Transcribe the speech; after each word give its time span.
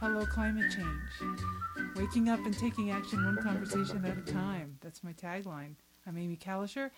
Hello, 0.00 0.24
climate 0.26 0.70
change. 0.70 1.36
Waking 1.96 2.28
up 2.28 2.38
and 2.44 2.56
taking 2.56 2.90
action 2.90 3.24
one 3.24 3.36
conversation 3.42 4.04
at 4.04 4.16
a 4.16 4.32
time. 4.32 4.76
That's 4.80 5.02
my 5.02 5.12
tagline. 5.12 5.74
I'm 6.06 6.16
Amy 6.16 6.36
Kalisher. 6.36 6.90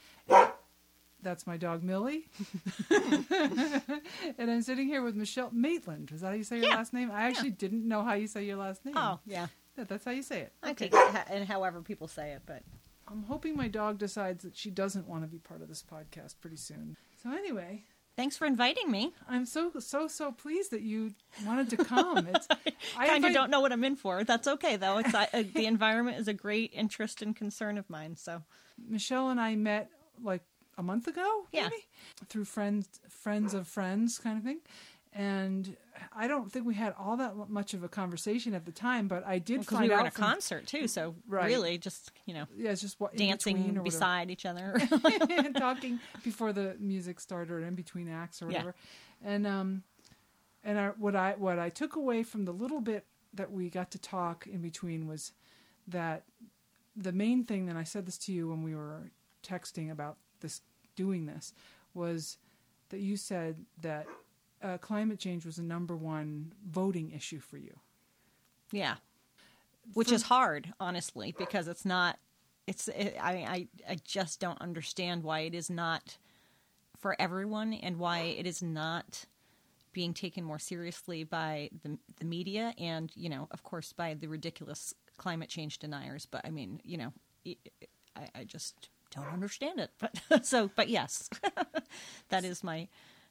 That's 1.23 1.47
my 1.47 1.57
dog 1.57 1.83
Millie. 1.83 2.29
and 2.91 4.51
I'm 4.51 4.63
sitting 4.63 4.87
here 4.87 5.03
with 5.03 5.15
Michelle 5.17 5.51
Maitland. 5.53 6.11
Is 6.13 6.21
that 6.21 6.29
how 6.29 6.33
you 6.35 6.45
say 6.45 6.57
your 6.57 6.67
Yeah. 6.69 6.77
last 6.77 6.93
name? 6.93 7.11
I 7.11 7.23
actually 7.23 7.51
didn't 7.51 7.87
know 7.87 8.03
how 8.03 8.15
you 8.15 8.27
say 8.27 8.45
your 8.45 8.57
last 8.57 8.85
name. 8.85 8.95
Oh, 8.97 9.19
yeah. 9.27 9.47
Yeah, 9.79 9.85
that's 9.85 10.05
how 10.05 10.11
you 10.11 10.23
say 10.23 10.41
it. 10.41 10.53
I 10.63 10.73
take 10.73 10.93
it 10.95 11.25
and 11.31 11.47
however 11.47 11.81
people 11.81 12.09
say 12.09 12.33
it, 12.33 12.43
but 12.47 12.63
I'm 13.09 13.23
hoping 13.25 13.57
my 13.57 13.69
dog 13.69 13.99
decides 13.99 14.45
that 14.45 14.57
she 14.57 14.71
doesn't 14.71 15.09
want 15.09 15.23
to 15.23 15.29
be 15.29 15.39
part 15.39 15.63
of 15.63 15.69
this 15.69 15.83
podcast 15.83 16.35
pretty 16.41 16.57
soon. 16.57 16.97
So 17.23 17.31
anyway, 17.33 17.85
thanks 18.21 18.37
for 18.37 18.45
inviting 18.47 18.91
me. 18.91 19.13
I'm 19.29 19.47
so 19.47 19.71
so 19.79 20.07
so 20.07 20.31
pleased 20.31 20.71
that 20.73 20.83
you 20.83 21.15
wanted 21.47 21.71
to 21.71 21.77
come. 21.79 22.27
It's 22.35 22.47
I 22.99 23.07
kind 23.07 23.25
of 23.25 23.33
don't 23.33 23.51
know 23.51 23.61
what 23.61 23.73
I'm 23.73 23.83
in 23.83 23.97
for. 23.97 24.25
That's 24.25 24.47
okay 24.47 24.77
though. 24.77 24.99
It's 24.99 25.15
uh, 25.15 25.27
the 25.55 25.65
environment 25.65 26.19
is 26.19 26.29
a 26.29 26.35
great 26.35 26.71
interest 26.75 27.23
and 27.23 27.35
concern 27.35 27.79
of 27.79 27.89
mine. 27.89 28.17
So 28.17 28.43
Michelle 28.89 29.31
and 29.31 29.41
I 29.41 29.55
met 29.57 29.91
like 30.23 30.43
a 30.77 30.83
month 30.83 31.07
ago, 31.09 31.47
Yeah. 31.53 31.71
through 32.29 32.45
friends 32.45 32.87
friends 33.09 33.55
of 33.55 33.67
friends 33.67 34.19
kind 34.19 34.37
of 34.37 34.45
thing. 34.45 34.61
And 35.15 35.77
I 36.13 36.27
don't 36.29 36.51
think 36.51 36.67
we 36.67 36.75
had 36.75 36.95
all 36.99 37.17
that 37.19 37.35
much 37.49 37.75
of 37.75 37.83
a 37.85 37.89
conversation 37.89 38.55
at 38.55 38.65
the 38.67 38.73
time, 38.73 39.09
but 39.09 39.27
I 39.27 39.39
did 39.39 39.61
because 39.61 39.79
find 39.79 39.89
we 39.89 39.95
were 39.95 39.97
out 39.97 40.01
in 40.03 40.07
a 40.07 40.11
from- 40.11 40.25
concert 40.25 40.67
too, 40.67 40.89
so 40.89 41.15
Right. 41.29 41.47
really 41.47 41.79
just 41.79 42.11
you 42.27 42.35
know 42.35 42.47
Yeah, 42.57 42.71
it's 42.71 42.81
just 42.81 42.99
what 43.01 43.17
dancing 43.17 43.81
beside 43.83 44.31
each 44.31 44.47
other. 44.47 44.77
and 45.31 45.55
talking 45.57 46.01
before 46.23 46.53
the 46.53 46.77
music 46.79 47.21
started 47.21 47.53
or 47.53 47.61
in 47.61 47.75
between 47.75 48.09
acts 48.09 48.43
or 48.43 48.47
Yeah. 48.47 48.59
whatever. 48.59 48.75
And 49.23 49.47
um 49.47 49.83
and 50.65 50.79
I, 50.79 50.89
what 50.91 51.17
I 51.17 51.35
what 51.39 51.59
I 51.59 51.69
took 51.71 51.97
away 51.97 52.23
from 52.23 52.45
the 52.45 52.53
little 52.53 52.81
bit 52.81 53.07
that 53.35 53.51
we 53.53 53.71
got 53.71 53.91
to 53.93 53.99
talk 53.99 54.47
in 54.47 54.61
between 54.61 55.07
was 55.07 55.33
that 55.89 56.25
the 56.97 57.13
main 57.13 57.45
thing 57.45 57.69
and 57.69 57.79
I 57.79 57.85
said 57.85 58.05
this 58.07 58.19
to 58.19 58.33
you 58.33 58.49
when 58.49 58.63
we 58.63 58.75
were 58.75 59.11
texting 59.43 59.91
about 59.91 60.17
this 60.41 60.61
doing 60.97 61.27
this 61.27 61.53
was 61.95 62.37
that 62.91 62.99
you 63.01 63.17
said 63.17 63.65
that 63.81 64.07
uh, 64.63 64.79
climate 64.79 65.19
change 65.19 65.45
was 65.47 65.57
the 65.57 65.63
number 65.63 65.97
one 65.97 66.53
voting 66.69 67.13
issue 67.13 67.41
for 67.41 67.57
you. 67.59 67.79
yeah, 68.73 68.97
which 69.95 70.09
For- 70.09 70.15
is 70.15 70.23
hard, 70.23 70.73
honestly, 70.79 71.35
because 71.37 71.69
it's 71.69 71.85
not. 71.85 72.19
It's 72.67 72.89
it, 72.89 73.17
I 73.21 73.33
I 73.33 73.69
I 73.93 73.97
just 74.05 74.39
don't 74.41 74.61
understand 74.61 75.25
why 75.25 75.41
it 75.41 75.55
is 75.55 75.71
not 75.71 76.19
for 76.99 77.17
everyone 77.19 77.73
and 77.73 77.99
why 77.99 78.21
it 78.21 78.47
is 78.47 78.63
not 78.63 79.25
being 79.93 80.15
taken 80.15 80.45
more 80.45 80.59
seriously 80.59 81.25
by 81.25 81.71
the 81.83 81.99
the 82.19 82.25
media 82.25 82.75
and 82.79 83.11
you 83.17 83.29
know 83.29 83.49
of 83.51 83.65
course 83.65 83.93
by 83.93 84.15
the 84.15 84.29
ridiculous 84.29 84.95
climate 85.17 85.49
change 85.49 85.79
deniers. 85.79 86.27
But 86.31 86.43
I 86.45 86.51
mean 86.51 86.81
you 86.85 86.99
know 86.99 87.13
I 87.47 87.57
I, 88.15 88.29
I 88.41 88.45
just 88.45 88.91
don't 89.11 89.33
understand 89.33 89.81
it. 89.81 89.91
But 89.99 90.45
so 90.47 90.71
but 90.77 90.89
yes, 90.89 91.29
that 92.29 92.45
is 92.45 92.63
my 92.63 92.87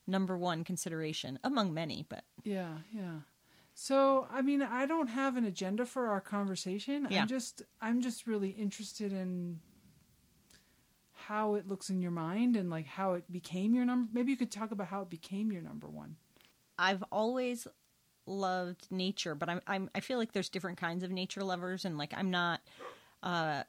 number 0.10 0.38
one 0.38 0.64
consideration 0.64 1.40
among 1.44 1.74
many. 1.74 2.06
But 2.08 2.24
Yeah, 2.44 2.80
yeah. 2.92 3.20
So, 3.74 4.28
I 4.30 4.42
mean, 4.42 4.62
I 4.62 4.86
don't 4.86 5.08
have 5.08 5.38
an 5.38 5.46
agenda 5.46 5.86
for 5.86 6.08
our 6.08 6.20
conversation. 6.20 7.08
Yeah. 7.10 7.22
I'm 7.22 7.28
just 7.28 7.62
I'm 7.80 8.02
just 8.02 8.28
really 8.28 8.50
interested 8.50 9.14
in 9.14 9.60
how 11.14 11.56
it 11.56 11.68
looks 11.68 11.90
in 11.90 12.02
your 12.02 12.12
mind 12.12 12.56
and 12.56 12.70
like 12.70 12.88
how 12.88 13.14
it 13.14 13.32
became 13.32 13.74
your 13.74 13.86
number. 13.86 14.10
Maybe 14.14 14.32
you 14.32 14.38
could 14.38 14.52
talk 14.52 14.72
about 14.72 14.88
how 14.88 15.02
it 15.02 15.10
became 15.10 15.52
your 15.52 15.62
number 15.62 15.88
one. 15.88 16.16
I've 16.78 17.04
always 17.12 17.68
loved 18.26 18.88
nature, 18.92 19.36
but 19.36 19.48
I'm, 19.48 19.62
I'm 19.68 19.90
I 19.94 20.00
feel 20.00 20.18
like 20.18 20.34
there's 20.34 20.50
different 20.50 20.78
kinds 20.78 21.04
of 21.04 21.12
nature 21.12 21.44
lovers, 21.44 21.86
and 21.86 21.98
like 21.98 22.14
I'm 22.16 22.32
not. 22.32 22.62
Uh, 23.22 23.64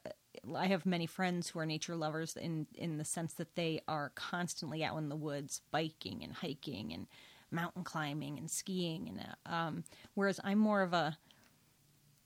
I 0.55 0.67
have 0.67 0.85
many 0.85 1.05
friends 1.05 1.49
who 1.49 1.59
are 1.59 1.65
nature 1.65 1.95
lovers 1.95 2.35
in 2.35 2.67
in 2.75 2.97
the 2.97 3.05
sense 3.05 3.33
that 3.33 3.55
they 3.55 3.81
are 3.87 4.11
constantly 4.15 4.83
out 4.83 4.97
in 4.97 5.09
the 5.09 5.15
woods, 5.15 5.61
biking 5.71 6.23
and 6.23 6.33
hiking 6.33 6.93
and 6.93 7.07
mountain 7.51 7.83
climbing 7.83 8.37
and 8.37 8.49
skiing, 8.49 9.09
and 9.09 9.19
uh, 9.19 9.53
um, 9.53 9.83
whereas 10.13 10.39
I'm 10.43 10.59
more 10.59 10.81
of 10.81 10.93
a 10.93 11.17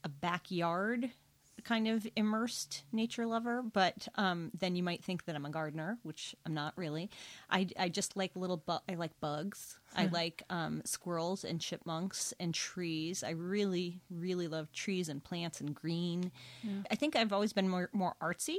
a 0.04 0.10
backyard 0.10 1.12
kind 1.66 1.88
of 1.88 2.08
immersed 2.16 2.84
nature 2.92 3.26
lover, 3.26 3.64
but 3.64 4.08
um, 4.16 4.52
then 4.58 4.76
you 4.76 4.84
might 4.84 5.04
think 5.04 5.26
that 5.26 5.36
I'm 5.36 5.46
a 5.46 5.50
gardener, 5.50 5.98
which 6.04 6.36
I'm 6.46 6.54
not 6.54 6.74
really. 6.78 7.10
I, 7.50 7.68
I 7.78 7.90
just 7.90 8.16
like 8.16 8.36
little 8.36 8.58
bu- 8.58 8.86
I 8.88 8.94
like 8.96 9.20
bugs. 9.20 9.80
I 9.98 10.06
like 10.12 10.44
um, 10.50 10.82
squirrels 10.86 11.44
and 11.44 11.60
chipmunks 11.60 12.34
and 12.40 12.54
trees. 12.54 13.24
I 13.24 13.32
really 13.32 14.02
really 14.12 14.48
love 14.48 14.72
trees 14.74 15.10
and 15.10 15.24
plants 15.24 15.60
and 15.60 15.74
green. 15.74 16.32
I 16.92 16.96
think 16.96 17.16
I've 17.16 17.34
always 17.34 17.52
been 17.54 17.68
more 17.68 17.90
more 17.94 18.16
artsy, 18.22 18.58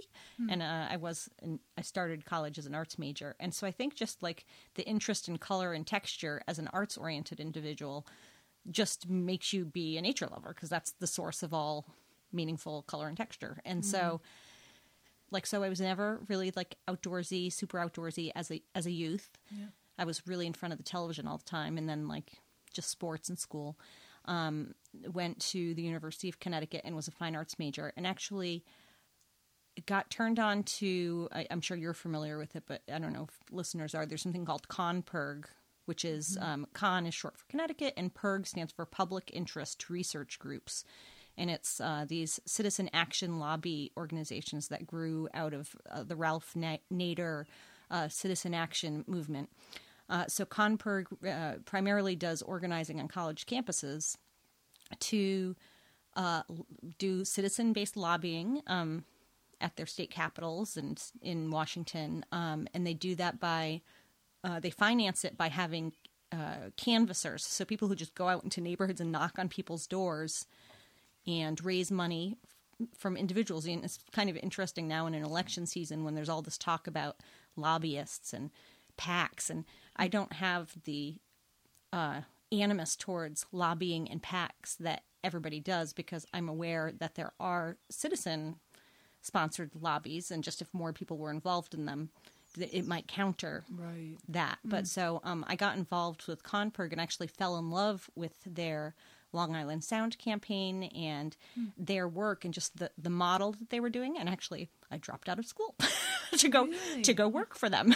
and 0.50 0.61
uh, 0.62 0.87
I 0.91 0.97
was 0.97 1.28
in, 1.43 1.61
I 1.78 1.83
started 1.83 2.25
college 2.25 2.59
as 2.59 2.66
an 2.66 2.75
arts 2.75 2.99
major, 2.99 3.37
and 3.39 3.55
so 3.55 3.66
I 3.66 3.71
think 3.71 3.95
just 3.95 4.22
like 4.22 4.47
the 4.75 4.83
interest 4.84 5.28
in 5.28 5.39
color 5.39 5.72
and 5.75 5.87
texture 5.87 6.43
as 6.49 6.59
an 6.59 6.69
arts 6.72 6.97
oriented 6.97 7.39
individual 7.39 8.06
just 8.71 9.09
makes 9.09 9.53
you 9.53 9.65
be 9.65 9.97
a 9.97 10.03
nature 10.03 10.27
lover 10.27 10.53
because 10.55 10.69
that's 10.71 10.93
the 10.99 11.06
source 11.06 11.43
of 11.45 11.55
all 11.55 11.87
meaningful 12.36 12.82
color 12.82 13.08
and 13.08 13.16
texture. 13.16 13.60
And 13.64 13.84
so 13.84 14.20
like 15.30 15.47
so 15.47 15.62
I 15.62 15.69
was 15.69 15.80
never 15.80 16.20
really 16.28 16.52
like 16.54 16.76
outdoorsy, 16.88 17.52
super 17.52 17.78
outdoorsy 17.78 18.30
as 18.34 18.50
a 18.50 18.62
as 18.74 18.86
a 18.86 18.91
youth. 18.91 19.30
Yeah. 19.50 19.66
I 19.98 20.04
was 20.04 20.26
really 20.26 20.47
in 20.47 20.52
front 20.52 20.72
of 20.72 20.78
the 20.78 20.84
television 20.84 21.26
all 21.26 21.38
the 21.38 21.44
time 21.44 21.78
and 21.78 21.88
then 21.88 22.06
like 22.06 22.32
just 22.72 22.91
sports 22.91 23.28
and 23.28 23.38
school. 23.38 23.78
Um, 24.26 24.74
went 25.12 25.38
to 25.50 25.72
the 25.74 25.82
University 25.82 26.28
of 26.28 26.41
Connecticut 26.41 26.82
and 26.84 26.97
was 26.97 27.06
a 27.06 27.12
fine 27.12 27.36
arts 27.36 27.60
major 27.60 27.92
and 27.97 28.06
actually 28.06 28.64
got 29.84 30.10
turned 30.10 30.38
on 30.38 30.62
to 30.64 31.28
I, 31.32 31.47
I'm 31.50 31.60
sure 31.60 31.76
you're 31.76 31.94
familiar 31.94 32.38
with 32.38 32.56
it, 32.56 32.64
but 32.66 32.82
I 32.92 32.98
don't 32.98 33.12
know 33.12 33.28
if 33.28 33.53
listeners 33.53 33.94
are. 33.94 34.06
There's 34.06 34.22
something 34.22 34.44
called 34.44 34.68
ConnPIRG, 34.68 35.44
which 35.84 36.04
is 36.04 36.38
um, 36.41 36.66
Con 36.72 37.06
is 37.06 37.14
short 37.14 37.36
for 37.36 37.44
Connecticut, 37.48 37.94
and 37.97 38.14
PIRG 38.14 38.47
stands 38.47 38.72
for 38.72 38.86
Public 38.86 39.30
Interest 39.32 39.88
Research 39.91 40.38
Groups, 40.38 40.84
and 41.38 41.50
it's 41.50 41.80
uh, 41.80 42.04
these 42.08 42.41
citizen 42.47 42.88
action 42.92 43.38
lobby 43.38 43.92
organizations 43.97 44.69
that 44.69 44.86
grew 44.86 45.28
out 45.34 45.52
of 45.52 45.76
uh, 45.91 46.02
the 46.02 46.16
Ralph 46.16 46.54
Nader 46.54 47.44
uh, 47.91 48.08
citizen 48.08 48.54
action 48.54 49.04
movement. 49.06 49.50
Uh, 50.08 50.24
so 50.28 50.44
ConnPIRG 50.44 51.06
uh, 51.28 51.58
primarily 51.64 52.16
does 52.16 52.42
organizing 52.42 53.00
on 53.00 53.08
college 53.08 53.47
campuses 53.47 54.16
to 55.00 55.56
uh, 56.14 56.42
do 56.98 57.24
citizen 57.24 57.72
based 57.72 57.97
lobbying 57.97 58.62
um, 58.66 59.04
at 59.60 59.76
their 59.76 59.86
state 59.86 60.10
capitals 60.10 60.76
and 60.76 61.03
in 61.20 61.50
Washington. 61.50 62.24
Um, 62.32 62.68
and 62.72 62.86
they 62.86 62.94
do 62.94 63.14
that 63.16 63.41
by, 63.41 63.82
they 64.60 64.70
finance 64.70 65.24
it 65.24 65.36
by 65.36 65.48
having 65.48 65.92
canvassers. 66.76 67.44
So 67.44 67.64
people 67.64 67.88
who 67.88 67.97
just 67.97 68.14
go 68.14 68.28
out 68.28 68.44
into 68.44 68.60
neighborhoods 68.60 69.00
and 69.00 69.10
knock 69.10 69.38
on 69.38 69.48
people's 69.48 69.88
doors 69.88 70.47
and 71.26 71.62
raise 71.64 71.91
money 71.91 72.37
from 72.97 73.16
individuals. 73.16 73.66
And 73.66 73.84
it's 73.84 73.98
kind 74.12 74.28
of 74.31 74.37
interesting 74.37 74.87
now 74.87 75.06
in 75.06 75.14
an 75.14 75.25
election 75.25 75.66
season 75.66 76.04
when 76.04 76.14
there's 76.14 76.28
all 76.28 76.42
this 76.42 76.59
talk 76.59 76.87
about 76.87 77.16
lobbyists 77.56 78.32
and 78.32 78.50
PACs. 78.98 79.50
And 79.50 79.65
I 79.97 80.09
don't 80.09 80.34
have 80.34 80.75
the 80.84 81.16
uh, 81.92 82.20
animus 82.53 82.97
towards 82.97 83.47
lobbying 83.53 84.10
and 84.10 84.22
PACs 84.22 84.76
that 84.81 85.03
everybody 85.25 85.59
does 85.60 85.92
because 85.92 86.26
I'm 86.32 86.48
aware 86.48 86.92
that 86.98 87.15
there 87.15 87.32
are 87.41 87.76
citizen 87.91 88.56
sponsored 89.22 89.72
lobbies, 89.81 90.31
and 90.31 90.44
just 90.44 90.62
if 90.62 90.72
more 90.72 90.92
people 90.92 91.16
were 91.16 91.32
involved 91.32 91.75
in 91.75 91.84
them, 91.86 92.10
th- 92.54 92.70
it 92.72 92.86
might 92.86 93.09
counter 93.09 93.65
Right. 93.69 94.15
that. 94.28 94.59
But 94.65 94.86
so 94.86 95.20
um, 95.25 95.44
I 95.48 95.56
got 95.56 95.76
involved 95.76 96.28
with 96.28 96.44
ConnPIRG 96.44 96.92
and 96.92 97.00
actually 97.00 97.26
fell 97.26 97.59
in 97.59 97.70
love 97.72 98.09
with 98.15 98.34
their 98.47 98.94
Long 99.36 99.54
Island 99.54 99.84
Sound 99.84 100.19
campaign 100.19 100.84
and 100.84 101.36
hmm. 101.54 101.66
their 101.77 102.09
work 102.09 102.44
and 102.44 102.53
just 102.53 102.77
the, 102.78 102.91
the 102.98 103.10
model 103.10 103.53
that 103.53 103.71
they 103.71 103.78
were 103.78 103.91
doing. 103.91 104.18
And 104.18 104.28
actually, 104.28 104.71
I 104.91 104.97
dropped 104.97 105.28
out 105.28 105.38
of 105.38 105.47
school 105.47 105.74
to 106.38 106.48
go 106.48 106.65
Really? 106.65 107.03
to 107.03 107.15
go 107.15 107.28
work 107.28 107.54
for 107.54 107.68
them. 107.68 107.94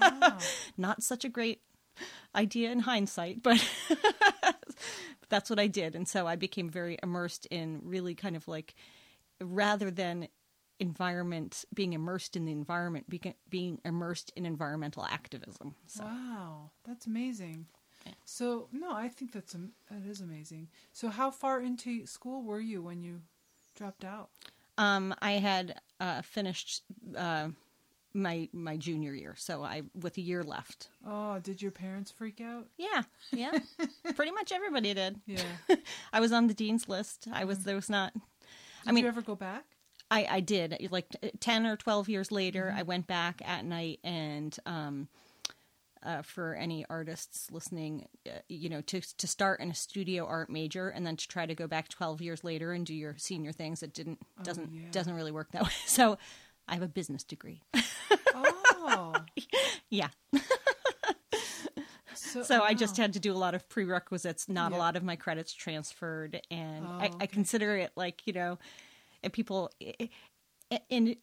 Wow. 0.00 0.38
Not 0.76 1.02
such 1.02 1.24
a 1.24 1.28
great 1.28 1.60
idea 2.34 2.72
in 2.72 2.80
hindsight, 2.80 3.42
but 3.42 3.62
that's 5.28 5.50
what 5.50 5.58
I 5.58 5.66
did. 5.66 5.94
And 5.94 6.08
so 6.08 6.26
I 6.26 6.36
became 6.36 6.68
very 6.68 6.98
immersed 7.02 7.46
in 7.50 7.82
really 7.84 8.14
kind 8.14 8.36
of 8.36 8.48
like 8.48 8.74
rather 9.40 9.90
than 9.90 10.28
environment 10.78 11.64
being 11.74 11.92
immersed 11.92 12.36
in 12.36 12.46
the 12.46 12.52
environment 12.52 13.04
being 13.50 13.78
immersed 13.84 14.32
in 14.34 14.46
environmental 14.46 15.04
activism 15.04 15.74
so 15.86 16.04
Wow, 16.04 16.70
that's 16.86 17.06
amazing. 17.06 17.66
So 18.24 18.68
no, 18.72 18.92
I 18.92 19.08
think 19.08 19.32
that's 19.32 19.54
am- 19.54 19.72
that 19.90 20.08
is 20.08 20.20
amazing. 20.20 20.68
So 20.92 21.08
how 21.08 21.30
far 21.30 21.60
into 21.60 22.06
school 22.06 22.42
were 22.42 22.60
you 22.60 22.82
when 22.82 23.02
you 23.02 23.20
dropped 23.76 24.04
out? 24.04 24.30
um, 24.78 25.14
i 25.20 25.32
had 25.32 25.74
uh, 26.00 26.22
finished 26.22 26.82
uh, 27.16 27.48
my 28.14 28.48
my 28.52 28.76
junior 28.76 29.14
year. 29.14 29.34
So 29.36 29.62
I 29.62 29.82
with 30.00 30.16
a 30.16 30.20
year 30.20 30.42
left. 30.42 30.88
Oh, 31.06 31.38
did 31.38 31.60
your 31.62 31.70
parents 31.70 32.10
freak 32.10 32.40
out? 32.40 32.66
Yeah, 32.78 33.02
yeah. 33.32 33.58
Pretty 34.16 34.32
much 34.32 34.52
everybody 34.52 34.94
did. 34.94 35.20
Yeah. 35.26 35.42
I 36.12 36.20
was 36.20 36.32
on 36.32 36.46
the 36.46 36.54
dean's 36.54 36.88
list. 36.88 37.28
I 37.32 37.44
was 37.44 37.64
there 37.64 37.76
was 37.76 37.90
not. 37.90 38.12
Did 38.14 38.22
I 38.86 38.92
mean, 38.92 39.04
you 39.04 39.08
ever 39.08 39.22
go 39.22 39.34
back? 39.34 39.64
I, 40.10 40.26
I 40.28 40.40
did 40.40 40.88
like 40.90 41.06
10 41.38 41.66
or 41.66 41.76
12 41.76 42.08
years 42.08 42.32
later 42.32 42.74
i 42.76 42.82
went 42.82 43.06
back 43.06 43.40
at 43.44 43.64
night 43.64 44.00
and 44.02 44.56
um, 44.66 45.06
uh, 46.02 46.22
for 46.22 46.54
any 46.54 46.84
artists 46.88 47.50
listening 47.50 48.06
uh, 48.26 48.38
you 48.48 48.68
know 48.68 48.80
to, 48.80 49.00
to 49.16 49.26
start 49.26 49.60
in 49.60 49.70
a 49.70 49.74
studio 49.74 50.24
art 50.26 50.48
major 50.50 50.88
and 50.88 51.06
then 51.06 51.16
to 51.16 51.28
try 51.28 51.46
to 51.46 51.54
go 51.54 51.66
back 51.66 51.88
12 51.88 52.22
years 52.22 52.42
later 52.44 52.72
and 52.72 52.86
do 52.86 52.94
your 52.94 53.14
senior 53.18 53.52
things 53.52 53.82
it 53.82 53.92
didn't 53.92 54.18
doesn't 54.42 54.72
yeah. 54.72 54.80
doesn't 54.90 55.14
really 55.14 55.32
work 55.32 55.50
that 55.52 55.62
way. 55.64 55.70
So 55.86 56.18
i 56.68 56.74
have 56.74 56.82
a 56.82 56.88
business 56.88 57.22
degree. 57.24 57.62
Oh. 58.34 59.14
yeah. 59.90 60.08
So, 62.14 62.42
so 62.42 62.62
i 62.62 62.74
just 62.74 62.96
had 62.96 63.12
to 63.14 63.20
do 63.20 63.32
a 63.32 63.34
lot 63.34 63.54
of 63.54 63.68
prerequisites 63.68 64.48
not 64.48 64.72
a 64.72 64.76
lot 64.76 64.96
of 64.96 65.02
my 65.02 65.16
credits 65.16 65.52
transferred. 65.52 66.40
And 66.50 66.86
Oh, 66.86 66.98
I, 67.00 67.10
I 67.20 67.26
consider 67.26 67.76
it 67.76 67.92
like 67.96 68.26
you 68.26 68.32
know 68.32 68.58
and 69.22 69.32
people 69.32 69.70
and 70.90 71.16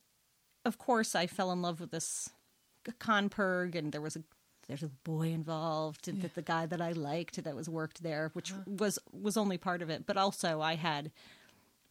of 0.65 0.77
course 0.77 1.15
i 1.15 1.25
fell 1.27 1.51
in 1.51 1.61
love 1.61 1.79
with 1.79 1.91
this 1.91 2.29
ConnPIRG 2.99 3.75
and 3.75 3.91
there 3.91 4.01
was 4.01 4.15
a 4.15 4.23
there's 4.67 4.83
a 4.83 4.87
boy 4.87 5.27
involved 5.29 6.07
and 6.07 6.21
that 6.21 6.35
the 6.35 6.41
guy 6.41 6.65
that 6.65 6.81
i 6.81 6.91
liked 6.91 7.43
that 7.43 7.55
was 7.55 7.69
worked 7.69 8.03
there 8.03 8.29
which 8.33 8.51
Uh-huh. 8.51 8.61
was 8.67 8.99
was 9.11 9.37
only 9.37 9.57
part 9.57 9.81
of 9.81 9.89
it 9.89 10.05
but 10.05 10.17
also 10.17 10.61
i 10.61 10.75
had 10.75 11.11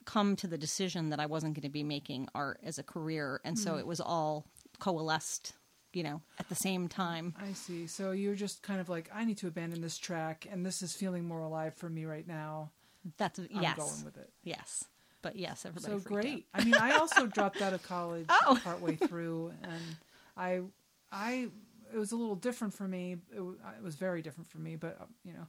come 0.04 0.36
to 0.36 0.46
the 0.46 0.58
decision 0.58 1.10
that 1.10 1.18
i 1.20 1.26
wasn't 1.26 1.54
going 1.54 1.62
to 1.62 1.68
be 1.68 1.82
making 1.82 2.28
art 2.34 2.58
as 2.62 2.78
a 2.78 2.82
career 2.82 3.40
and 3.44 3.56
Hmm. 3.56 3.62
so 3.62 3.76
it 3.76 3.86
was 3.86 4.00
all 4.00 4.44
coalesced 4.78 5.54
you 5.92 6.02
know 6.02 6.20
at 6.38 6.48
the 6.48 6.54
same 6.54 6.86
time 6.88 7.34
I 7.40 7.52
see. 7.54 7.86
So 7.86 8.10
you're 8.12 8.34
just 8.34 8.62
kind 8.62 8.80
of 8.80 8.88
like, 8.88 9.10
I 9.14 9.24
need 9.24 9.38
to 9.38 9.46
abandon 9.46 9.80
this 9.80 9.96
track, 9.98 10.46
and 10.50 10.64
this 10.66 10.82
is 10.82 10.92
feeling 10.94 11.24
more 11.26 11.40
alive 11.40 11.74
for 11.74 11.88
me 11.88 12.04
right 12.04 12.26
now. 12.26 12.70
that's 13.16 13.38
I'm 13.38 13.48
yes 13.62 13.76
going 13.76 14.04
with 14.04 14.16
it. 14.18 14.30
yes 14.44 14.84
but 15.22 15.36
yes 15.36 15.64
everybody 15.64 15.94
So 15.94 15.98
freaked 16.00 16.18
out. 16.18 16.22
great. 16.32 16.46
I 16.54 16.64
mean, 16.64 16.74
I 16.74 16.92
also 16.96 17.26
dropped 17.36 17.60
out 17.62 17.72
of 17.72 17.82
college 17.82 18.26
Oh. 18.28 18.60
partway 18.62 18.96
through, 18.96 19.52
and 19.62 19.82
I, 20.36 20.60
I, 21.10 21.48
it 21.94 21.98
was 21.98 22.12
a 22.12 22.16
little 22.16 22.36
different 22.36 22.74
for 22.74 22.86
me. 22.88 23.16
It, 23.34 23.40
wa- 23.40 23.52
it 23.76 23.82
was 23.82 23.94
very 23.96 24.22
different 24.22 24.48
for 24.48 24.58
me, 24.58 24.76
but 24.76 24.96
uh, 25.00 25.04
you 25.24 25.32
know, 25.32 25.46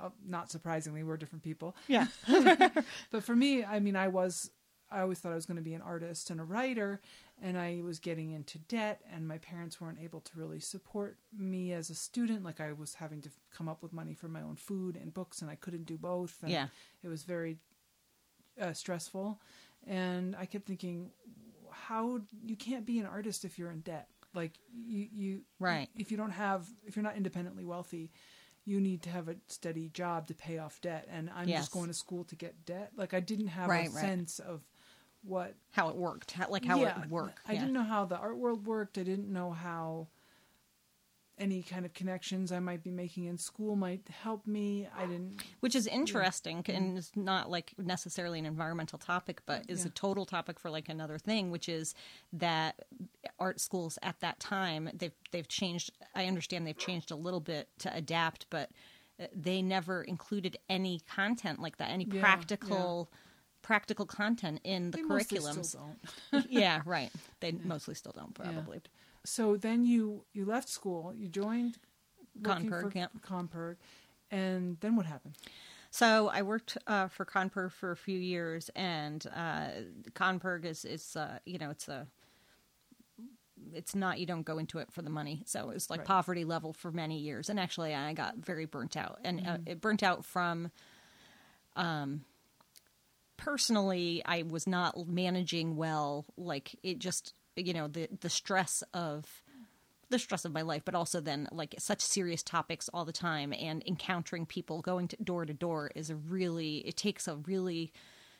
uh, 0.00 0.10
not 0.26 0.50
surprisingly, 0.50 1.02
we're 1.02 1.16
different 1.16 1.42
people. 1.42 1.74
yeah 1.88 2.06
But 3.10 3.22
for 3.24 3.34
me, 3.36 3.64
I 3.64 3.80
mean, 3.80 3.96
I 3.96 4.08
was, 4.08 4.50
I 4.90 5.00
always 5.00 5.18
thought 5.18 5.32
I 5.32 5.36
was 5.36 5.46
going 5.46 5.56
to 5.58 5.62
be 5.62 5.74
an 5.74 5.82
artist 5.82 6.30
and 6.30 6.40
a 6.40 6.44
writer, 6.44 7.00
and 7.42 7.56
I 7.58 7.80
was 7.84 7.98
getting 7.98 8.30
into 8.32 8.58
debt, 8.58 9.00
and 9.12 9.26
my 9.26 9.38
parents 9.38 9.80
weren't 9.80 9.98
able 10.00 10.20
to 10.20 10.32
really 10.38 10.60
support 10.60 11.16
me 11.36 11.72
as 11.72 11.90
a 11.90 11.94
student. 11.94 12.44
Like 12.44 12.60
I 12.60 12.72
was 12.72 12.94
having 12.94 13.20
to 13.22 13.30
come 13.54 13.68
up 13.68 13.82
with 13.82 13.92
money 13.92 14.14
for 14.14 14.28
my 14.28 14.42
own 14.42 14.56
food 14.56 14.96
and 14.96 15.12
books, 15.14 15.42
and 15.42 15.50
I 15.50 15.54
couldn't 15.54 15.84
do 15.86 15.96
both. 15.96 16.38
And 16.42 16.50
Yeah. 16.50 16.66
it 17.02 17.08
was 17.08 17.22
very 17.24 17.58
uh, 18.60 18.72
stressful, 18.72 19.40
and 19.86 20.34
I 20.36 20.44
kept 20.46 20.66
thinking, 20.66 21.10
how 21.70 22.20
you 22.44 22.56
can't 22.56 22.84
be 22.84 22.98
an 22.98 23.06
artist 23.06 23.44
if 23.44 23.58
you're 23.58 23.70
in 23.70 23.80
debt. 23.80 24.08
Like 24.34 24.52
you, 24.72 25.08
you 25.12 25.40
Right. 25.58 25.88
If 25.96 26.10
you 26.10 26.16
don't 26.16 26.30
have, 26.30 26.68
if 26.86 26.96
you're 26.96 27.02
not 27.02 27.16
independently 27.16 27.64
wealthy, 27.64 28.10
you 28.64 28.80
need 28.80 29.02
to 29.02 29.10
have 29.10 29.28
a 29.28 29.36
steady 29.48 29.88
job 29.88 30.26
to 30.28 30.34
pay 30.34 30.58
off 30.58 30.80
debt. 30.80 31.08
And 31.10 31.30
I'm 31.34 31.48
Yes. 31.48 31.62
just 31.62 31.72
going 31.72 31.88
to 31.88 31.94
school 31.94 32.24
to 32.24 32.36
get 32.36 32.64
debt. 32.64 32.92
Like 32.96 33.14
I 33.14 33.20
didn't 33.20 33.48
have 33.48 33.68
Right, 33.68 33.88
a 33.88 33.92
right. 33.92 34.00
sense 34.00 34.38
of 34.38 34.62
what 35.22 35.54
how 35.72 35.90
it 35.90 35.96
worked 35.96 36.32
how, 36.32 36.48
like 36.48 36.64
how 36.64 36.78
yeah, 36.78 37.02
it 37.02 37.10
worked. 37.10 37.40
I 37.46 37.52
yeah. 37.52 37.60
didn't 37.60 37.74
know 37.74 37.82
how 37.82 38.04
the 38.06 38.16
art 38.16 38.38
world 38.38 38.66
worked. 38.66 38.96
I 38.98 39.02
didn't 39.02 39.30
know 39.32 39.50
how 39.50 40.08
any 41.40 41.62
kind 41.62 41.84
of 41.86 41.92
connections 41.94 42.52
I 42.52 42.60
might 42.60 42.84
be 42.84 42.90
making 42.90 43.24
in 43.24 43.38
school 43.38 43.74
might 43.74 44.06
help 44.08 44.46
me. 44.46 44.86
I 44.96 45.06
didn't. 45.06 45.42
which 45.60 45.74
is 45.74 45.86
interesting 45.86 46.62
and 46.68 46.98
it's 46.98 47.10
not 47.16 47.50
like 47.50 47.72
necessarily 47.78 48.38
an 48.38 48.46
environmental 48.46 48.98
topic 48.98 49.40
but 49.46 49.64
is 49.68 49.84
a 49.84 49.90
total 49.90 50.26
topic 50.26 50.60
for 50.60 50.70
like 50.70 50.88
another 50.88 51.18
thing 51.18 51.50
which 51.50 51.68
is 51.68 51.94
that 52.32 52.80
art 53.38 53.58
schools 53.60 53.98
at 54.02 54.20
that 54.20 54.38
time 54.38 54.90
they've 54.94 55.12
they've 55.32 55.48
changed 55.48 55.90
i 56.14 56.26
understand 56.26 56.66
they've 56.66 56.76
changed 56.78 57.10
a 57.10 57.16
little 57.16 57.40
bit 57.40 57.68
to 57.78 57.92
adapt 57.94 58.46
but 58.50 58.70
uh, 59.20 59.26
they 59.34 59.62
never 59.62 60.02
included 60.02 60.56
any 60.68 61.00
content 61.14 61.60
like 61.60 61.78
that 61.78 61.90
any 61.90 62.06
Yeah, 62.10 62.20
practical 62.20 63.10
practical 63.62 64.06
content 64.06 64.60
in 64.64 64.90
the 64.90 64.98
They 64.98 65.02
mostly 65.02 65.38
curriculums. 65.38 65.64
still 65.66 65.96
don't. 66.32 66.50
yeah 66.50 66.80
right. 66.86 67.10
They 67.40 67.52
mostly 67.52 67.94
still 67.94 68.12
don't 68.16 68.34
probably 68.34 68.80
So 69.24 69.56
then 69.56 69.84
you 69.84 70.24
you 70.32 70.44
left 70.44 70.68
school. 70.68 71.12
You 71.14 71.28
joined 71.28 71.78
ConnPIRG, 72.42 72.92
for. 72.92 73.08
ConnPIRG, 73.26 73.76
and 74.30 74.78
then 74.80 74.96
what 74.96 75.06
happened? 75.06 75.36
So 75.90 76.28
I 76.28 76.42
worked 76.42 76.78
uh, 76.86 77.08
for 77.08 77.24
ConnPIRG 77.24 77.72
for 77.72 77.90
a 77.90 77.96
few 77.96 78.18
years, 78.18 78.70
and 78.76 79.26
uh, 79.34 79.68
ConnPIRG 80.14 80.64
is 80.64 80.84
is 80.84 81.16
uh, 81.16 81.38
you 81.44 81.58
know 81.58 81.70
it's 81.70 81.88
a 81.88 82.06
it's 83.74 83.94
not 83.94 84.18
you 84.18 84.26
don't 84.26 84.44
go 84.46 84.58
into 84.58 84.78
it 84.78 84.90
for 84.90 85.02
the 85.02 85.10
money. 85.10 85.42
So 85.46 85.70
it 85.70 85.74
was 85.74 85.90
like 85.90 86.00
Right. 86.00 86.06
poverty 86.08 86.44
level 86.44 86.72
for 86.72 86.90
many 86.90 87.18
years, 87.18 87.50
and 87.50 87.60
actually 87.60 87.94
I 87.94 88.12
got 88.14 88.36
very 88.36 88.64
burnt 88.64 88.96
out, 88.96 89.18
and 89.24 89.40
uh, 89.40 89.42
Mm-hmm. 89.42 89.62
it 89.66 89.80
burnt 89.80 90.02
out 90.02 90.24
from. 90.24 90.70
Um, 91.76 92.24
personally, 93.36 94.22
I 94.24 94.42
was 94.42 94.66
not 94.66 95.08
managing 95.08 95.76
well. 95.76 96.24
Like 96.36 96.74
it 96.82 96.98
just 96.98 97.34
you 97.60 97.72
know 97.72 97.88
the 97.88 98.08
the 98.20 98.30
stress 98.30 98.82
of 98.94 99.42
the 100.08 100.18
stress 100.18 100.44
of 100.44 100.52
my 100.52 100.62
life, 100.62 100.82
but 100.84 100.96
also 100.96 101.20
then 101.20 101.46
like 101.52 101.74
such 101.78 102.00
serious 102.00 102.42
topics 102.42 102.90
all 102.92 103.04
the 103.04 103.12
time 103.12 103.52
and 103.52 103.80
encountering 103.86 104.44
people 104.44 104.80
going 104.82 105.06
to 105.06 105.16
door 105.22 105.44
to 105.46 105.54
door 105.54 105.92
is 105.94 106.10
a 106.10 106.16
really 106.16 106.78
it 106.78 106.96
takes 106.96 107.28
a 107.28 107.36
really 107.36 107.92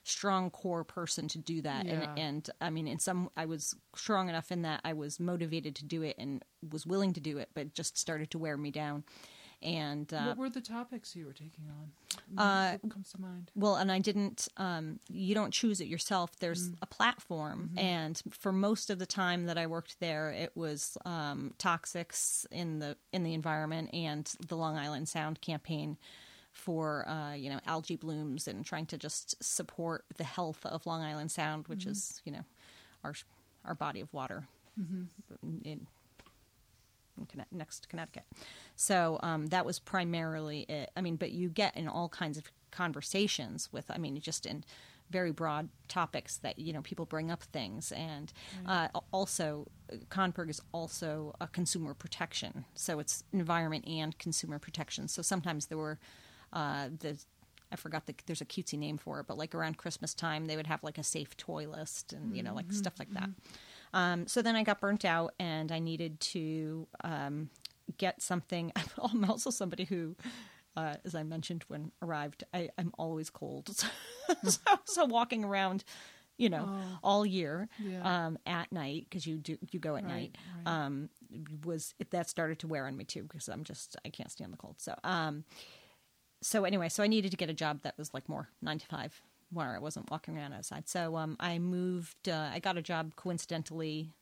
strong 0.03 0.51
core 0.51 0.83
person 0.83 1.29
to 1.29 1.39
do 1.39 1.61
that 1.63 1.85
Yeah. 1.87 1.93
and 1.93 2.19
and 2.19 2.51
I 2.61 2.71
mean 2.71 2.89
in 2.89 2.99
some 2.99 3.31
I 3.37 3.47
was 3.47 3.77
strong 3.95 4.29
enough 4.29 4.51
in 4.51 4.63
that 4.63 4.81
I 4.83 4.95
was 4.95 5.21
motivated 5.21 5.77
to 5.77 5.85
do 5.85 6.03
it 6.03 6.17
and 6.19 6.43
was 6.73 6.87
willing 6.87 7.13
to 7.13 7.21
do 7.21 7.39
it 7.39 7.51
but 7.55 7.75
just 7.75 7.97
started 7.99 8.31
to 8.31 8.39
wear 8.39 8.57
me 8.57 8.71
down 8.71 9.05
and 9.63 10.13
uh, 10.13 10.27
what 10.29 10.39
were 10.39 10.51
the 10.51 10.61
topics 10.61 11.15
you 11.15 11.27
were 11.27 11.33
taking 11.33 11.65
on? 11.69 12.39
uh, 12.39 12.79
what 12.81 12.93
comes 12.93 13.11
to 13.13 13.21
mind? 13.21 13.51
well, 13.55 13.77
and 13.77 13.93
I 13.93 13.99
didn't. 13.99 14.49
Um, 14.57 15.01
you 15.09 15.35
don't 15.35 15.53
choose 15.53 15.81
it 15.81 15.87
yourself. 15.87 16.39
There's 16.39 16.71
a 16.83 16.87
platform, 16.87 17.71
and 17.77 18.21
for 18.31 18.53
most 18.53 18.91
of 18.91 18.99
the 18.99 19.07
time 19.07 19.47
that 19.47 19.59
I 19.59 19.67
worked 19.67 20.01
there, 20.01 20.31
it 20.31 20.53
was 20.55 20.97
um, 21.05 21.53
toxics 21.59 22.47
in 22.51 22.79
the 22.79 22.97
in 23.13 23.23
the 23.23 23.35
environment 23.35 23.91
and 23.93 24.31
the 24.49 24.57
Long 24.57 24.77
Island 24.77 25.09
Sound 25.09 25.41
campaign 25.41 25.99
for 26.53 27.09
uh, 27.09 27.35
you 27.35 27.51
know 27.51 27.61
algae 27.67 27.97
blooms 27.97 28.49
and 28.49 28.65
trying 28.65 28.87
to 28.87 28.99
just 28.99 29.43
support 29.43 30.05
the 30.17 30.25
health 30.25 30.65
of 30.65 30.87
Long 30.87 31.03
Island 31.03 31.31
Sound, 31.31 31.69
which 31.69 31.85
is 31.87 32.23
you 32.25 32.33
know 32.33 32.45
our 33.05 33.15
our 33.65 33.75
body 33.75 34.01
of 34.01 34.13
water 34.13 34.47
in, 35.43 35.61
in 35.65 35.87
next 37.51 37.81
to 37.81 37.89
Connecticut. 37.89 38.25
So 38.77 39.19
um, 39.23 39.47
that 39.49 39.65
was 39.65 39.79
primarily 39.79 40.61
it. 40.63 40.91
I 40.97 41.01
mean, 41.01 41.17
but 41.17 41.33
you 41.33 41.49
get 41.49 41.77
in 41.77 41.89
all 41.89 42.09
kinds 42.09 42.39
of 42.39 42.45
conversations 42.71 43.69
with, 43.73 43.91
I 43.91 43.99
mean, 43.99 44.21
just 44.21 44.47
in 44.47 44.65
very 45.11 45.33
broad 45.33 45.69
topics 45.89 46.37
that, 46.39 46.59
you 46.59 46.73
know, 46.73 46.83
people 46.83 47.05
bring 47.05 47.31
up 47.31 47.43
things. 47.43 47.91
And 47.93 48.33
uh, 48.65 48.89
also, 49.13 49.67
ConnPIRG 50.09 50.51
is 50.51 50.63
also 50.73 51.35
a 51.41 51.49
consumer 51.49 51.95
protection. 51.95 52.65
So 52.75 53.01
it's 53.01 53.25
environment 53.33 53.87
and 53.89 54.17
consumer 54.19 54.59
protection. 54.59 55.09
So 55.09 55.21
sometimes 55.23 55.67
there 55.67 55.79
were 55.79 55.99
uh, 56.53 56.89
the 56.99 57.19
I 57.73 57.77
forgot 57.77 58.07
the 58.07 58.15
there's 58.27 58.41
a 58.41 58.45
cutesy 58.45 58.79
name 58.79 58.99
for 58.99 59.21
it, 59.21 59.27
but 59.27 59.39
like 59.39 59.55
around 59.55 59.77
Christmas 59.77 60.13
time, 60.15 60.47
they 60.47 60.57
would 60.57 60.67
have 60.67 60.83
like 60.83 60.99
a 60.99 61.05
safe 61.05 61.37
toy 61.37 61.69
list 61.69 62.13
and 62.13 62.37
you 62.37 62.43
know 62.43 62.55
like 62.55 62.73
stuff 62.73 62.95
like 62.99 63.13
that. 63.13 63.31
Um, 63.93 64.27
so 64.27 64.43
then 64.43 64.57
I 64.57 64.63
got 64.63 64.81
burnt 64.81 65.05
out, 65.05 65.35
and 65.39 65.73
I 65.73 65.79
needed 65.79 66.21
to 66.21 66.87
um, 67.03 67.51
get 67.99 68.23
something. 68.23 68.73
I'm 69.03 69.25
also 69.25 69.51
somebody 69.51 69.85
who, 69.85 70.17
uh, 70.77 70.95
as 71.05 71.15
I 71.15 71.23
mentioned 71.25 71.65
when 71.69 71.91
arrived, 72.03 72.45
I, 72.55 72.69
I'm 72.79 72.93
always 72.99 73.31
cold. 73.31 73.69
so, 74.45 74.59
so 74.85 75.05
walking 75.07 75.45
around, 75.45 75.85
you 76.39 76.49
know, 76.49 76.71
all 77.03 77.27
year 77.27 77.69
Yeah. 77.79 78.27
um, 78.27 78.39
at 78.47 78.71
night 78.73 79.07
because 79.11 79.27
you 79.27 79.37
do 79.39 79.59
you 79.73 79.79
go 79.81 79.97
at 79.97 80.05
Right, 80.05 80.33
night 80.33 80.37
right. 80.65 80.85
um, 80.85 81.11
was 81.65 81.95
that 82.11 82.29
started 82.31 82.59
to 82.61 82.67
wear 82.69 82.87
on 82.87 82.97
me 82.97 83.05
too 83.05 83.25
because 83.25 83.49
I'm 83.49 83.63
just 83.65 83.97
I 84.07 84.09
can't 84.09 84.31
stand 84.31 84.53
the 84.53 84.57
cold. 84.57 84.77
So 84.81 84.95
um, 85.05 85.45
so 86.43 86.65
anyway, 86.65 86.89
so 86.89 87.03
I 87.03 87.09
needed 87.09 87.31
to 87.33 87.37
get 87.37 87.51
a 87.51 87.55
job 87.55 87.83
that 87.83 87.99
was 87.99 88.15
like 88.15 88.27
more 88.29 88.49
nine 88.63 88.79
to 88.79 88.87
five, 88.87 89.21
where 89.53 89.75
I 89.75 89.79
wasn't 89.79 90.11
walking 90.11 90.37
around 90.37 90.53
outside. 90.53 90.89
So 90.89 91.17
um, 91.17 91.37
I 91.41 91.59
moved. 91.59 92.29
Uh, 92.29 92.51
I 92.53 92.59
got 92.59 92.77
a 92.77 92.83
job 92.83 93.17
coincidentally. 93.17 94.13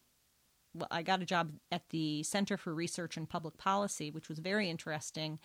Well, 0.73 0.87
I 0.91 1.01
got 1.01 1.21
a 1.21 1.25
job 1.25 1.53
at 1.71 1.89
the 1.89 2.23
Center 2.23 2.57
for 2.57 2.73
Research 2.73 3.17
and 3.17 3.27
Public 3.27 3.57
Policy, 3.57 4.11
which 4.11 4.29
was 4.29 4.39
very 4.39 4.69
interesting 4.69 5.39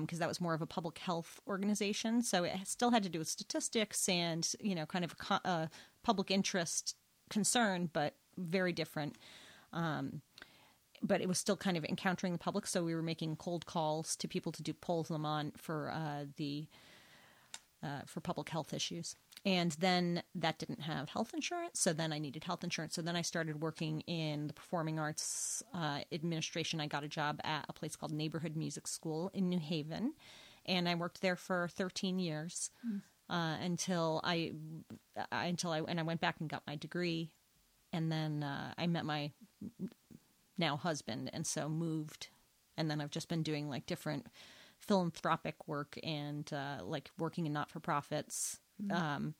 because 0.00 0.18
that 0.18 0.28
was 0.28 0.40
more 0.40 0.52
of 0.52 0.60
a 0.60 0.66
public 0.66 0.98
health 0.98 1.40
organization. 1.46 2.22
So 2.22 2.44
it 2.44 2.52
still 2.64 2.90
had 2.90 3.02
to 3.04 3.08
do 3.08 3.18
with 3.18 3.28
statistics 3.28 4.08
and 4.08 4.46
you 4.60 4.74
know, 4.74 4.84
kind 4.86 5.04
of 5.04 5.14
a 5.44 5.70
public 6.02 6.30
interest 6.30 6.96
concern, 7.30 7.88
but 7.92 8.14
very 8.36 8.72
different. 8.72 9.16
Um, 9.72 10.20
but 11.02 11.22
it 11.22 11.28
was 11.28 11.38
still 11.38 11.56
kind 11.56 11.78
of 11.78 11.84
encountering 11.84 12.34
the 12.34 12.38
public, 12.38 12.66
so 12.66 12.84
we 12.84 12.94
were 12.94 13.02
making 13.02 13.36
cold 13.36 13.64
calls 13.64 14.16
to 14.16 14.28
people 14.28 14.52
to 14.52 14.62
do 14.62 14.74
polls 14.74 15.08
them 15.08 15.24
on 15.24 15.52
for 15.56 15.90
uh, 15.90 16.26
the 16.36 16.66
uh, 17.82 18.02
for 18.06 18.20
public 18.20 18.48
health 18.48 18.72
issues. 18.74 19.16
And 19.44 19.72
then 19.72 20.22
that 20.34 20.58
didn't 20.58 20.82
have 20.82 21.08
health 21.08 21.32
insurance, 21.32 21.80
so 21.80 21.94
then 21.94 22.12
I 22.12 22.18
needed 22.18 22.44
health 22.44 22.62
insurance. 22.62 22.94
So 22.94 23.00
then 23.00 23.16
I 23.16 23.22
started 23.22 23.62
working 23.62 24.02
in 24.02 24.48
the 24.48 24.52
performing 24.52 24.98
arts 24.98 25.62
uh, 25.72 26.00
administration. 26.12 26.80
I 26.80 26.86
got 26.86 27.04
a 27.04 27.08
job 27.08 27.40
at 27.42 27.64
a 27.68 27.72
place 27.72 27.96
called 27.96 28.12
Neighborhood 28.12 28.54
Music 28.54 28.86
School 28.86 29.30
in 29.32 29.48
New 29.48 29.58
Haven, 29.58 30.12
and 30.66 30.86
I 30.88 30.94
worked 30.94 31.22
there 31.22 31.36
for 31.36 31.68
13 31.68 32.18
years 32.18 32.70
mm. 32.86 33.00
uh, 33.30 33.56
until 33.62 34.20
I, 34.24 34.52
I, 35.32 35.46
until 35.46 35.70
I 35.70 35.80
and 35.80 35.98
I 35.98 36.02
went 36.02 36.20
back 36.20 36.36
and 36.40 36.50
got 36.50 36.66
my 36.66 36.76
degree, 36.76 37.32
and 37.94 38.12
then 38.12 38.42
uh, 38.42 38.74
I 38.76 38.86
met 38.88 39.06
my 39.06 39.32
now 40.58 40.76
husband, 40.76 41.30
and 41.32 41.46
so 41.46 41.70
moved, 41.70 42.28
and 42.76 42.90
then 42.90 43.00
I've 43.00 43.10
just 43.10 43.30
been 43.30 43.42
doing 43.42 43.70
like 43.70 43.86
different 43.86 44.26
philanthropic 44.90 45.68
work 45.68 45.96
and 46.02 46.52
uh, 46.52 46.78
like 46.82 47.12
working 47.16 47.46
in 47.46 47.52
not 47.52 47.70
for 47.70 47.78
profits 47.78 48.58
mm-hmm. 48.82 48.90
um, 48.90 49.34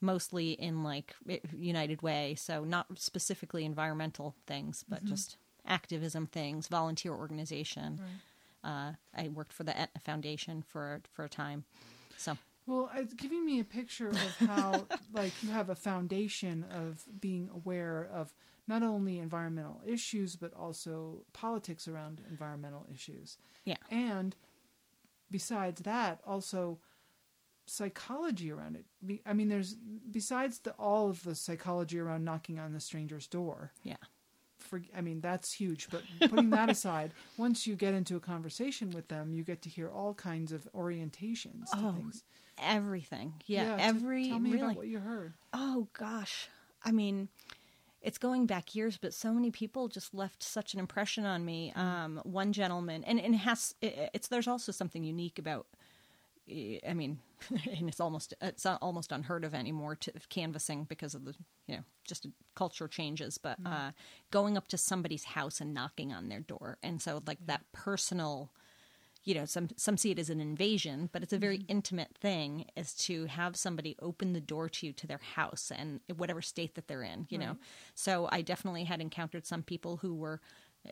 mostly 0.00 0.50
in 0.50 0.82
like 0.82 1.14
United 1.56 2.02
Way, 2.02 2.34
so 2.36 2.64
not 2.64 2.86
specifically 2.96 3.64
environmental 3.64 4.34
things, 4.48 4.84
but 4.88 4.98
mm-hmm. 4.98 5.10
just 5.10 5.36
activism 5.64 6.26
things, 6.26 6.66
volunteer 6.66 7.12
organization. 7.12 8.00
Right. 8.64 8.68
Uh, 8.68 8.92
I 9.14 9.28
worked 9.28 9.52
for 9.52 9.62
the 9.62 9.78
Aetna 9.78 10.00
Foundation 10.04 10.64
for 10.66 11.00
for 11.12 11.24
a 11.24 11.28
time, 11.28 11.64
so. 12.16 12.36
Well, 12.66 12.90
it's 12.96 13.14
giving 13.14 13.46
me 13.46 13.60
a 13.60 13.64
picture 13.64 14.08
of 14.08 14.36
how, 14.40 14.88
like, 15.12 15.32
you 15.40 15.50
have 15.50 15.70
a 15.70 15.76
foundation 15.76 16.64
of 16.68 17.04
being 17.20 17.48
aware 17.54 18.08
of 18.12 18.34
not 18.66 18.82
only 18.82 19.20
environmental 19.20 19.80
issues 19.86 20.34
but 20.34 20.52
also 20.52 21.22
politics 21.32 21.86
around 21.86 22.22
environmental 22.28 22.84
issues. 22.92 23.38
Yeah. 23.64 23.76
And 23.88 24.34
besides 25.30 25.82
that, 25.82 26.20
also 26.26 26.78
psychology 27.66 28.50
around 28.50 28.76
it. 28.76 29.20
I 29.26 29.32
mean, 29.32 29.48
there's 29.48 29.74
besides 30.10 30.60
the 30.60 30.72
all 30.72 31.10
of 31.10 31.22
the 31.24 31.34
psychology 31.34 31.98
around 31.98 32.24
knocking 32.24 32.58
on 32.58 32.72
the 32.72 32.80
stranger's 32.80 33.26
door. 33.26 33.72
Yeah. 33.82 33.96
For 34.58 34.80
I 34.96 35.00
mean, 35.00 35.20
that's 35.20 35.52
huge. 35.52 35.88
But 35.90 36.02
putting 36.30 36.50
that 36.50 36.70
aside, 36.70 37.12
once 37.36 37.66
you 37.66 37.76
get 37.76 37.94
into 37.94 38.16
a 38.16 38.20
conversation 38.20 38.90
with 38.90 39.08
them, 39.08 39.32
you 39.32 39.44
get 39.44 39.62
to 39.62 39.68
hear 39.68 39.88
all 39.90 40.14
kinds 40.14 40.52
of 40.52 40.68
orientations 40.74 41.70
to 41.72 41.78
oh, 41.78 41.92
things. 41.92 42.24
Everything. 42.62 43.34
Yeah. 43.46 43.76
yeah 43.76 43.84
every. 43.84 44.24
T- 44.24 44.30
tell 44.30 44.38
me 44.38 44.50
really, 44.52 44.62
about 44.62 44.76
what 44.76 44.88
you 44.88 44.98
heard. 44.98 45.34
Oh 45.52 45.88
gosh. 45.92 46.48
I 46.82 46.92
mean, 46.92 47.28
it's 48.00 48.18
going 48.18 48.46
back 48.46 48.74
years, 48.74 48.98
but 48.98 49.14
so 49.14 49.32
many 49.32 49.50
people 49.50 49.88
just 49.88 50.14
left 50.14 50.42
such 50.42 50.74
an 50.74 50.80
impression 50.80 51.24
on 51.24 51.44
me. 51.44 51.72
Mm. 51.76 51.80
Um, 51.80 52.20
one 52.24 52.52
gentleman, 52.52 53.04
and, 53.04 53.20
and 53.20 53.34
it 53.34 53.38
has 53.38 53.74
it, 53.80 54.10
it's 54.14 54.28
there's 54.28 54.48
also 54.48 54.72
something 54.72 55.02
unique 55.02 55.38
about 55.38 55.66
I 56.48 56.94
mean, 56.94 57.18
and 57.50 57.88
it's 57.88 58.00
almost 58.00 58.34
it's 58.40 58.66
almost 58.66 59.12
unheard 59.12 59.44
of 59.44 59.54
anymore 59.54 59.96
to 59.96 60.12
canvassing 60.28 60.84
because 60.84 61.14
of 61.14 61.24
the 61.24 61.34
you 61.66 61.76
know 61.76 61.82
just 62.06 62.26
culture 62.54 62.88
changes. 62.88 63.38
But 63.38 63.62
mm 63.62 63.66
uh, 63.72 63.90
going 64.30 64.56
up 64.56 64.68
to 64.68 64.78
somebody's 64.78 65.24
house 65.24 65.60
and 65.60 65.74
knocking 65.74 66.12
on 66.12 66.28
their 66.28 66.40
door, 66.40 66.78
and 66.82 67.02
so 67.02 67.22
like 67.26 67.38
yeah. 67.40 67.46
that 67.56 67.72
personal, 67.72 68.52
you 69.26 69.34
know, 69.34 69.44
some 69.44 69.68
some 69.76 69.96
see 69.96 70.12
it 70.12 70.20
as 70.20 70.30
an 70.30 70.40
invasion, 70.40 71.10
but 71.12 71.22
it's 71.22 71.32
a 71.32 71.38
very 71.38 71.58
mm-hmm. 71.58 71.72
intimate 71.72 72.16
thing 72.16 72.66
is 72.76 72.94
to 72.94 73.26
have 73.26 73.56
somebody 73.56 73.96
open 74.00 74.32
the 74.32 74.40
door 74.40 74.68
to 74.68 74.86
you 74.86 74.92
to 74.94 75.06
their 75.06 75.20
house 75.34 75.72
and 75.76 76.00
whatever 76.16 76.40
state 76.40 76.76
that 76.76 76.86
they're 76.86 77.02
in. 77.02 77.26
You 77.28 77.38
right. 77.38 77.48
know, 77.48 77.56
so 77.94 78.28
I 78.30 78.42
definitely 78.42 78.84
had 78.84 79.00
encountered 79.00 79.44
some 79.44 79.64
people 79.64 79.96
who 79.96 80.14
were 80.14 80.40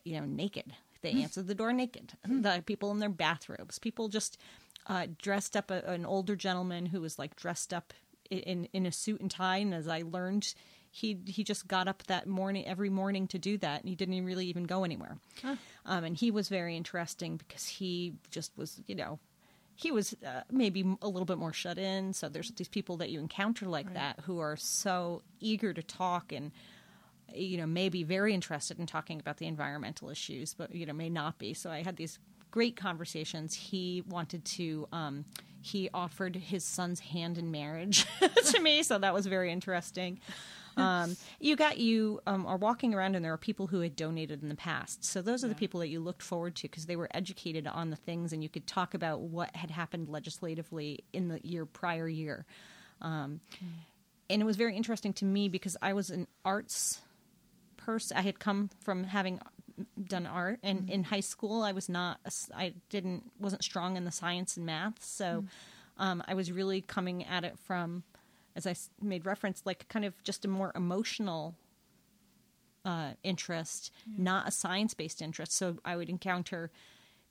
you 0.02 0.20
know 0.20 0.26
naked. 0.26 0.74
They 1.02 1.12
mm. 1.12 1.22
answered 1.22 1.46
the 1.46 1.54
door 1.54 1.72
naked. 1.72 2.14
The 2.26 2.62
people 2.66 2.90
in 2.90 2.98
their 2.98 3.08
bathrobes. 3.08 3.78
People 3.78 4.08
just 4.08 4.36
uh, 4.88 5.06
dressed 5.16 5.56
up 5.56 5.70
a, 5.70 5.82
an 5.84 6.04
older 6.04 6.34
gentleman 6.34 6.86
who 6.86 7.00
was 7.00 7.18
like 7.18 7.36
dressed 7.36 7.72
up 7.72 7.94
in 8.30 8.68
in 8.72 8.84
a 8.84 8.92
suit 8.92 9.20
and 9.20 9.30
tie. 9.30 9.58
And 9.58 9.72
as 9.72 9.86
I 9.86 10.02
learned, 10.02 10.54
he 10.94 11.18
he 11.26 11.42
just 11.42 11.66
got 11.66 11.88
up 11.88 12.04
that 12.04 12.28
morning 12.28 12.64
every 12.68 12.88
morning 12.88 13.26
to 13.26 13.36
do 13.36 13.58
that, 13.58 13.80
and 13.80 13.88
he 13.88 13.96
didn't 13.96 14.24
really 14.24 14.46
even 14.46 14.62
go 14.62 14.84
anywhere. 14.84 15.16
Huh. 15.42 15.56
Um, 15.84 16.04
and 16.04 16.16
he 16.16 16.30
was 16.30 16.48
very 16.48 16.76
interesting 16.76 17.36
because 17.36 17.66
he 17.66 18.12
just 18.30 18.52
was, 18.56 18.80
you 18.86 18.94
know, 18.94 19.18
he 19.74 19.90
was 19.90 20.14
uh, 20.24 20.42
maybe 20.52 20.96
a 21.02 21.08
little 21.08 21.26
bit 21.26 21.36
more 21.36 21.52
shut 21.52 21.78
in. 21.78 22.12
So 22.12 22.28
there's 22.28 22.52
these 22.52 22.68
people 22.68 22.96
that 22.98 23.10
you 23.10 23.18
encounter 23.18 23.66
like 23.66 23.86
right. 23.86 23.94
that 23.94 24.20
who 24.20 24.38
are 24.38 24.56
so 24.56 25.22
eager 25.40 25.74
to 25.74 25.82
talk 25.82 26.30
and 26.30 26.52
you 27.34 27.58
know 27.58 27.66
may 27.66 27.88
be 27.88 28.04
very 28.04 28.32
interested 28.32 28.78
in 28.78 28.86
talking 28.86 29.18
about 29.18 29.38
the 29.38 29.46
environmental 29.46 30.10
issues, 30.10 30.54
but 30.54 30.72
you 30.72 30.86
know 30.86 30.92
may 30.92 31.10
not 31.10 31.40
be. 31.40 31.54
So 31.54 31.72
I 31.72 31.82
had 31.82 31.96
these 31.96 32.20
great 32.52 32.76
conversations. 32.76 33.52
He 33.52 34.04
wanted 34.08 34.44
to. 34.44 34.86
Um, 34.92 35.24
he 35.60 35.90
offered 35.92 36.36
his 36.36 36.62
son's 36.62 37.00
hand 37.00 37.36
in 37.36 37.50
marriage 37.50 38.06
to 38.52 38.60
me, 38.60 38.84
so 38.84 38.98
that 38.98 39.12
was 39.12 39.26
very 39.26 39.50
interesting. 39.50 40.20
Um, 40.84 41.16
you 41.40 41.56
got 41.56 41.78
you 41.78 42.20
um, 42.26 42.46
are 42.46 42.56
walking 42.56 42.94
around, 42.94 43.14
and 43.14 43.24
there 43.24 43.32
are 43.32 43.38
people 43.38 43.66
who 43.66 43.80
had 43.80 43.96
donated 43.96 44.42
in 44.42 44.48
the 44.48 44.54
past. 44.54 45.04
So 45.04 45.22
those 45.22 45.44
are 45.44 45.46
yeah. 45.46 45.54
the 45.54 45.58
people 45.58 45.80
that 45.80 45.88
you 45.88 46.00
looked 46.00 46.22
forward 46.22 46.56
to 46.56 46.62
because 46.62 46.86
they 46.86 46.96
were 46.96 47.08
educated 47.14 47.66
on 47.66 47.90
the 47.90 47.96
things, 47.96 48.32
and 48.32 48.42
you 48.42 48.48
could 48.48 48.66
talk 48.66 48.94
about 48.94 49.20
what 49.20 49.54
had 49.56 49.70
happened 49.70 50.08
legislatively 50.08 51.04
in 51.12 51.28
the 51.28 51.40
year 51.46 51.64
prior 51.64 52.08
year. 52.08 52.44
Um, 53.00 53.40
mm. 53.54 53.68
And 54.30 54.42
it 54.42 54.44
was 54.44 54.56
very 54.56 54.76
interesting 54.76 55.12
to 55.14 55.24
me 55.24 55.48
because 55.48 55.76
I 55.80 55.92
was 55.92 56.10
an 56.10 56.26
arts 56.44 57.00
person. 57.76 58.16
I 58.16 58.22
had 58.22 58.38
come 58.38 58.70
from 58.82 59.04
having 59.04 59.40
done 60.06 60.26
art 60.26 60.58
and 60.62 60.80
mm-hmm. 60.80 60.92
in 60.92 61.04
high 61.04 61.20
school 61.20 61.62
i 61.62 61.72
was 61.72 61.88
not 61.88 62.20
i 62.54 62.72
didn't 62.90 63.24
wasn't 63.40 63.62
strong 63.62 63.96
in 63.96 64.04
the 64.04 64.12
science 64.12 64.56
and 64.56 64.66
math 64.66 65.04
so 65.04 65.24
mm-hmm. 65.24 66.02
um, 66.02 66.22
i 66.28 66.34
was 66.34 66.52
really 66.52 66.80
coming 66.80 67.24
at 67.24 67.44
it 67.44 67.58
from 67.64 68.02
as 68.56 68.66
i 68.66 68.74
made 69.02 69.26
reference 69.26 69.62
like 69.64 69.88
kind 69.88 70.04
of 70.04 70.22
just 70.22 70.44
a 70.44 70.48
more 70.48 70.72
emotional 70.74 71.54
uh, 72.84 73.12
interest 73.22 73.90
not 74.18 74.46
a 74.46 74.50
science-based 74.50 75.22
interest 75.22 75.52
so 75.52 75.78
i 75.84 75.96
would 75.96 76.10
encounter 76.10 76.70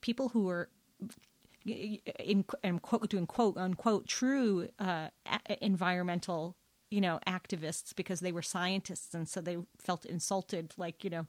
people 0.00 0.30
who 0.30 0.44
were 0.44 0.68
in, 1.64 2.44
in 2.62 2.78
quote 2.80 3.08
doing 3.08 3.26
quote 3.26 3.56
unquote 3.56 4.06
true 4.08 4.68
uh, 4.80 5.08
environmental 5.60 6.56
you 6.90 7.00
know 7.00 7.18
activists 7.26 7.94
because 7.94 8.20
they 8.20 8.32
were 8.32 8.42
scientists 8.42 9.14
and 9.14 9.28
so 9.28 9.40
they 9.40 9.56
felt 9.78 10.04
insulted 10.04 10.74
like 10.76 11.04
you 11.04 11.10
know 11.10 11.26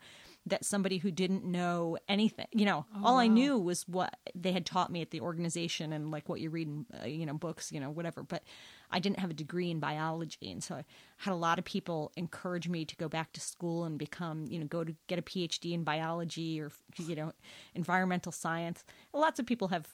that 0.47 0.63
somebody 0.63 0.99
who 0.99 1.09
didn't 1.09 1.43
know 1.43 1.97
anything, 2.07 2.45
you 2.51 2.65
know, 2.65 2.85
oh, 2.95 3.05
all 3.05 3.15
wow. 3.15 3.19
I 3.19 3.27
knew 3.27 3.57
was 3.57 3.87
what 3.87 4.15
they 4.35 4.51
had 4.51 4.65
taught 4.65 4.91
me 4.91 5.01
at 5.01 5.09
the 5.09 5.21
organization 5.21 5.91
and 5.91 6.11
like 6.11 6.29
what 6.29 6.39
you 6.39 6.51
read 6.51 6.67
in, 6.67 6.85
uh, 7.01 7.07
you 7.07 7.25
know, 7.25 7.33
books, 7.33 7.71
you 7.71 7.79
know, 7.79 7.89
whatever. 7.89 8.21
But 8.21 8.43
I 8.91 8.99
didn't 8.99 9.19
have 9.19 9.29
a 9.29 9.33
degree 9.33 9.71
in 9.71 9.79
biology. 9.79 10.51
And 10.51 10.63
so 10.63 10.75
I 10.75 10.83
had 11.17 11.31
a 11.31 11.35
lot 11.35 11.59
of 11.59 11.65
people 11.65 12.11
encourage 12.15 12.67
me 12.67 12.85
to 12.85 12.95
go 12.95 13.07
back 13.07 13.33
to 13.33 13.41
school 13.41 13.85
and 13.85 13.97
become, 13.97 14.45
you 14.47 14.59
know, 14.59 14.65
go 14.65 14.83
to 14.83 14.95
get 15.07 15.19
a 15.19 15.21
PhD 15.21 15.73
in 15.73 15.83
biology 15.83 16.61
or, 16.61 16.71
you 16.97 17.15
know, 17.15 17.33
environmental 17.73 18.31
science. 18.31 18.83
Lots 19.13 19.39
of 19.39 19.45
people 19.45 19.69
have 19.69 19.87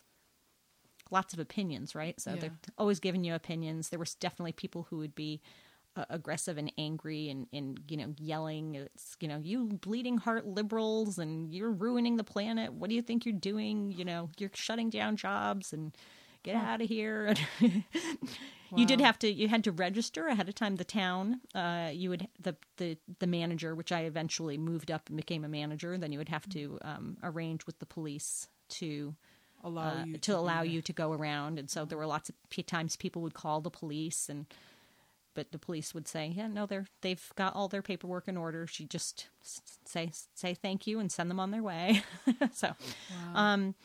lots 1.10 1.34
of 1.34 1.40
opinions, 1.40 1.96
right? 1.96 2.20
So 2.20 2.32
yeah. 2.32 2.40
they're 2.40 2.58
always 2.78 3.00
giving 3.00 3.24
you 3.24 3.36
opinions. 3.36 3.90
There 3.90 4.00
was 4.00 4.16
definitely 4.16 4.54
people 4.54 4.88
who 4.90 4.98
would 4.98 5.16
be, 5.16 5.42
uh, 5.98 6.06
aggressive 6.10 6.58
and 6.58 6.72
angry 6.78 7.30
and, 7.30 7.48
and 7.52 7.82
you 7.90 7.98
know 7.98 8.14
yelling 8.18 8.76
it's 8.76 9.18
you 9.20 9.28
know 9.28 9.42
you 9.44 9.66
bleeding 9.66 10.18
heart 10.18 10.48
liberals 10.48 11.20
and 11.20 11.54
you're 11.54 11.70
ruining 11.70 12.16
the 12.16 12.24
planet 12.24 12.72
what 12.72 12.90
do 12.90 12.96
you 12.96 13.02
think 13.02 13.26
you're 13.26 13.34
doing 13.34 13.92
you 13.92 14.06
know 14.06 14.30
you're 14.38 14.50
shutting 14.54 14.90
down 14.90 15.18
jobs 15.18 15.74
and 15.74 15.92
get 16.44 16.56
out 16.56 16.82
of 16.82 16.90
here 16.90 17.34
wow. 17.62 17.70
you 18.76 18.86
did 18.86 19.02
have 19.02 19.18
to 19.20 19.32
you 19.32 19.48
had 19.48 19.64
to 19.64 19.72
register 19.72 20.28
ahead 20.28 20.48
of 20.48 20.56
time 20.56 20.76
the 20.76 20.84
town 20.84 21.42
uh, 21.56 21.90
you 21.94 22.10
would 22.10 22.28
the, 22.40 22.56
the 22.78 22.98
the 23.20 23.28
manager 23.28 23.76
which 23.76 23.92
i 23.92 24.02
eventually 24.02 24.58
moved 24.58 24.92
up 24.92 25.08
and 25.08 25.18
became 25.18 25.44
a 25.44 25.50
manager 25.50 25.98
then 25.98 26.12
you 26.12 26.18
would 26.18 26.30
have 26.30 26.48
to 26.50 26.78
um, 26.84 27.18
arrange 27.24 27.66
with 27.66 27.80
the 27.80 27.86
police 27.86 28.48
to 28.70 29.16
allow 29.64 30.02
uh, 30.02 30.06
you 30.06 30.14
to, 30.14 30.20
to 30.20 30.38
allow 30.38 30.62
you 30.62 30.82
to 30.82 30.94
go 30.94 31.12
around 31.12 31.60
and 31.60 31.70
so 31.70 31.86
there 31.86 31.98
were 31.98 32.08
lots 32.08 32.30
of 32.30 32.66
times 32.66 32.96
people 32.96 33.22
would 33.22 33.34
call 33.34 33.62
the 33.62 33.70
police 33.70 34.30
and 34.30 34.46
but 35.34 35.52
the 35.52 35.60
police 35.60 35.94
would 35.94 36.08
say, 36.08 36.28
"Yeah, 36.36 36.48
no, 36.48 36.66
they're 36.66 36.88
they've 37.02 37.32
got 37.36 37.56
all 37.56 37.68
their 37.68 37.82
paperwork 37.82 38.28
in 38.28 38.38
order. 38.38 38.68
She 38.68 38.86
just 38.86 39.28
say 39.86 40.12
say 40.36 40.54
thank 40.54 40.88
you 40.88 41.00
and 41.00 41.12
send 41.12 41.30
them 41.30 41.40
on 41.40 41.52
their 41.52 41.64
way." 41.64 42.04
so, 42.54 42.74
wow. 43.34 43.54
um, 43.54 43.76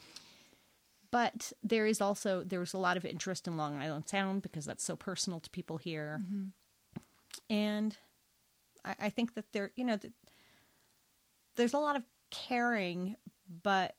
but 1.11 1.53
there 1.63 1.87
is 1.87 2.01
also 2.01 2.43
there 2.45 2.61
was 2.61 2.75
a 2.75 2.79
lot 2.79 2.97
of 2.97 3.05
interest 3.05 3.47
in 3.47 3.57
Long 3.57 3.81
Island 3.81 4.09
Sound 4.09 4.43
because 4.43 4.65
that's 4.65 4.85
so 4.85 4.97
personal 4.97 5.41
to 5.41 5.51
people 5.51 5.77
here, 5.77 6.21
mm-hmm. 6.23 6.47
and 7.51 7.97
I, 8.85 8.95
I, 9.01 9.09
think 9.11 9.35
that 9.35 9.53
there, 9.53 9.73
you 9.77 9.85
know, 9.85 9.97
that 9.97 10.13
there's 11.57 11.75
a 11.75 11.79
lot 11.79 11.97
of 11.97 12.03
caring, 12.31 13.17
but 13.63 13.95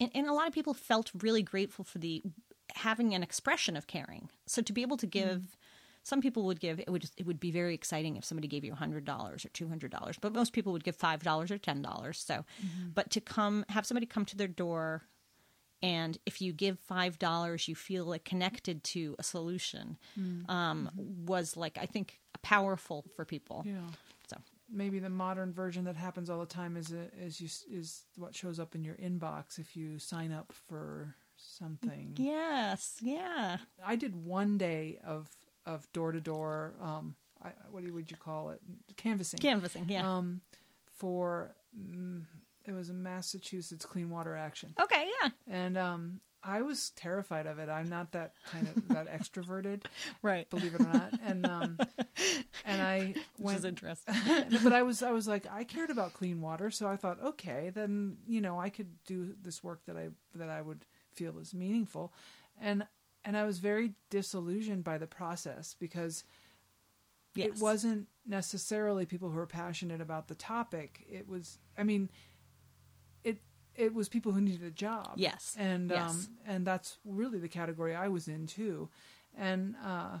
and, 0.00 0.10
and 0.14 0.26
a 0.28 0.32
lot 0.32 0.46
of 0.46 0.54
people 0.54 0.74
felt 0.74 1.10
really 1.22 1.42
grateful 1.42 1.84
for 1.84 1.98
the 1.98 2.22
having 2.74 3.14
an 3.14 3.22
expression 3.22 3.76
of 3.76 3.86
caring. 3.86 4.28
So 4.46 4.62
to 4.62 4.72
be 4.72 4.82
able 4.82 4.98
to 4.98 5.06
give. 5.06 5.38
Mm 5.38 5.48
some 6.08 6.22
people 6.22 6.44
would 6.44 6.58
give 6.58 6.80
it 6.80 6.88
would 6.88 7.02
just, 7.02 7.14
it 7.18 7.26
would 7.26 7.38
be 7.38 7.50
very 7.50 7.74
exciting 7.74 8.16
if 8.16 8.24
somebody 8.24 8.48
gave 8.48 8.64
you 8.64 8.74
hundred 8.74 9.04
dollars 9.04 9.44
or 9.44 9.50
two 9.50 9.68
hundred 9.68 9.90
dollars, 9.90 10.16
but 10.18 10.32
most 10.32 10.54
people 10.54 10.72
would 10.72 10.82
give 10.82 10.96
five 10.96 11.22
dollars 11.22 11.50
or 11.50 11.58
ten 11.58 11.82
dollars. 11.82 12.18
So, 12.18 12.46
but 12.94 13.10
to 13.10 13.20
come 13.20 13.64
have 13.68 13.84
somebody 13.84 14.06
come 14.06 14.24
to 14.24 14.36
their 14.36 14.48
door, 14.48 15.02
and 15.82 16.18
if 16.26 16.40
you 16.40 16.52
give 16.52 16.78
five 16.80 17.18
dollars, 17.18 17.68
you 17.68 17.74
feel 17.74 18.04
like 18.04 18.24
connected 18.24 18.82
to 18.84 19.14
a 19.18 19.22
solution, 19.22 19.96
um, 20.48 20.90
was 21.26 21.56
like 21.56 21.78
I 21.80 21.86
think 21.86 22.20
powerful 22.42 23.04
for 23.16 23.24
people. 23.24 23.62
Yeah. 23.66 23.80
So 24.28 24.36
Maybe 24.70 24.98
the 24.98 25.08
modern 25.08 25.52
version 25.52 25.84
that 25.84 25.96
happens 25.96 26.28
all 26.28 26.40
the 26.40 26.46
time 26.46 26.76
is 26.76 26.92
a, 26.92 27.06
is 27.18 27.40
you 27.40 27.48
is 27.78 28.02
what 28.16 28.34
shows 28.34 28.60
up 28.60 28.74
in 28.74 28.84
your 28.84 28.96
inbox 28.96 29.58
if 29.58 29.76
you 29.76 29.98
sign 29.98 30.30
up 30.32 30.52
for 30.68 31.14
something. 31.36 32.14
yes, 32.18 32.96
yeah, 33.00 33.58
I 33.86 33.96
did 33.96 34.14
one 34.24 34.58
day 34.58 34.98
of 35.06 35.28
of 35.64 35.90
door 35.92 36.12
to 36.12 36.20
door. 36.20 36.74
Um, 36.82 37.14
what 37.70 37.80
do 37.80 37.86
you- 37.86 37.94
would 37.94 38.10
you 38.10 38.16
call 38.16 38.50
it? 38.50 38.60
Canvassing. 38.96 39.38
canvassing, 39.38 39.86
yeah. 39.88 40.16
Um, 40.16 40.40
for 40.96 41.54
mm, 41.78 42.24
it 42.68 42.74
was 42.74 42.90
a 42.90 42.94
Massachusetts 42.94 43.84
Clean 43.86 44.08
Water 44.08 44.36
Action, 44.36 44.74
okay, 44.80 45.06
yeah, 45.22 45.30
and 45.48 45.78
um, 45.78 46.20
I 46.42 46.62
was 46.62 46.90
terrified 46.90 47.46
of 47.46 47.58
it. 47.58 47.68
I'm 47.68 47.88
not 47.88 48.12
that 48.12 48.34
kind 48.50 48.68
of 48.68 48.88
that 48.88 49.08
extroverted, 49.12 49.84
right. 50.22 50.48
believe 50.50 50.74
it 50.74 50.80
or 50.80 50.84
not, 50.84 51.12
and 51.24 51.46
um, 51.46 51.78
and 52.64 52.82
I 52.82 53.14
Which 53.36 53.44
went 53.44 53.58
is 53.58 53.64
interesting. 53.64 54.14
but 54.62 54.72
I 54.72 54.82
was 54.82 55.02
I 55.02 55.10
was 55.10 55.26
like 55.26 55.46
I 55.50 55.64
cared 55.64 55.90
about 55.90 56.14
clean 56.14 56.40
water, 56.40 56.70
so 56.70 56.86
I 56.86 56.96
thought, 56.96 57.18
okay, 57.22 57.70
then 57.74 58.18
you 58.26 58.40
know 58.40 58.58
I 58.58 58.68
could 58.68 58.88
do 59.06 59.34
this 59.42 59.64
work 59.64 59.80
that 59.86 59.96
I 59.96 60.08
that 60.34 60.48
I 60.48 60.62
would 60.62 60.84
feel 61.12 61.38
is 61.38 61.54
meaningful, 61.54 62.12
and 62.60 62.86
and 63.24 63.36
I 63.36 63.44
was 63.44 63.58
very 63.58 63.94
disillusioned 64.10 64.84
by 64.84 64.98
the 64.98 65.06
process 65.06 65.74
because 65.78 66.24
Yes. 67.34 67.48
it 67.48 67.62
wasn't 67.62 68.08
necessarily 68.26 69.06
people 69.06 69.28
who 69.30 69.36
were 69.36 69.46
passionate 69.46 70.00
about 70.00 70.26
the 70.26 70.34
topic. 70.34 71.04
It 71.08 71.28
was, 71.28 71.58
I 71.76 71.84
mean, 71.84 72.10
it 73.78 73.94
was 73.94 74.08
people 74.08 74.32
who 74.32 74.40
needed 74.40 74.64
a 74.64 74.70
job. 74.70 75.12
Yes. 75.16 75.54
and 75.58 75.90
Yes. 75.90 76.10
um, 76.10 76.26
and 76.46 76.66
that's 76.66 76.98
really 77.04 77.38
the 77.38 77.48
category 77.48 77.94
I 77.94 78.08
was 78.08 78.28
in 78.28 78.46
too, 78.46 78.88
and 79.36 79.74
uh, 79.84 80.18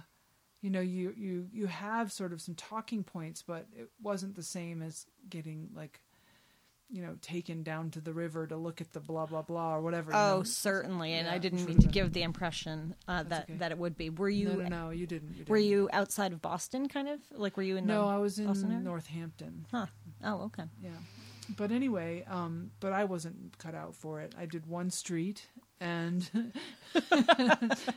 you 0.62 0.70
know, 0.70 0.80
you 0.80 1.12
you 1.16 1.48
you 1.52 1.66
have 1.66 2.10
sort 2.12 2.32
of 2.32 2.40
some 2.40 2.54
talking 2.54 3.04
points, 3.04 3.42
but 3.42 3.66
it 3.76 3.90
wasn't 4.02 4.34
the 4.36 4.42
same 4.42 4.82
as 4.82 5.06
getting 5.28 5.70
like. 5.74 6.00
You 6.90 7.02
know, 7.02 7.16
taken 7.20 7.62
down 7.62 7.90
to 7.90 8.00
the 8.00 8.14
river 8.14 8.46
to 8.46 8.56
look 8.56 8.80
at 8.80 8.94
the 8.94 9.00
blah 9.00 9.26
blah 9.26 9.42
blah 9.42 9.74
or 9.76 9.82
whatever. 9.82 10.10
you 10.10 10.16
Oh, 10.16 10.36
know. 10.38 10.42
certainly, 10.42 11.12
and 11.12 11.26
Yeah, 11.26 11.34
I 11.34 11.36
didn't 11.36 11.66
mean 11.66 11.76
to 11.76 11.82
been- 11.82 11.90
give 11.90 12.12
the 12.14 12.22
impression 12.22 12.94
uh, 13.06 13.24
that 13.24 13.42
okay. 13.42 13.58
that 13.58 13.72
it 13.72 13.76
would 13.76 13.94
be. 13.98 14.08
Were 14.08 14.30
you 14.30 14.48
no, 14.48 14.54
no, 14.54 14.68
no, 14.68 14.90
you 14.90 15.06
didn't. 15.06 15.32
You 15.32 15.34
didn't. 15.40 15.50
were 15.50 15.58
you 15.58 15.90
outside 15.92 16.32
of 16.32 16.40
Boston, 16.40 16.88
kind 16.88 17.08
of 17.10 17.20
like 17.32 17.58
were 17.58 17.62
you 17.62 17.76
in? 17.76 17.84
No, 17.84 18.06
I 18.08 18.16
was 18.16 18.38
in 18.38 18.84
Northampton. 18.84 19.66
Huh. 19.70 19.84
Oh, 20.24 20.44
okay. 20.44 20.64
Yeah. 20.82 20.88
But 21.56 21.70
anyway, 21.72 22.24
um, 22.28 22.70
but 22.80 22.92
I 22.92 23.04
wasn't 23.04 23.56
cut 23.58 23.74
out 23.74 23.94
for 23.94 24.20
it. 24.20 24.34
I 24.38 24.46
did 24.46 24.66
one 24.66 24.90
street 24.90 25.46
and 25.80 26.28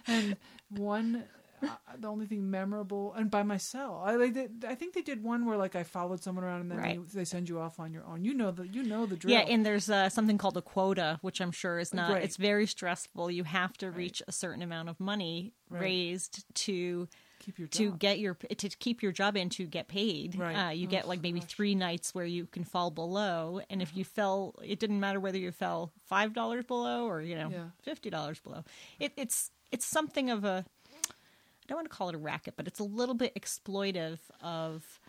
and 0.08 0.38
one 0.70 1.24
uh, 1.64 1.68
the 2.00 2.08
only 2.08 2.26
thing 2.26 2.50
memorable 2.50 3.14
and 3.14 3.30
by 3.30 3.44
myself. 3.44 4.02
I 4.04 4.16
like 4.16 4.34
did, 4.34 4.66
I 4.68 4.74
think 4.76 4.94
they 4.96 5.02
did 5.02 5.22
one 5.24 5.46
where 5.46 5.58
like 5.58 5.76
I 5.76 5.84
followed 5.84 6.24
someone 6.24 6.44
around 6.44 6.62
and 6.62 6.72
then 6.72 6.78
Right. 6.80 7.00
they, 7.12 7.20
they 7.20 7.26
send 7.26 7.50
you 7.50 7.60
off 7.60 7.80
on 7.80 7.94
your 7.94 8.04
own. 8.06 8.26
You 8.26 8.34
know 8.34 8.50
the 8.52 8.68
you 8.68 8.82
know 8.84 9.06
the 9.06 9.16
drill. 9.16 9.34
Yeah, 9.34 9.42
and 9.42 9.64
there's 9.66 9.90
uh, 9.90 10.10
something 10.10 10.38
called 10.40 10.58
a 10.58 10.62
quota, 10.62 11.20
which 11.22 11.40
I'm 11.40 11.52
sure 11.52 11.78
is 11.78 11.94
not. 11.94 12.12
Right. 12.14 12.24
It's 12.24 12.38
very 12.38 12.66
stressful. 12.66 13.30
You 13.30 13.44
have 13.44 13.74
to 13.78 13.92
reach 13.92 14.24
a 14.28 14.32
certain 14.32 14.62
amount 14.64 14.90
of 14.90 15.00
money 15.00 15.54
Right. 15.70 15.82
raised 15.82 16.44
to 16.66 17.08
to 17.42 17.68
job. 17.90 18.00
get 18.00 18.20
your 18.20 18.36
to 18.36 18.70
keep 18.70 19.02
your 19.04 19.12
job 19.12 19.36
and 19.36 19.52
to 19.54 19.66
get 19.66 19.88
paid. 19.88 20.38
Right. 20.38 20.54
Uh, 20.56 20.70
you 20.72 20.88
Oh, 20.88 20.92
get 20.92 21.08
like 21.08 21.22
maybe 21.22 21.40
gosh. 21.40 21.50
three 21.50 21.76
nights 21.76 22.14
where 22.16 22.26
you 22.26 22.46
can 22.46 22.64
fall 22.64 22.92
below, 22.92 23.62
and 23.70 23.82
if 23.82 23.96
you 23.96 24.04
fell, 24.04 24.56
it 24.64 24.80
didn't 24.80 25.00
matter 25.00 25.20
whether 25.20 25.38
you 25.38 25.52
fell 25.52 25.92
five 26.08 26.34
dollars 26.34 26.66
below 26.66 27.06
or 27.06 27.22
you 27.22 27.36
know 27.36 27.50
Yeah. 27.50 27.66
fifty 27.82 28.10
dollars 28.10 28.40
below. 28.40 28.64
It, 29.00 29.14
it's 29.18 29.52
it's 29.72 29.86
something 29.86 30.30
of 30.30 30.44
a 30.44 30.66
I 31.00 31.66
don't 31.68 31.78
want 31.78 31.90
to 31.92 31.96
call 31.96 32.10
it 32.10 32.16
a 32.16 32.18
racket, 32.18 32.56
but 32.58 32.68
it's 32.68 32.80
a 32.80 32.84
little 32.84 33.16
bit 33.16 33.34
exploitive 33.36 34.20
of 34.42 35.00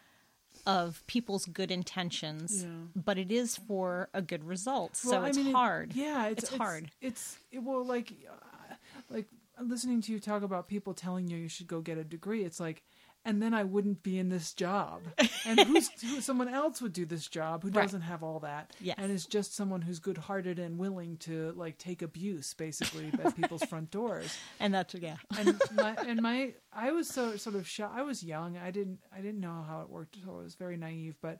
of 0.66 1.02
people's 1.06 1.46
good 1.46 1.70
intentions, 1.72 2.62
Yeah. 2.62 2.68
but 2.94 3.18
it 3.18 3.32
is 3.32 3.56
for 3.56 4.08
a 4.14 4.22
good 4.22 4.44
result. 4.44 5.00
Well, 5.04 5.12
so 5.14 5.22
I 5.22 5.28
it's 5.28 5.36
mean, 5.38 5.48
it- 5.48 5.54
hard. 5.54 5.92
yeah, 5.94 6.26
it's, 6.26 6.44
It's 6.44 6.54
hard. 6.56 6.90
It's 7.00 7.38
it, 7.50 7.60
well, 7.60 7.84
like, 7.84 8.12
uh, 8.30 8.74
like 9.10 9.26
listening 9.60 10.00
to 10.02 10.12
you 10.12 10.18
talk 10.20 10.42
about 10.42 10.68
people 10.68 10.94
telling 10.94 11.28
you 11.28 11.36
you 11.36 11.48
should 11.48 11.66
go 11.66 11.80
get 11.80 11.98
a 11.98 12.04
degree. 12.04 12.44
It's 12.44 12.60
like, 12.60 12.82
and 13.24 13.40
then 13.40 13.54
I 13.54 13.62
wouldn't 13.62 14.02
be 14.02 14.18
in 14.18 14.30
this 14.30 14.52
job, 14.52 15.02
and 15.46 15.60
who's 15.60 15.88
who, 16.02 16.20
someone 16.20 16.48
else 16.48 16.82
would 16.82 16.92
do 16.92 17.04
this 17.06 17.28
job 17.28 17.62
who 17.62 17.68
Right. 17.70 17.82
doesn't 17.82 18.00
have 18.00 18.24
all 18.24 18.40
that, 18.40 18.74
Yes. 18.80 18.96
and 18.98 19.12
is 19.12 19.26
just 19.26 19.54
someone 19.54 19.80
who's 19.82 20.00
good-hearted 20.00 20.58
and 20.58 20.76
willing 20.76 21.18
to 21.18 21.52
like 21.52 21.78
take 21.78 22.02
abuse 22.02 22.52
basically 22.54 23.12
at 23.22 23.36
people's 23.36 23.62
front 23.64 23.92
doors. 23.92 24.36
And 24.58 24.74
that's 24.74 24.94
yeah. 24.94 25.16
And 25.38 25.60
my 25.74 25.94
and 26.06 26.20
my 26.20 26.54
I 26.72 26.90
was 26.90 27.08
so 27.08 27.36
sort 27.36 27.54
of 27.54 27.68
shocked. 27.68 27.96
I 27.96 28.02
was 28.02 28.24
young. 28.24 28.56
I 28.56 28.72
didn't 28.72 28.98
I 29.16 29.20
didn't 29.20 29.40
know 29.40 29.64
how 29.68 29.82
it 29.82 29.88
worked, 29.90 30.16
so 30.24 30.38
I 30.40 30.42
was 30.42 30.56
very 30.56 30.76
naive. 30.76 31.14
But 31.22 31.38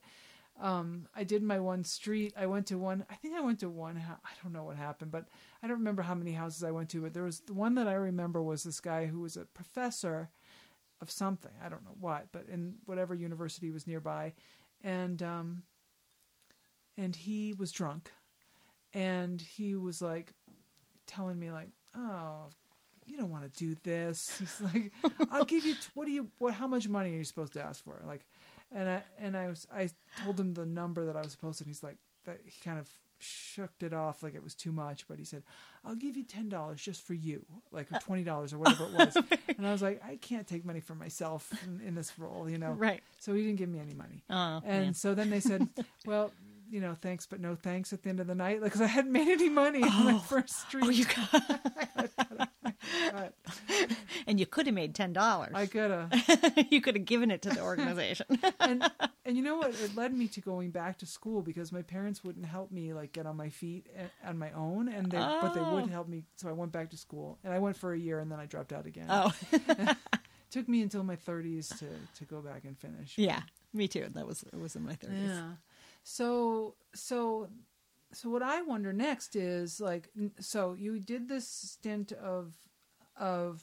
um, 0.61 1.09
I 1.15 1.25
did 1.25 1.43
my 1.43 1.59
one 1.59 1.85
street. 1.85 2.35
I 2.37 2.47
went 2.47 2.67
to 2.67 2.79
one. 2.79 3.05
I 3.11 3.15
think 3.15 3.35
I 3.35 3.41
went 3.41 3.61
to 3.61 3.69
one. 3.69 3.97
I 4.25 4.31
don't 4.43 4.53
know 4.53 4.65
what 4.65 4.77
happened, 4.77 5.11
but 5.11 5.27
I 5.63 5.67
don't 5.67 5.79
remember 5.79 6.03
how 6.03 6.15
many 6.15 6.33
houses 6.33 6.63
I 6.63 6.71
went 6.71 6.91
to. 6.91 7.03
But 7.03 7.15
there 7.15 7.25
was 7.25 7.41
the 7.41 7.55
one 7.55 7.75
that 7.77 7.89
I 7.89 7.95
remember 7.95 8.43
was 8.43 8.63
this 8.63 8.81
guy 8.81 9.07
who 9.07 9.21
was 9.21 9.37
a 9.37 9.45
professor 9.45 10.31
of 11.01 11.11
something. 11.11 11.53
I 11.65 11.69
don't 11.69 11.85
know 11.85 11.97
what, 11.99 12.29
but 12.33 12.47
in 12.49 12.75
whatever 12.85 13.15
university 13.15 13.71
was 13.71 13.87
nearby, 13.87 14.35
and 14.83 15.23
um, 15.23 15.63
and 16.97 17.17
he 17.17 17.55
was 17.55 17.73
drunk, 17.73 18.11
and 18.93 19.41
he 19.41 19.75
was 19.75 20.03
like 20.03 20.33
telling 21.07 21.39
me 21.39 21.51
like, 21.51 21.71
oh. 21.97 22.49
You 23.05 23.17
don't 23.17 23.31
want 23.31 23.53
to 23.53 23.59
do 23.59 23.75
this. 23.83 24.37
He's 24.39 24.61
like, 24.61 24.93
I'll 25.33 25.45
give 25.45 25.67
you. 25.67 25.75
What 25.95 26.05
do 26.05 26.13
you? 26.13 26.29
What? 26.39 26.55
How 26.55 26.69
much 26.69 26.89
money 26.89 27.13
are 27.13 27.17
you 27.17 27.25
supposed 27.25 27.53
to 27.55 27.63
ask 27.63 27.83
for? 27.83 28.01
Like, 28.07 28.25
and 28.75 28.89
I 28.89 29.03
and 29.19 29.37
I 29.37 29.49
was 29.49 29.67
I 29.75 29.91
told 30.25 30.39
him 30.39 30.55
the 30.55 30.67
number 30.67 31.07
that 31.07 31.17
I 31.17 31.23
was 31.23 31.33
supposed 31.33 31.59
to. 31.59 31.65
And 31.65 31.69
he's 31.69 31.83
like 31.83 31.97
that. 32.27 32.41
He 32.45 32.53
kind 32.63 32.79
of 32.79 32.89
shook 33.23 33.71
it 33.81 33.93
off 33.93 34.23
like 34.23 34.35
it 34.35 34.43
was 34.43 34.55
too 34.55 34.73
much, 34.73 35.07
but 35.09 35.19
he 35.19 35.25
said, 35.25 35.43
"I'll 35.85 35.95
give 35.95 36.17
you 36.17 36.25
ten 36.25 36.49
dollars 36.49 36.83
just 36.83 37.07
for 37.07 37.15
you, 37.15 37.45
like 37.71 37.91
or 37.93 37.97
uh. 37.97 38.01
twenty 38.01 38.25
dollars 38.25 38.53
or 38.53 38.59
whatever 38.59 38.85
it 38.85 38.93
was." 38.99 39.17
and 39.57 39.67
I 39.67 39.73
was 39.73 39.83
like, 39.83 40.03
"I 40.05 40.17
can't 40.17 40.47
take 40.47 40.65
money 40.65 40.81
for 40.81 40.95
myself 40.95 41.53
in, 41.65 41.81
in 41.87 41.95
this 41.95 42.19
role, 42.19 42.49
you 42.49 42.59
know." 42.59 42.73
Right. 42.73 43.03
So 43.21 43.35
he 43.35 43.43
didn't 43.43 43.59
give 43.59 43.69
me 43.69 43.79
any 43.79 43.95
money. 43.95 44.25
Oh, 44.29 44.63
and 44.65 44.85
man. 44.85 44.95
so 44.95 45.15
then 45.15 45.31
they 45.31 45.41
said, 45.41 45.69
"Well." 46.07 46.33
You 46.71 46.81
know, 46.81 46.97
thanks, 47.03 47.27
but 47.27 47.39
no 47.39 47.55
thanks 47.55 47.93
at 47.93 48.03
the 48.03 48.09
end 48.09 48.19
of 48.19 48.27
the 48.27 48.35
night, 48.35 48.63
because 48.63 48.81
I 48.81 48.87
hadn't 48.87 49.13
made 49.13 49.29
any 49.29 49.51
money 49.51 49.83
on 49.83 50.05
my 50.07 50.15
oh. 50.15 50.19
first 50.21 50.59
street. 50.59 50.85
Oh, 50.87 50.89
you 50.89 51.05
got, 51.05 52.49
And 54.27 54.39
you 54.39 54.47
could 54.47 54.67
have 54.67 54.75
made 54.75 54.95
ten 54.95 55.13
dollars. 55.13 55.53
I 55.55 55.67
could 55.67 55.91
have. 55.91 56.67
you 56.71 56.81
could 56.81 56.95
have 56.95 57.05
given 57.05 57.31
it 57.31 57.43
to 57.43 57.51
the 57.51 57.61
organization. 57.61 58.27
and 58.61 58.89
and 59.25 59.37
you 59.37 59.43
know 59.43 59.57
what? 59.57 59.71
It 59.75 59.97
led 59.97 60.15
me 60.15 60.29
to 60.29 60.41
going 60.41 60.71
back 60.71 60.99
to 60.99 61.07
school 61.07 61.43
because 61.43 61.73
my 61.73 61.83
parents 61.83 62.23
wouldn't 62.23 62.47
help 62.47 62.71
me 62.71 62.93
like 62.93 63.13
get 63.13 63.27
on 63.27 63.37
my 63.37 63.49
feet 63.49 63.87
a- 63.97 64.29
on 64.29 64.39
my 64.39 64.53
own, 64.53 64.89
and 64.89 65.11
they 65.11 65.19
but 65.19 65.55
they 65.55 65.61
would 65.61 65.85
Oh. 65.85 65.87
help 65.89 66.09
me. 66.09 66.25
So 66.37 66.49
I 66.49 66.53
went 66.53 66.71
back 66.73 66.91
to 66.91 66.97
school, 66.97 67.39
and 67.43 67.53
I 67.53 67.59
went 67.59 67.77
for 67.77 67.93
a 67.93 67.99
year, 67.99 68.21
and 68.21 68.31
then 68.31 68.39
I 68.39 68.47
dropped 68.47 68.73
out 68.73 68.87
again. 68.87 69.07
oh, 69.11 69.33
took 70.51 70.69
me 70.69 70.83
until 70.83 71.03
my 71.03 71.17
thirties 71.17 71.69
to 71.69 71.87
to 72.19 72.25
go 72.25 72.41
back 72.41 72.65
and 72.65 72.79
finish. 72.79 73.15
yeah, 73.19 73.43
me 73.73 73.89
too. 73.89 74.07
That 74.15 74.27
was 74.27 74.45
it 74.45 74.59
was 74.59 74.77
in 74.77 74.85
my 74.85 74.95
thirties. 74.95 75.19
Yeah. 75.29 75.53
So 76.05 76.75
so 76.95 77.49
so 78.13 78.29
what 78.31 78.43
I 78.43 78.63
wonder 78.63 78.93
next 78.93 79.35
is 79.37 79.81
like 79.81 80.11
so 80.39 80.75
you 80.75 80.99
did 81.01 81.29
this 81.29 81.49
stint 81.49 82.13
of 82.13 82.53
of 83.17 83.63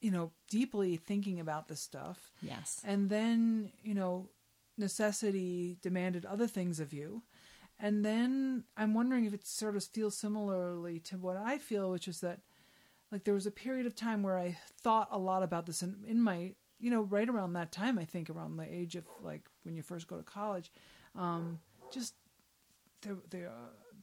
you 0.00 0.10
know 0.10 0.32
deeply 0.50 0.96
thinking 0.96 1.40
about 1.40 1.68
this 1.68 1.80
stuff 1.80 2.30
Yes. 2.42 2.80
and 2.84 3.08
then 3.08 3.72
you 3.82 3.94
know 3.94 4.28
necessity 4.76 5.78
demanded 5.82 6.24
other 6.26 6.46
things 6.46 6.78
of 6.80 6.92
you 6.92 7.22
and 7.80 8.04
then 8.04 8.64
i'm 8.76 8.92
wondering 8.94 9.24
if 9.24 9.32
it 9.32 9.46
sort 9.46 9.76
of 9.76 9.84
feels 9.84 10.16
similarly 10.16 10.98
to 11.00 11.16
what 11.16 11.36
i 11.36 11.58
feel 11.58 11.90
which 11.90 12.06
is 12.08 12.20
that 12.20 12.40
like 13.10 13.24
there 13.24 13.34
was 13.34 13.46
a 13.46 13.50
period 13.50 13.86
of 13.86 13.94
time 13.96 14.22
where 14.22 14.38
i 14.38 14.56
thought 14.82 15.08
a 15.10 15.18
lot 15.18 15.42
about 15.42 15.64
this 15.66 15.82
in, 15.82 15.96
in 16.06 16.20
my 16.20 16.52
you 16.78 16.90
know 16.90 17.02
right 17.02 17.28
around 17.28 17.52
that 17.54 17.72
time 17.72 17.98
i 17.98 18.04
think 18.04 18.28
around 18.28 18.56
the 18.56 18.74
age 18.74 18.94
of 18.96 19.04
like 19.22 19.42
when 19.62 19.74
you 19.74 19.82
first 19.82 20.06
go 20.06 20.16
to 20.16 20.22
college 20.22 20.70
um 21.16 21.58
just 21.92 22.14
the 23.02 23.16
the, 23.30 23.46
uh, 23.46 23.50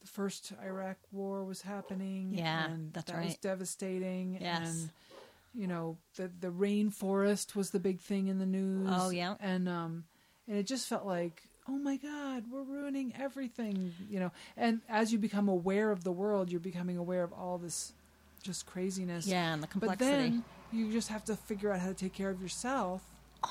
the 0.01 0.07
first 0.07 0.51
iraq 0.65 0.97
war 1.11 1.43
was 1.43 1.61
happening 1.61 2.31
Yeah, 2.33 2.65
and 2.65 2.91
that's 2.93 3.11
that 3.11 3.23
was 3.23 3.35
devastating 3.37 4.37
Yes. 4.41 4.67
and 4.69 4.89
you 5.53 5.67
know 5.67 5.97
the 6.15 6.29
the 6.39 6.47
rainforest 6.49 7.55
was 7.55 7.71
the 7.71 7.79
big 7.79 7.99
thing 7.99 8.27
in 8.27 8.39
the 8.39 8.45
news. 8.45 8.87
Oh, 8.91 9.09
yeah. 9.09 9.35
and 9.39 9.67
um, 9.69 10.05
and 10.47 10.57
it 10.57 10.65
just 10.67 10.87
felt 10.87 11.05
like 11.05 11.43
oh 11.69 11.77
my 11.77 11.95
god, 11.97 12.45
we're 12.51 12.63
ruining 12.63 13.13
everything, 13.19 13.93
you 14.09 14.19
know. 14.19 14.31
And 14.57 14.81
as 14.89 15.11
you 15.13 15.19
become 15.19 15.47
aware 15.47 15.91
of 15.91 16.03
the 16.03 16.11
world, 16.11 16.49
you're 16.51 16.59
becoming 16.59 16.97
aware 16.97 17.23
of 17.23 17.31
all 17.33 17.57
this 17.59 17.93
just 18.41 18.65
craziness. 18.65 19.27
Yeah, 19.27 19.53
and 19.53 19.61
the 19.61 19.67
complexity. 19.67 20.05
But 20.09 20.13
then 20.17 20.43
you 20.71 20.91
just 20.91 21.09
have 21.09 21.23
to 21.25 21.35
figure 21.35 21.71
out 21.71 21.79
how 21.79 21.89
to 21.89 21.93
take 21.93 22.13
care 22.13 22.29
of 22.29 22.41
yourself. 22.41 23.01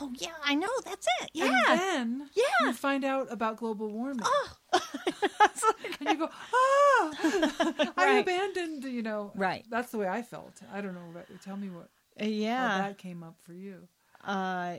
oh 0.00 0.10
yeah, 0.16 0.32
I 0.44 0.54
know. 0.54 0.68
That's 0.84 1.06
it. 1.22 1.30
Yeah. 1.34 1.46
And 1.68 1.80
then 2.20 2.30
Yeah. 2.34 2.66
you 2.66 2.72
find 2.72 3.04
out 3.04 3.28
about 3.30 3.58
global 3.58 3.88
warming. 3.88 4.24
oh. 4.24 4.52
And 6.00 6.08
you 6.08 6.16
go, 6.16 6.28
ah, 6.54 7.92
I 7.96 8.18
abandoned, 8.20 8.84
you 8.84 9.02
know. 9.02 9.32
Right. 9.34 9.66
That's 9.68 9.90
the 9.90 9.98
way 9.98 10.08
I 10.08 10.22
felt. 10.22 10.54
I 10.72 10.80
don't 10.80 10.94
know. 10.94 11.10
but 11.12 11.26
Tell 11.42 11.56
me 11.56 11.68
what 11.68 11.88
how 12.18 12.26
yeah. 12.26 12.78
that 12.78 12.98
came 12.98 13.22
up 13.22 13.36
for 13.42 13.52
you. 13.52 13.86
Uh, 14.24 14.76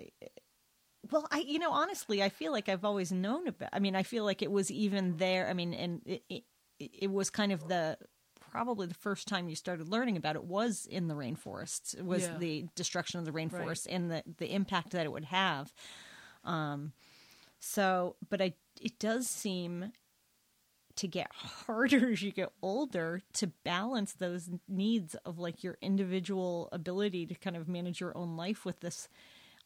well, 1.12 1.28
I 1.32 1.40
you 1.40 1.60
know 1.60 1.72
honestly, 1.72 2.22
I 2.24 2.30
feel 2.30 2.52
like 2.52 2.70
I've 2.70 2.86
always 2.86 3.12
known 3.12 3.48
about. 3.48 3.70
I 3.74 3.80
mean, 3.80 3.96
I 3.96 4.04
feel 4.04 4.24
like 4.24 4.42
it 4.42 4.52
was 4.52 4.72
even 4.72 5.18
there. 5.18 5.48
I 5.48 5.54
mean, 5.54 5.74
and 5.74 6.02
it 6.06 6.24
it, 6.30 6.44
it 6.80 7.12
was 7.12 7.30
kind 7.30 7.52
of 7.52 7.68
the 7.68 7.98
probably 8.52 8.86
the 8.88 8.94
first 8.94 9.28
time 9.28 9.48
you 9.48 9.56
started 9.56 9.88
learning 9.88 10.18
about 10.18 10.36
it 10.36 10.44
was 10.44 10.86
in 10.90 11.08
the 11.08 11.14
rainforests. 11.16 11.96
It 11.98 12.06
was 12.06 12.24
Yeah. 12.24 12.38
the 12.38 12.66
destruction 12.76 13.20
of 13.20 13.26
the 13.26 13.32
rainforest 13.32 13.88
and 13.90 14.10
the 14.12 14.24
the 14.38 14.54
impact 14.54 14.92
that 14.92 15.06
it 15.06 15.12
would 15.12 15.26
have. 15.26 15.74
Um, 16.44 16.94
so, 17.60 18.16
but 18.30 18.42
I 18.42 18.54
it 18.82 18.98
does 19.00 19.28
seem 19.28 19.92
to 20.97 21.08
get 21.08 21.27
harder 21.34 22.12
as 22.12 22.21
you 22.21 22.32
get 22.32 22.51
older 22.62 23.21
to 23.34 23.47
balance 23.63 24.13
those 24.13 24.49
needs 24.67 25.15
of 25.25 25.39
like 25.39 25.63
your 25.63 25.77
individual 25.82 26.69
ability 26.71 27.25
to 27.25 27.36
kind 27.36 27.56
of 27.56 27.67
manage 27.67 27.99
your 27.99 28.15
own 28.17 28.36
life 28.36 28.65
with 28.65 28.80
this 28.80 29.08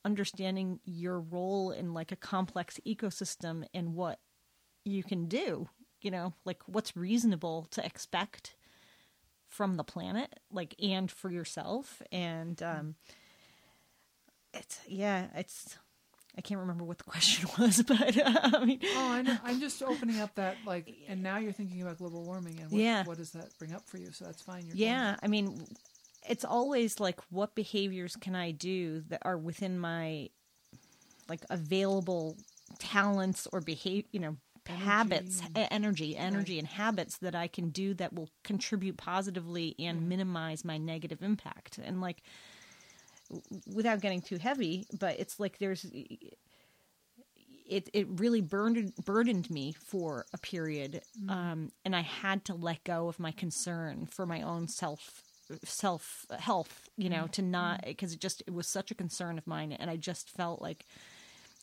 understanding 0.03 0.79
your 0.85 1.19
role 1.19 1.71
in 1.71 1.93
like 1.93 2.11
a 2.11 2.15
complex 2.15 2.79
ecosystem 2.85 3.65
and 3.73 3.95
what 3.95 4.19
you 4.83 5.03
can 5.03 5.27
do 5.27 5.67
you 6.01 6.11
know 6.11 6.33
like 6.45 6.61
what's 6.67 6.95
reasonable 6.95 7.67
to 7.71 7.83
expect 7.83 8.55
from 9.47 9.77
the 9.77 9.83
planet 9.83 10.39
like 10.51 10.75
and 10.81 11.09
for 11.09 11.31
yourself. 11.31 12.01
And 12.11 12.61
um 12.61 12.95
it's 14.53 14.79
yeah 14.87 15.27
it's 15.35 15.77
i 16.37 16.41
can't 16.41 16.59
remember 16.59 16.83
what 16.83 16.97
the 16.97 17.03
question 17.03 17.47
was 17.59 17.81
but 17.83 18.17
uh, 18.17 18.49
i 18.53 18.65
mean 18.65 18.79
Oh, 18.95 19.09
I 19.11 19.21
know. 19.21 19.37
I'm 19.43 19.59
just 19.59 19.81
opening 19.83 20.19
up 20.19 20.35
that 20.35 20.57
like, 20.65 20.93
and 21.07 21.21
now 21.23 21.37
you're 21.37 21.51
thinking 21.53 21.81
about 21.81 21.97
global 21.97 22.23
warming 22.23 22.59
and 22.61 22.71
what, 22.71 22.81
Yeah. 22.81 23.03
what 23.05 23.17
does 23.17 23.31
that 23.31 23.49
bring 23.59 23.73
up 23.73 23.87
for 23.87 23.97
you? 23.97 24.11
So 24.11 24.25
that's 24.25 24.41
fine. 24.41 24.65
You're 24.67 24.75
Yeah, 24.75 25.15
I 25.23 25.27
mean, 25.27 25.65
it's 26.27 26.43
always 26.45 26.99
like, 26.99 27.19
what 27.29 27.55
behaviors 27.55 28.15
can 28.15 28.35
I 28.35 28.51
do 28.51 29.01
that 29.09 29.21
are 29.23 29.37
within 29.37 29.77
my 29.79 30.29
like 31.29 31.41
available 31.49 32.37
talents 32.79 33.47
or 33.51 33.61
behave, 33.61 34.05
you 34.11 34.19
know, 34.19 34.37
habits, 34.67 35.39
Energy. 35.41 35.59
e- 35.61 35.67
energy, 35.71 36.17
energy, 36.17 36.59
and 36.59 36.67
habits 36.67 37.17
that 37.19 37.35
I 37.35 37.47
can 37.47 37.69
do 37.69 37.93
that 37.95 38.13
will 38.13 38.29
contribute 38.43 38.97
positively 38.97 39.75
and 39.79 40.09
minimize 40.09 40.65
my 40.65 40.77
negative 40.77 41.21
impact. 41.21 41.77
And 41.83 42.01
like, 42.01 42.21
without 43.73 44.01
getting 44.01 44.21
too 44.21 44.37
heavy, 44.37 44.85
but 44.99 45.19
it's 45.19 45.39
like 45.39 45.57
there's 45.57 45.85
it 47.67 47.89
it 47.93 48.07
really 48.19 48.41
burdened 48.41 48.93
burdened 49.03 49.49
me 49.49 49.73
for 49.73 50.25
a 50.33 50.37
period, 50.37 51.01
um, 51.29 51.71
and 51.83 51.95
I 51.95 52.01
had 52.01 52.45
to 52.45 52.53
let 52.53 52.83
go 52.83 53.07
of 53.07 53.19
my 53.19 53.31
concern 53.31 54.05
for 54.05 54.25
my 54.25 54.41
own 54.41 54.67
self 54.67 55.23
self 55.63 56.25
health. 56.37 56.89
You 56.97 57.09
know, 57.09 57.27
to 57.33 57.41
not 57.41 57.83
because 57.85 58.13
it 58.13 58.19
just 58.19 58.43
it 58.45 58.53
was 58.53 58.67
such 58.67 58.91
a 58.91 58.95
concern 58.95 59.37
of 59.37 59.47
mine, 59.47 59.71
and 59.71 59.89
I 59.89 59.97
just 59.97 60.29
felt 60.29 60.61
like 60.61 60.85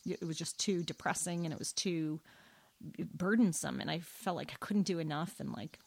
it 0.05 0.25
was 0.25 0.37
just 0.37 0.59
too 0.59 0.83
depressing 0.83 1.45
and 1.45 1.53
it 1.53 1.59
was 1.59 1.71
too 1.71 2.19
burdensome, 3.13 3.79
and 3.79 3.89
I 3.89 3.99
felt 3.99 4.35
like 4.35 4.51
I 4.51 4.57
couldn't 4.59 4.83
do 4.83 4.99
enough, 4.99 5.39
and 5.39 5.53
like 5.53 5.79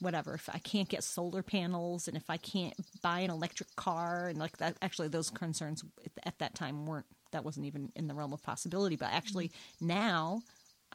whatever 0.00 0.34
if 0.34 0.48
i 0.52 0.58
can't 0.58 0.88
get 0.88 1.02
solar 1.02 1.42
panels 1.42 2.08
and 2.08 2.16
if 2.16 2.28
i 2.30 2.36
can't 2.36 2.74
buy 3.02 3.20
an 3.20 3.30
electric 3.30 3.74
car 3.76 4.28
and 4.28 4.38
like 4.38 4.56
that 4.58 4.76
actually 4.82 5.08
those 5.08 5.30
concerns 5.30 5.84
at 6.24 6.38
that 6.38 6.54
time 6.54 6.86
weren't 6.86 7.06
that 7.32 7.44
wasn't 7.44 7.64
even 7.64 7.90
in 7.94 8.06
the 8.06 8.14
realm 8.14 8.32
of 8.32 8.42
possibility 8.42 8.96
but 8.96 9.10
actually 9.12 9.50
now 9.80 10.40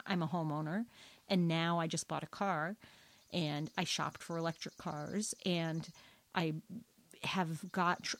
i'm 0.06 0.22
a 0.22 0.28
homeowner 0.28 0.84
and 1.28 1.48
now 1.48 1.78
i 1.78 1.86
just 1.86 2.08
bought 2.08 2.22
a 2.22 2.26
car 2.26 2.76
and 3.32 3.70
i 3.76 3.84
shopped 3.84 4.22
for 4.22 4.36
electric 4.36 4.76
cars 4.76 5.34
and 5.44 5.88
i 6.34 6.54
have 7.22 7.70
got 7.72 8.14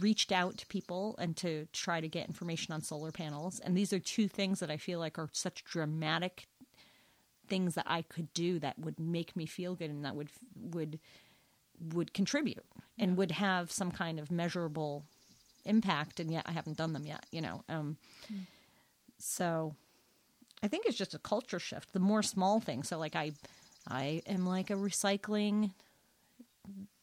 reached 0.00 0.32
out 0.32 0.58
to 0.58 0.66
people 0.66 1.16
and 1.18 1.36
to 1.36 1.66
try 1.72 2.00
to 2.00 2.08
get 2.08 2.26
information 2.26 2.74
on 2.74 2.82
solar 2.82 3.12
panels. 3.12 3.60
And 3.60 3.76
these 3.76 3.92
are 3.92 3.98
two 3.98 4.28
things 4.28 4.60
that 4.60 4.70
i 4.70 4.76
feel 4.76 4.98
like 4.98 5.18
are 5.18 5.28
such 5.32 5.64
dramatic 5.64 6.46
things 7.48 7.74
that 7.74 7.86
I 7.88 8.02
could 8.02 8.32
do 8.34 8.58
that 8.60 8.78
would 8.78 8.98
make 8.98 9.36
me 9.36 9.46
feel 9.46 9.74
good 9.74 9.90
and 9.90 10.04
that 10.04 10.14
would 10.16 10.30
would 10.54 10.98
would 11.92 12.14
contribute 12.14 12.64
and 12.98 13.16
would 13.16 13.32
have 13.32 13.70
some 13.70 13.90
kind 13.90 14.18
of 14.18 14.30
measurable 14.30 15.04
impact 15.64 16.20
and 16.20 16.30
yet 16.30 16.44
I 16.46 16.52
haven't 16.52 16.76
done 16.78 16.92
them 16.92 17.06
yet 17.06 17.26
you 17.30 17.40
know 17.40 17.62
um 17.68 17.96
so 19.18 19.74
I 20.62 20.68
think 20.68 20.86
it's 20.86 20.96
just 20.96 21.14
a 21.14 21.18
culture 21.18 21.58
shift 21.58 21.92
the 21.92 22.00
more 22.00 22.22
small 22.22 22.60
things. 22.60 22.88
So 22.88 22.98
like 22.98 23.16
I 23.16 23.32
I 23.88 24.22
am 24.26 24.46
like 24.46 24.70
a 24.70 24.74
recycling 24.74 25.72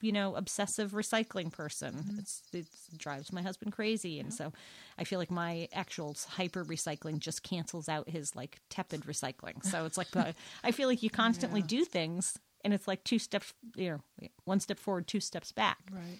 you 0.01 0.11
know 0.11 0.35
obsessive 0.35 0.91
recycling 0.91 1.51
person. 1.51 2.15
It's 2.19 2.41
it 2.53 2.67
drives 2.97 3.31
my 3.31 3.41
husband 3.41 3.71
crazy. 3.73 4.19
And 4.19 4.33
so 4.33 4.51
i 4.97 5.03
feel 5.03 5.17
like 5.19 5.31
my 5.31 5.67
actual 5.73 6.15
hyper 6.29 6.63
recycling 6.65 7.19
just 7.19 7.41
cancels 7.43 7.87
out 7.89 8.09
his 8.09 8.35
like 8.35 8.59
tepid 8.69 9.01
recycling. 9.01 9.63
So 9.65 9.85
it's 9.85 9.97
like 9.97 10.11
the, 10.11 10.35
i 10.63 10.71
feel 10.71 10.87
like 10.87 11.01
you 11.03 11.09
constantly 11.23 11.61
Yeah. 11.61 11.67
do 11.67 11.85
things 11.85 12.37
and 12.63 12.73
it's 12.73 12.87
like 12.87 13.03
two 13.03 13.19
steps 13.19 13.53
you 13.75 13.89
know 14.19 14.27
one 14.45 14.59
step 14.59 14.79
forward 14.79 15.07
two 15.07 15.19
steps 15.19 15.51
back. 15.51 15.79
Right. 15.91 16.19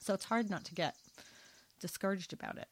so 0.00 0.14
it's 0.14 0.24
hard 0.24 0.48
not 0.50 0.64
to 0.64 0.74
get 0.74 0.94
discouraged 1.80 2.32
about 2.32 2.56
it. 2.58 2.68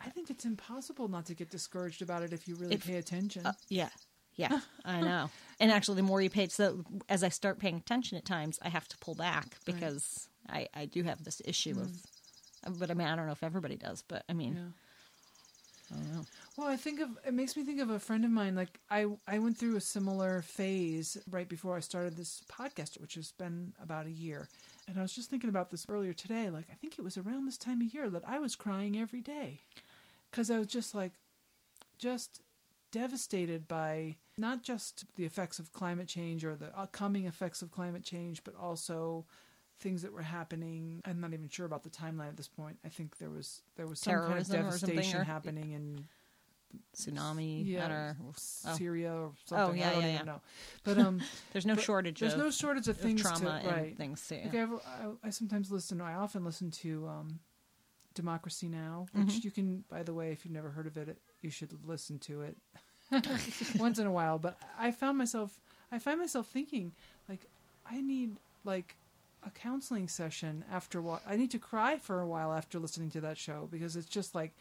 I 0.00 0.10
think 0.10 0.28
it's 0.30 0.44
impossible 0.44 1.08
not 1.08 1.24
to 1.26 1.34
get 1.34 1.50
discouraged 1.50 2.02
about 2.02 2.22
it 2.22 2.32
if 2.32 2.46
you 2.46 2.54
really 2.56 2.74
If- 2.74 2.86
pay 2.86 2.96
attention. 2.96 3.46
Uh, 3.46 3.52
yeah 3.68 3.88
yeah 4.36 4.60
i 4.84 5.00
know 5.00 5.30
and 5.60 5.70
actually 5.70 5.96
the 5.96 6.02
more 6.02 6.20
you 6.20 6.30
pay 6.30 6.48
so 6.48 6.84
as 7.08 7.22
i 7.22 7.28
start 7.28 7.58
paying 7.58 7.76
attention 7.76 8.16
at 8.16 8.24
times 8.24 8.58
i 8.62 8.68
have 8.68 8.86
to 8.88 8.96
pull 8.98 9.14
back 9.14 9.56
because 9.64 10.28
i 10.48 10.68
i 10.74 10.84
do 10.86 11.02
have 11.02 11.22
this 11.24 11.42
issue 11.44 11.72
of 11.72 11.88
mm. 11.88 12.78
but 12.78 12.90
i 12.90 12.94
mean 12.94 13.06
i 13.06 13.16
don't 13.16 13.26
know 13.26 13.32
if 13.32 13.42
everybody 13.42 13.76
does 13.76 14.02
but 14.06 14.24
i 14.28 14.32
mean 14.32 14.54
yeah. 14.54 15.96
i 15.96 16.00
don't 16.00 16.14
know 16.14 16.24
Well, 16.56 16.68
I 16.68 16.76
think 16.76 17.00
of 17.00 17.10
it 17.26 17.34
makes 17.34 17.54
me 17.54 17.64
think 17.64 17.80
of 17.80 17.90
a 17.90 17.98
friend 17.98 18.24
of 18.24 18.30
mine. 18.30 18.54
Like 18.54 18.80
I, 18.90 19.06
I 19.28 19.38
went 19.38 19.58
through 19.58 19.76
a 19.76 19.80
similar 19.80 20.40
phase 20.40 21.18
right 21.30 21.46
before 21.46 21.76
I 21.76 21.80
started 21.80 22.16
this 22.16 22.42
podcast, 22.50 22.98
which 22.98 23.14
has 23.16 23.32
been 23.32 23.74
about 23.82 24.06
a 24.06 24.10
year. 24.10 24.48
And 24.88 24.98
I 24.98 25.02
was 25.02 25.14
just 25.14 25.28
thinking 25.28 25.50
about 25.50 25.70
this 25.70 25.84
earlier 25.86 26.14
today. 26.14 26.48
Like 26.48 26.64
I 26.72 26.74
think 26.74 26.98
it 26.98 27.02
was 27.02 27.18
around 27.18 27.44
this 27.44 27.58
time 27.58 27.82
of 27.82 27.92
year 27.92 28.08
that 28.08 28.22
I 28.26 28.38
was 28.38 28.56
crying 28.56 28.98
every 28.98 29.20
day 29.20 29.60
because 30.30 30.50
I 30.50 30.58
was 30.58 30.68
just 30.68 30.94
like, 30.94 31.12
just 31.98 32.40
devastated 32.90 33.68
by 33.68 34.16
not 34.38 34.62
just 34.62 35.04
the 35.16 35.24
effects 35.24 35.58
of 35.58 35.72
climate 35.72 36.08
change 36.08 36.44
or 36.44 36.54
the 36.56 36.76
upcoming 36.78 37.26
effects 37.26 37.62
of 37.62 37.70
climate 37.70 38.02
change, 38.04 38.44
but 38.44 38.54
also 38.54 39.24
things 39.80 40.02
that 40.02 40.12
were 40.12 40.22
happening. 40.22 41.02
I'm 41.04 41.20
not 41.20 41.32
even 41.32 41.48
sure 41.48 41.66
about 41.66 41.82
the 41.82 41.90
timeline 41.90 42.28
at 42.28 42.36
this 42.36 42.48
point. 42.48 42.78
I 42.84 42.88
think 42.88 43.18
there 43.18 43.30
was 43.30 43.62
there 43.76 43.86
was 43.86 44.00
some 44.00 44.12
kind 44.14 44.38
of 44.38 44.46
Terrorism 44.46 44.60
or 44.60 44.62
devastation 44.64 45.20
or- 45.20 45.24
happening 45.24 45.72
in 45.72 46.04
tsunami 46.94 47.64
yeah, 47.66 47.88
know. 47.88 48.12
Oh. 48.28 48.32
Syria 48.36 49.12
or 49.12 49.32
something. 49.46 49.78
yeah, 49.78 49.88
I 49.88 49.92
don't 49.92 50.02
yeah, 50.02 50.08
even 50.14 50.26
yeah. 50.26 50.32
know. 50.32 50.40
But 50.84 50.98
um, 50.98 51.22
there's 51.52 51.64
no 51.64 51.76
shortage 51.76 52.20
there's 52.20 52.34
of, 52.34 52.38
no 52.38 52.50
shortage 52.50 52.88
of 52.88 52.96
things 52.98 53.22
trauma 53.22 53.38
to 53.38 53.50
and 53.50 53.66
right. 53.66 53.96
things 53.96 54.26
too 54.28 54.40
Like 54.44 54.54
I, 54.54 55.26
I, 55.28 55.30
sometimes 55.30 55.70
listen. 55.70 56.00
I 56.00 56.14
often 56.14 56.44
listen 56.44 56.70
to 56.72 57.06
um, 57.08 57.40
Democracy 58.14 58.68
Now, 58.68 59.06
which 59.12 59.26
Mhm. 59.28 59.44
you 59.44 59.50
can. 59.50 59.84
By 59.88 60.02
the 60.02 60.12
way, 60.12 60.32
if 60.32 60.44
you've 60.44 60.52
never 60.54 60.70
heard 60.70 60.86
of 60.86 60.96
it, 60.98 61.18
you 61.40 61.50
should 61.50 61.72
listen 61.86 62.18
to 62.20 62.42
it 62.42 62.56
once 63.78 63.98
in 63.98 64.06
a 64.06 64.10
while. 64.12 64.38
But 64.38 64.58
I 64.78 64.90
found 64.90 65.18
myself. 65.18 65.58
I 65.92 65.98
find 65.98 66.18
myself 66.18 66.48
thinking 66.48 66.92
like 67.28 67.46
I 67.88 68.00
need 68.00 68.36
like 68.64 68.96
a 69.44 69.50
counseling 69.50 70.08
session 70.08 70.64
after 70.72 71.00
what 71.00 71.22
I 71.28 71.36
need 71.36 71.50
to 71.52 71.58
cry 71.58 71.98
for 71.98 72.20
a 72.20 72.26
while 72.26 72.52
after 72.52 72.78
listening 72.78 73.10
to 73.10 73.20
that 73.22 73.38
show 73.38 73.68
because 73.70 73.94
it's 73.94 74.08
just 74.08 74.34
like 74.34 74.52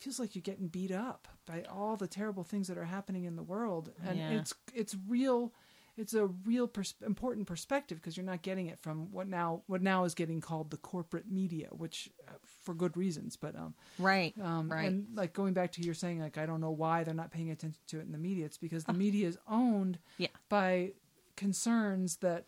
feels 0.00 0.18
like 0.18 0.34
you're 0.34 0.42
getting 0.42 0.66
beat 0.66 0.90
up 0.90 1.28
by 1.46 1.62
all 1.72 1.96
the 1.96 2.08
terrible 2.08 2.42
things 2.42 2.66
that 2.68 2.76
are 2.76 2.84
happening 2.84 3.24
in 3.24 3.36
the 3.36 3.42
world 3.42 3.90
and 4.04 4.18
Yeah. 4.18 4.30
it's 4.30 4.52
it's 4.74 4.96
real 5.08 5.52
it's 5.96 6.12
a 6.12 6.26
real 6.26 6.66
pers- 6.66 6.94
important 7.06 7.46
perspective 7.46 7.98
because 7.98 8.16
you're 8.16 8.26
not 8.26 8.42
getting 8.42 8.66
it 8.66 8.80
from 8.80 9.12
what 9.12 9.28
now 9.28 9.62
what 9.68 9.80
now 9.80 10.02
is 10.04 10.14
getting 10.14 10.40
called 10.40 10.70
the 10.70 10.76
corporate 10.76 11.30
media 11.30 11.68
which 11.70 12.10
uh, 12.28 12.32
for 12.66 12.74
good 12.74 12.94
reasons 12.96 13.36
but 13.36 13.54
um 13.56 13.72
right 13.98 14.34
um, 14.42 14.70
Right. 14.70 14.86
And 14.88 15.06
like 15.16 15.32
going 15.32 15.54
back 15.54 15.72
to 15.72 15.80
your 15.80 15.94
saying, 15.94 16.20
like 16.20 16.36
I 16.36 16.44
don't 16.44 16.60
know 16.60 16.72
why 16.84 17.04
they're 17.04 17.14
not 17.14 17.30
paying 17.30 17.50
attention 17.50 17.80
to 17.88 17.98
it 18.00 18.02
in 18.06 18.12
the 18.12 18.18
media. 18.18 18.44
It's 18.44 18.58
because 18.58 18.84
the 18.84 18.92
media 18.92 19.26
is 19.28 19.38
owned 19.48 19.98
Yeah. 20.18 20.28
by 20.50 20.92
concerns 21.36 22.16
that 22.16 22.44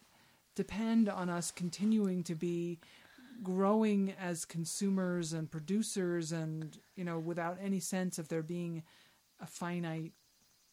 depend 0.55 1.09
on 1.09 1.31
us 1.31 1.51
continuing 1.51 2.23
to 2.25 2.35
be 2.35 2.79
growing 3.43 4.13
as 4.21 4.45
consumers 4.45 5.33
and 5.33 5.49
producers, 5.51 6.33
and 6.33 6.77
you 6.97 7.05
know, 7.05 7.19
without 7.19 7.57
any 7.63 7.79
sense 7.81 8.19
of 8.19 8.29
there 8.29 8.43
being 8.43 8.83
a 9.41 9.47
finite 9.47 10.13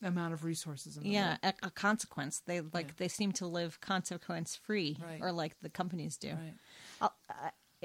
amount 0.02 0.34
of 0.34 0.44
resources 0.44 0.98
in 0.98 1.04
the 1.04 1.10
yeah, 1.10 1.38
world. 1.44 1.54
a, 1.62 1.68
a 1.68 1.70
consequence. 1.72 2.42
They 2.46 2.62
like 2.62 2.88
Yeah. 2.88 2.94
they 2.98 3.08
seem 3.08 3.32
to 3.34 3.46
live 3.48 3.80
consequence 3.80 4.56
free, 4.56 4.98
Right. 5.02 5.22
or 5.22 5.32
like 5.32 5.56
the 5.62 5.70
companies 5.70 6.18
do. 6.18 6.32
Right. 6.34 6.54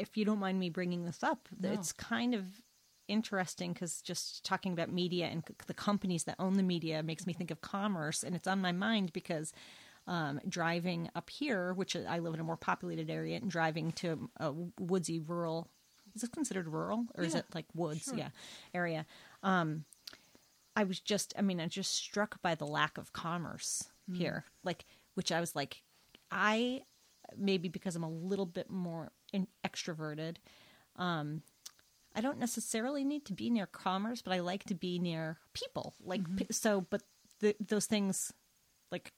If 0.00 0.16
you 0.16 0.24
don't 0.24 0.38
mind 0.38 0.58
me 0.58 0.70
bringing 0.70 1.04
this 1.04 1.22
up, 1.22 1.48
No. 1.58 1.72
it's 1.72 1.92
kind 1.92 2.34
of 2.34 2.44
interesting 3.08 3.72
because 3.72 4.00
just 4.02 4.44
talking 4.44 4.72
about 4.72 4.90
media 4.92 5.26
and 5.26 5.42
c- 5.46 5.54
the 5.66 5.74
companies 5.74 6.24
that 6.24 6.36
own 6.38 6.56
the 6.56 6.62
media 6.62 7.02
makes 7.02 7.26
me 7.26 7.32
think 7.32 7.50
of 7.50 7.60
commerce, 7.60 8.22
and 8.22 8.34
it's 8.36 8.46
on 8.48 8.60
my 8.60 8.72
mind 8.72 9.12
because 9.12 9.52
um, 10.06 10.40
driving 10.48 11.10
up 11.14 11.28
here, 11.28 11.74
which 11.74 11.94
I 11.96 12.18
live 12.20 12.34
in 12.34 12.40
a 12.40 12.44
more 12.44 12.56
populated 12.56 13.10
area, 13.10 13.36
and 13.36 13.50
driving 13.50 13.92
to 13.92 14.30
a 14.38 14.52
woodsy 14.78 15.18
rural. 15.18 15.68
Is 16.14 16.22
it 16.24 16.32
considered 16.32 16.66
rural 16.66 17.06
or 17.16 17.22
is 17.24 17.34
it 17.34 17.44
like 17.54 17.66
woods? 17.74 18.04
sure. 18.04 18.16
Yeah, 18.16 18.30
area. 18.74 19.06
Um, 19.42 19.84
I 20.74 20.84
was 20.84 20.98
just, 21.00 21.34
I 21.38 21.42
mean, 21.42 21.60
I 21.60 21.66
just 21.66 21.92
struck 21.94 22.40
by 22.42 22.54
the 22.54 22.66
lack 22.66 22.96
of 22.98 23.12
commerce 23.12 23.84
Hmm. 24.08 24.14
here. 24.16 24.44
Like, 24.64 24.86
which 25.14 25.30
I 25.30 25.40
was 25.40 25.54
like, 25.54 25.82
I 26.30 26.82
maybe 27.36 27.68
because 27.68 27.94
I'm 27.94 28.02
a 28.02 28.10
little 28.10 28.46
bit 28.46 28.70
more 28.70 29.12
in, 29.32 29.46
extroverted. 29.64 30.36
Um, 30.96 31.42
I 32.14 32.20
don't 32.20 32.38
necessarily 32.38 33.04
need 33.04 33.24
to 33.26 33.32
be 33.32 33.50
near 33.50 33.66
commerce, 33.66 34.22
but 34.22 34.32
I 34.32 34.40
like 34.40 34.64
to 34.64 34.74
be 34.74 34.98
near 34.98 35.38
people. 35.54 35.94
Like, 36.04 36.22
Mm-hmm. 36.22 36.44
so, 36.50 36.86
but 36.90 37.02
the, 37.40 37.54
those 37.60 37.86
things, 37.86 38.32
like, 38.90 39.12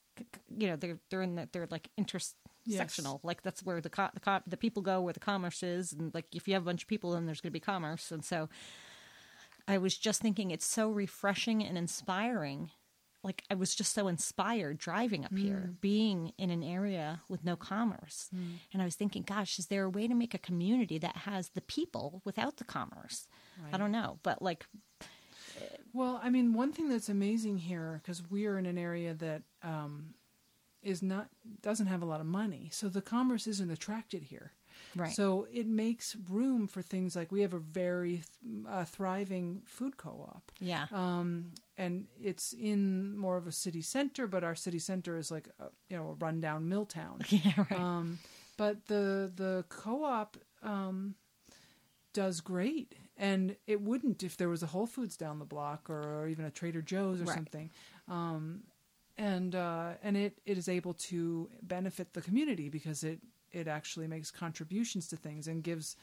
you 0.55 0.67
know, 0.67 0.75
they're 0.75 0.99
they're 1.09 1.23
in 1.23 1.35
the, 1.35 1.49
they're 1.51 1.67
like 1.71 1.89
intersectional. 1.99 3.19
Like 3.23 3.41
that's 3.41 3.63
where 3.63 3.81
the 3.81 3.89
co- 3.89 4.11
the 4.13 4.19
co- 4.19 4.43
the 4.45 4.57
people 4.57 4.83
go 4.83 5.01
where 5.01 5.13
the 5.13 5.19
commerce 5.19 5.63
is, 5.63 5.91
and 5.91 6.13
like 6.13 6.25
if 6.35 6.47
you 6.47 6.53
have 6.53 6.63
a 6.63 6.65
bunch 6.65 6.83
of 6.83 6.87
people, 6.87 7.11
then 7.13 7.25
there's 7.25 7.41
going 7.41 7.49
to 7.49 7.53
be 7.53 7.59
commerce, 7.59 8.11
and 8.11 8.23
so. 8.23 8.49
I 9.65 9.77
was 9.77 9.97
just 9.97 10.21
thinking 10.21 10.51
it's 10.51 10.65
so 10.65 10.89
refreshing 10.89 11.63
and 11.63 11.77
inspiring. 11.77 12.71
Like 13.23 13.43
I 13.49 13.55
was 13.55 13.73
just 13.73 13.93
so 13.93 14.07
inspired 14.09 14.77
driving 14.79 15.23
up 15.23 15.31
here, 15.37 15.73
being 15.79 16.33
in 16.37 16.49
an 16.49 16.61
area 16.61 17.21
with 17.29 17.45
no 17.45 17.55
commerce. 17.55 18.29
And 18.73 18.81
I 18.81 18.85
was 18.85 18.95
thinking, 18.95 19.23
gosh, 19.23 19.57
is 19.59 19.67
there 19.67 19.83
a 19.85 19.89
way 19.89 20.07
to 20.07 20.13
make 20.13 20.33
a 20.33 20.37
community 20.39 20.97
that 20.97 21.15
has 21.17 21.49
the 21.49 21.61
people 21.61 22.21
without 22.25 22.57
the 22.57 22.65
commerce? 22.65 23.27
I 23.71 23.77
don't 23.77 23.91
know, 23.91 24.19
but 24.23 24.41
like 24.41 24.65
Well, 25.93 26.19
I 26.23 26.29
mean, 26.29 26.53
one 26.53 26.73
thing 26.73 26.89
that's 26.89 27.09
amazing 27.09 27.59
here 27.59 28.01
because 28.03 28.23
we 28.29 28.45
are 28.47 28.57
in 28.57 28.65
an 28.65 28.77
area 28.77 29.13
that 29.13 29.43
um, 29.61 30.15
is 30.81 31.01
not 31.01 31.29
doesn't 31.61 31.87
have 31.87 32.01
a 32.01 32.05
lot 32.05 32.19
of 32.19 32.25
money, 32.25 32.69
so 32.73 32.89
the 32.89 33.01
commerce 33.01 33.47
isn't 33.47 33.71
attracted 33.71 34.23
here. 34.23 34.51
Right. 34.95 35.11
So 35.11 35.47
it 35.51 35.67
makes 35.67 36.15
room 36.29 36.67
for 36.67 36.81
things 36.81 37.15
like 37.15 37.31
we 37.31 37.41
have 37.41 37.53
a 37.53 37.59
very 37.59 38.23
uh, 38.69 38.85
thriving 38.85 39.61
food 39.65 39.97
co-op, 39.97 40.51
yeah. 40.59 40.85
um, 40.91 41.51
and 41.77 42.05
it's 42.21 42.53
in 42.53 43.17
more 43.17 43.37
of 43.37 43.47
a 43.47 43.51
city 43.51 43.81
center, 43.81 44.27
but 44.27 44.43
our 44.43 44.55
city 44.55 44.79
center 44.79 45.17
is 45.17 45.31
like 45.31 45.47
a, 45.59 45.65
you 45.89 45.97
know 45.97 46.09
a 46.09 46.13
rundown 46.13 46.67
mill 46.69 46.85
town. 46.85 47.21
yeah, 47.29 47.51
right. 47.57 47.79
Um, 47.79 48.19
but 48.57 48.85
the 48.87 49.31
the 49.35 49.65
co-op 49.69 50.37
um, 50.61 51.15
does 52.13 52.41
great, 52.41 52.93
and 53.17 53.55
it 53.67 53.81
wouldn't 53.81 54.23
if 54.23 54.37
there 54.37 54.49
was 54.49 54.63
a 54.63 54.67
Whole 54.67 54.85
Foods 54.87 55.17
down 55.17 55.39
the 55.39 55.45
block 55.45 55.89
or, 55.89 56.21
or 56.21 56.27
even 56.27 56.45
a 56.45 56.51
Trader 56.51 56.81
Joe's 56.81 57.21
or 57.21 57.25
Right. 57.25 57.35
something. 57.35 57.71
Um, 58.07 58.63
and 59.17 59.55
uh, 59.55 59.91
and 60.03 60.17
it, 60.17 60.39
it 60.45 60.57
is 60.57 60.67
able 60.67 60.93
to 60.95 61.49
benefit 61.61 62.13
the 62.13 62.21
community 62.21 62.69
because 62.69 63.03
it 63.03 63.19
it 63.53 63.67
actually 63.67 64.07
makes 64.07 64.31
contributions 64.31 65.07
to 65.09 65.15
things 65.15 65.47
and 65.47 65.63
gives. 65.63 65.95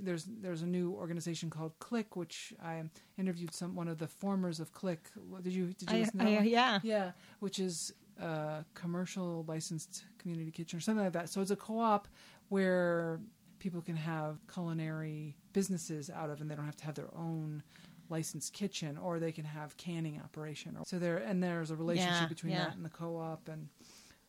There's 0.00 0.24
there's 0.24 0.62
a 0.62 0.66
new 0.66 0.92
organization 0.92 1.50
called 1.50 1.72
Click, 1.80 2.14
which 2.16 2.54
I 2.62 2.82
interviewed 3.18 3.52
some 3.52 3.74
one 3.74 3.88
of 3.88 3.98
the 3.98 4.06
formers 4.06 4.60
of 4.60 4.72
Click. 4.72 5.10
Did 5.42 5.52
you 5.52 5.66
did 5.74 5.90
you 5.90 5.96
I, 5.96 6.00
listen 6.00 6.18
to 6.20 6.24
that 6.24 6.40
I- 6.42 6.44
yeah. 6.44 6.78
Yeah, 6.82 7.10
which 7.40 7.58
is 7.58 7.92
a 8.20 8.64
commercial 8.74 9.44
licensed 9.48 10.04
community 10.18 10.52
kitchen 10.52 10.76
or 10.76 10.80
something 10.80 11.02
like 11.04 11.12
that. 11.14 11.28
So 11.28 11.40
it's 11.40 11.50
a 11.50 11.56
co-op 11.56 12.06
where 12.50 13.20
people 13.58 13.80
can 13.80 13.96
have 13.96 14.38
culinary 14.52 15.36
businesses 15.52 16.08
out 16.10 16.30
of, 16.30 16.40
and 16.40 16.48
they 16.50 16.54
don't 16.54 16.64
have 16.66 16.76
to 16.76 16.84
have 16.84 16.94
their 16.94 17.12
own 17.16 17.62
licensed 18.10 18.52
kitchen, 18.52 18.96
or 18.98 19.18
they 19.18 19.32
can 19.32 19.44
have 19.44 19.76
canning 19.76 20.20
operation. 20.22 20.76
So 20.84 20.98
there, 20.98 21.16
and 21.18 21.42
there's 21.42 21.70
a 21.70 21.76
relationship 21.76 22.22
Yeah, 22.22 22.26
between 22.28 22.52
yeah. 22.52 22.64
that 22.66 22.76
and 22.76 22.84
the 22.84 22.90
co-op, 22.90 23.48
and 23.48 23.68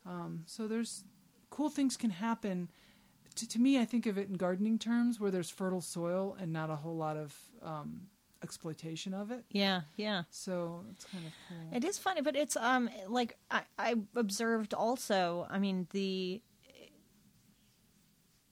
um, 0.05 0.43
so 0.47 0.67
there's 0.67 1.03
cool 1.53 1.69
things 1.69 1.95
can 1.95 2.09
happen. 2.09 2.69
To, 3.35 3.47
to 3.47 3.59
me, 3.59 3.79
I 3.79 3.85
think 3.85 4.07
of 4.07 4.17
it 4.17 4.27
in 4.27 4.33
gardening 4.33 4.79
terms, 4.79 5.19
where 5.19 5.29
there's 5.29 5.51
fertile 5.51 5.81
soil 5.81 6.35
and 6.39 6.51
not 6.51 6.71
a 6.71 6.75
whole 6.75 6.95
lot 6.95 7.15
of 7.15 7.35
um, 7.61 8.07
exploitation 8.41 9.13
of 9.13 9.29
it. 9.29 9.45
Yeah, 9.51 9.81
yeah. 9.95 10.23
So 10.31 10.83
it's 10.91 11.05
kind 11.05 11.23
of 11.25 11.31
cool. 11.47 11.77
It 11.77 11.83
is 11.83 11.99
funny, 11.99 12.21
but 12.21 12.35
it's 12.35 12.57
um 12.57 12.89
like 13.07 13.37
I, 13.51 13.61
I 13.77 13.95
observed 14.15 14.73
also. 14.73 15.47
I 15.49 15.59
mean 15.59 15.87
the 15.91 16.41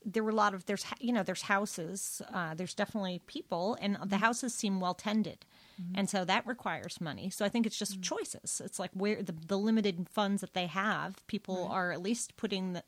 there 0.05 0.23
were 0.23 0.31
a 0.31 0.35
lot 0.35 0.53
of 0.53 0.65
there's 0.65 0.85
you 0.99 1.13
know 1.13 1.23
there's 1.23 1.43
houses 1.43 2.21
uh, 2.33 2.53
there's 2.55 2.73
definitely 2.73 3.21
people 3.27 3.77
and 3.79 3.97
the 4.05 4.17
houses 4.17 4.53
seem 4.53 4.79
well 4.79 4.95
tended 4.95 5.45
and 5.95 6.09
so 6.09 6.23
that 6.25 6.45
requires 6.47 6.99
money 7.01 7.29
so 7.29 7.43
i 7.45 7.49
think 7.49 7.65
it's 7.65 7.77
just 7.77 8.01
choices 8.01 8.61
it's 8.63 8.79
like 8.79 8.91
where 8.93 9.21
the, 9.23 9.33
the 9.47 9.57
limited 9.57 10.07
funds 10.09 10.41
that 10.41 10.53
they 10.53 10.67
have 10.67 11.25
people 11.27 11.65
Right. 11.67 11.75
are 11.75 11.91
at 11.91 12.01
least 12.01 12.35
putting 12.37 12.73
the, 12.73 12.83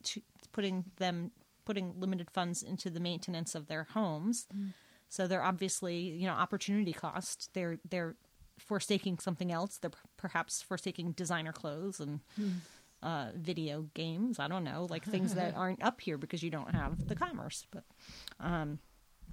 putting 0.51 0.86
them 0.97 1.32
putting 1.65 1.93
limited 1.99 2.29
funds 2.32 2.62
into 2.63 2.89
the 2.89 2.99
maintenance 2.99 3.56
of 3.56 3.67
their 3.67 3.86
homes 3.93 4.47
so 5.10 5.27
they're 5.27 5.43
obviously 5.43 5.97
you 5.97 6.27
know 6.27 6.34
opportunity 6.34 6.93
cost 6.93 7.49
they're 7.53 7.77
they're 7.89 8.15
forsaking 8.60 9.17
something 9.19 9.51
else 9.51 9.77
they're 9.77 9.91
perhaps 10.17 10.62
forsaking 10.62 11.12
designer 11.13 11.51
clothes 11.51 11.99
and 11.99 12.19
uh, 13.01 13.32
video 13.36 13.89
games. 13.95 14.39
I 14.39 14.47
don't 14.47 14.63
know, 14.63 14.88
like 14.89 15.03
things 15.03 15.36
that 15.36 15.56
aren't 15.58 15.84
up 15.84 15.99
here 15.99 16.17
because 16.17 16.41
you 16.41 16.49
don't 16.49 16.73
have 16.73 17.06
the 17.10 17.15
commerce. 17.15 17.65
But, 17.69 17.84
um, 18.39 18.79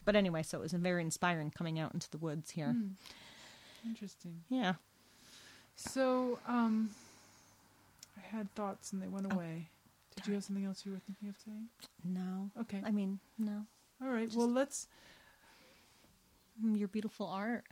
but 0.05 0.16
anyway, 0.16 0.42
so 0.42 0.59
it 0.59 0.62
was 0.62 0.73
very 0.73 1.03
inspiring 1.03 1.53
coming 1.53 1.79
out 1.79 1.94
into 1.94 2.11
the 2.11 2.18
woods 2.18 2.51
here. 2.51 2.73
Hmm. 2.73 2.88
Interesting. 3.87 4.43
Yeah. 4.49 4.75
So, 5.77 6.38
um, 6.47 6.90
I 8.16 8.21
had 8.37 8.53
thoughts 8.55 8.93
and 8.93 9.03
they 9.03 9.09
went 9.09 9.27
Oh, 9.31 9.35
away. 9.35 9.69
Did 10.16 10.27
you 10.27 10.35
have 10.35 10.45
something 10.45 10.64
else 10.64 10.85
you 10.85 10.93
were 10.93 10.99
thinking 10.99 11.29
of 11.29 11.37
saying? 11.45 11.69
No. 12.05 12.51
Okay. 12.62 12.83
I 12.85 12.90
mean, 12.90 13.19
no. 13.38 13.64
All 14.03 14.09
right. 14.11 14.31
Well, 14.35 14.49
let's. 14.51 14.87
Mm, 16.62 16.79
Your 16.79 16.88
beautiful 16.88 17.27
art. 17.27 17.64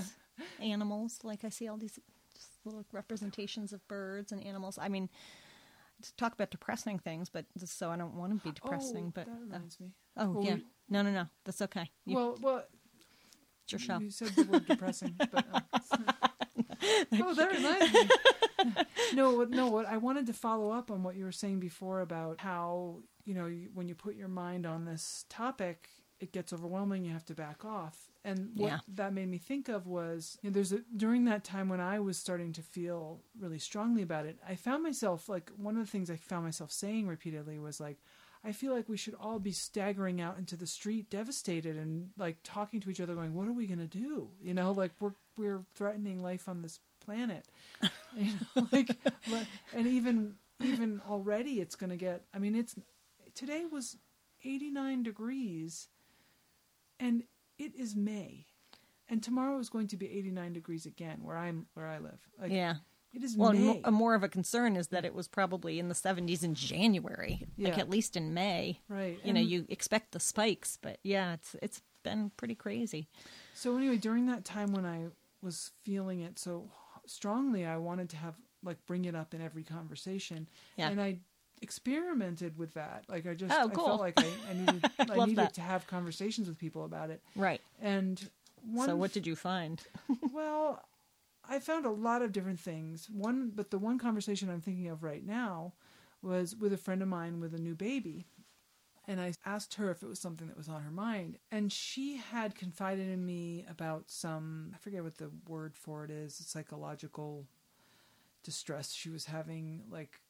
Animals. 0.60 1.18
Like 1.22 1.44
I 1.44 1.48
see 1.48 1.68
all 1.68 1.76
these 1.76 1.98
just 2.34 2.48
little 2.64 2.84
representations 2.92 3.72
of 3.72 3.86
birds 3.88 4.32
and 4.32 4.42
animals. 4.42 4.78
I 4.80 4.88
mean, 4.88 5.08
to 6.02 6.14
talk 6.16 6.32
about 6.32 6.50
depressing 6.50 6.98
things, 6.98 7.28
but 7.28 7.44
just 7.58 7.78
so 7.78 7.90
I 7.90 7.96
don't 7.96 8.14
want 8.14 8.32
to 8.32 8.38
be 8.48 8.52
depressing. 8.52 9.06
oh, 9.08 9.12
but 9.14 9.26
that 9.26 9.32
uh, 9.32 9.40
reminds 9.40 9.78
me. 9.80 9.92
oh 10.16 10.30
well, 10.30 10.44
yeah, 10.44 10.54
we- 10.54 10.64
no, 10.88 11.02
no, 11.02 11.10
no, 11.12 11.26
that's 11.44 11.62
okay. 11.62 11.90
You, 12.06 12.16
well, 12.16 12.38
well, 12.40 12.64
it's 13.64 13.72
your 13.72 13.78
show. 13.80 13.98
you 13.98 14.10
said 14.10 14.28
the 14.28 14.44
word 14.44 14.66
depressing, 14.66 15.14
but. 15.18 15.44
Uh, 15.52 15.60
oh, 17.22 17.34
that 17.34 17.52
reminds 17.52 17.92
me. 17.94 18.84
no, 19.14 19.44
no. 19.44 19.68
What 19.68 19.86
I 19.86 19.96
wanted 19.96 20.26
to 20.26 20.32
follow 20.32 20.70
up 20.70 20.90
on 20.90 21.02
what 21.02 21.16
you 21.16 21.24
were 21.24 21.32
saying 21.32 21.60
before 21.60 22.00
about 22.00 22.40
how 22.40 22.96
you 23.24 23.34
know 23.34 23.50
when 23.74 23.88
you 23.88 23.94
put 23.94 24.16
your 24.16 24.28
mind 24.28 24.66
on 24.66 24.84
this 24.84 25.24
topic, 25.28 25.88
it 26.20 26.32
gets 26.32 26.52
overwhelming. 26.52 27.04
You 27.04 27.12
have 27.12 27.24
to 27.26 27.34
back 27.34 27.64
off. 27.64 28.10
And 28.26 28.50
what 28.54 28.68
Yeah. 28.68 28.78
that 28.94 29.12
made 29.12 29.28
me 29.28 29.36
think 29.38 29.68
of 29.68 29.86
was 29.86 30.38
you 30.42 30.50
know, 30.50 30.54
there's 30.54 30.72
a 30.72 30.80
during 30.96 31.24
that 31.26 31.44
time 31.44 31.68
when 31.68 31.80
I 31.80 32.00
was 32.00 32.16
starting 32.18 32.52
to 32.54 32.62
feel 32.62 33.20
really 33.38 33.58
strongly 33.58 34.02
about 34.02 34.26
it. 34.26 34.38
I 34.46 34.54
found 34.54 34.82
myself 34.82 35.28
like 35.28 35.50
one 35.56 35.76
of 35.76 35.84
the 35.84 35.90
things 35.90 36.10
I 36.10 36.16
found 36.16 36.44
myself 36.44 36.70
saying 36.70 37.06
repeatedly 37.08 37.58
was 37.58 37.80
like. 37.80 37.98
I 38.44 38.52
feel 38.52 38.74
like 38.74 38.88
we 38.88 38.98
should 38.98 39.14
all 39.18 39.38
be 39.38 39.52
staggering 39.52 40.20
out 40.20 40.38
into 40.38 40.56
the 40.56 40.66
street, 40.66 41.08
devastated, 41.08 41.76
and 41.76 42.10
like 42.18 42.36
talking 42.44 42.78
to 42.80 42.90
each 42.90 43.00
other, 43.00 43.14
going, 43.14 43.34
"What 43.34 43.48
are 43.48 43.52
we 43.52 43.66
gonna 43.66 43.86
do?" 43.86 44.28
You 44.42 44.52
know, 44.52 44.72
like 44.72 44.92
we're 45.00 45.14
we're 45.38 45.62
threatening 45.74 46.22
life 46.22 46.46
on 46.48 46.60
this 46.60 46.78
planet. 47.00 47.46
you 48.16 48.32
know, 48.54 48.68
like, 48.70 48.90
and 49.72 49.86
even 49.86 50.34
even 50.62 51.00
already, 51.08 51.60
it's 51.60 51.74
gonna 51.74 51.96
get. 51.96 52.22
I 52.34 52.38
mean, 52.38 52.54
it's 52.54 52.74
today 53.34 53.64
was 53.64 53.96
eighty 54.44 54.70
nine 54.70 55.02
degrees, 55.02 55.88
and 57.00 57.22
it 57.58 57.74
is 57.74 57.96
May, 57.96 58.46
and 59.08 59.22
tomorrow 59.22 59.58
is 59.58 59.70
going 59.70 59.88
to 59.88 59.96
be 59.96 60.10
eighty 60.10 60.30
nine 60.30 60.52
degrees 60.52 60.84
again 60.84 61.20
where 61.22 61.38
I'm 61.38 61.64
where 61.72 61.86
I 61.86 61.98
live. 61.98 62.20
Like, 62.38 62.52
yeah. 62.52 62.74
It 63.14 63.22
is 63.22 63.36
Well, 63.36 63.52
May. 63.52 63.80
a 63.84 63.90
more 63.90 64.14
of 64.14 64.22
a 64.22 64.28
concern 64.28 64.76
is 64.76 64.88
that 64.88 65.04
it 65.04 65.14
was 65.14 65.28
probably 65.28 65.78
in 65.78 65.88
the 65.88 65.94
70s 65.94 66.42
in 66.42 66.54
January, 66.54 67.46
like 67.58 67.78
at 67.78 67.88
least 67.88 68.16
in 68.16 68.34
May. 68.34 68.80
right. 68.88 69.18
You 69.24 69.32
know, 69.32 69.40
you 69.40 69.66
expect 69.68 70.12
the 70.12 70.20
spikes, 70.20 70.78
but 70.80 70.98
yeah, 71.02 71.34
it's 71.34 71.56
it's 71.62 71.82
been 72.02 72.30
pretty 72.36 72.54
crazy. 72.54 73.08
So 73.54 73.76
anyway, 73.76 73.96
during 73.96 74.26
that 74.26 74.44
time 74.44 74.72
when 74.72 74.84
I 74.84 75.06
was 75.42 75.70
feeling 75.84 76.20
it 76.20 76.38
so 76.38 76.68
strongly, 77.06 77.64
I 77.64 77.76
wanted 77.76 78.08
to 78.10 78.16
have 78.16 78.34
like 78.62 78.84
bring 78.86 79.04
it 79.04 79.14
up 79.14 79.34
in 79.34 79.40
every 79.42 79.62
conversation, 79.62 80.48
Yeah. 80.76 80.88
and 80.90 81.00
I 81.00 81.18
experimented 81.62 82.56
with 82.58 82.74
that. 82.74 83.04
Like 83.08 83.26
I 83.26 83.34
just, 83.34 83.52
Oh, 83.54 83.68
I 83.68 83.74
felt 83.74 84.00
like 84.00 84.14
I, 84.20 84.26
I 84.50 84.52
needed, 84.58 84.84
I 84.98 85.26
needed 85.26 85.36
that. 85.36 85.54
to 85.54 85.60
have 85.60 85.86
conversations 85.86 86.48
with 86.48 86.58
people 86.58 86.84
about 86.84 87.10
it. 87.10 87.22
Right. 87.36 87.60
And 87.80 88.20
one, 88.70 88.88
so 88.88 88.96
what 88.96 89.12
did 89.12 89.26
you 89.26 89.36
find? 89.36 89.82
well, 90.32 90.82
I 91.48 91.58
found 91.58 91.86
a 91.86 91.90
lot 91.90 92.22
of 92.22 92.32
different 92.32 92.60
things. 92.60 93.08
One, 93.10 93.52
but 93.54 93.70
the 93.70 93.78
one 93.78 93.98
conversation 93.98 94.50
I'm 94.50 94.60
thinking 94.60 94.88
of 94.88 95.02
right 95.02 95.24
now 95.24 95.74
was 96.22 96.56
with 96.56 96.72
a 96.72 96.78
friend 96.78 97.02
of 97.02 97.08
mine 97.08 97.40
with 97.40 97.54
a 97.54 97.58
new 97.58 97.74
baby. 97.74 98.26
And 99.06 99.20
I 99.20 99.34
asked 99.44 99.74
her 99.74 99.90
if 99.90 100.02
it 100.02 100.08
was 100.08 100.18
something 100.18 100.48
that 100.48 100.56
was 100.56 100.68
on 100.68 100.82
her 100.82 100.90
mind. 100.90 101.36
And 101.52 101.70
she 101.70 102.16
had 102.16 102.54
confided 102.54 103.10
in 103.10 103.26
me 103.26 103.66
about 103.68 104.04
some, 104.10 104.72
I 104.74 104.78
forget 104.78 105.04
what 105.04 105.18
the 105.18 105.30
word 105.46 105.76
for 105.76 106.04
it 106.04 106.10
is, 106.10 106.34
psychological 106.34 107.46
distress 108.42 108.92
she 108.92 109.10
was 109.10 109.26
having, 109.26 109.82
like, 109.90 110.20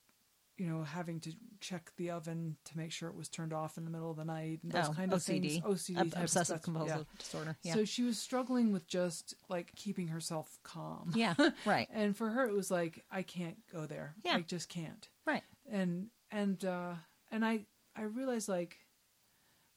you 0.57 0.67
know, 0.67 0.83
having 0.85 1.19
to 1.21 1.33
check 1.61 1.91
the 1.97 2.11
oven 2.11 2.57
to 2.65 2.77
make 2.79 2.93
sure 2.93 3.09
it 3.09 3.17
was 3.17 3.29
turned 3.29 3.53
off 3.53 3.77
in 3.77 3.85
the 3.85 3.91
middle 3.91 4.11
of 4.11 4.17
the 4.17 4.25
night 4.25 4.61
and 4.63 4.71
those 4.71 4.87
Oh, 4.89 4.93
kind 4.93 5.13
of 5.13 5.19
OCD. 5.21 5.61
things. 5.61 5.65
OCD, 5.65 5.99
Ob- 6.01 6.13
type 6.13 6.23
obsessive 6.23 6.63
compulsive 6.63 6.99
Yeah. 6.99 7.05
disorder. 7.19 7.57
Yeah. 7.63 7.75
So 7.75 7.85
she 7.85 8.03
was 8.05 8.19
struggling 8.21 8.73
with 8.73 8.87
just 8.87 9.35
like 9.49 9.75
keeping 9.75 10.09
herself 10.09 10.59
calm. 10.63 11.11
yeah. 11.15 11.35
Right. 11.67 11.89
And 11.93 12.17
for 12.17 12.31
her, 12.31 12.47
it 12.47 12.53
was 12.55 12.71
like 12.71 13.05
I 13.11 13.23
can't 13.23 13.57
go 13.73 13.87
there. 13.87 14.15
Yeah. 14.25 14.37
I 14.37 14.43
just 14.43 14.69
can't. 14.69 15.09
Right. 15.27 15.43
And 15.69 16.11
and 16.31 16.65
uh, 16.65 16.95
and 17.33 17.45
I 17.45 17.67
I 17.97 18.03
realized 18.03 18.49
like 18.49 18.79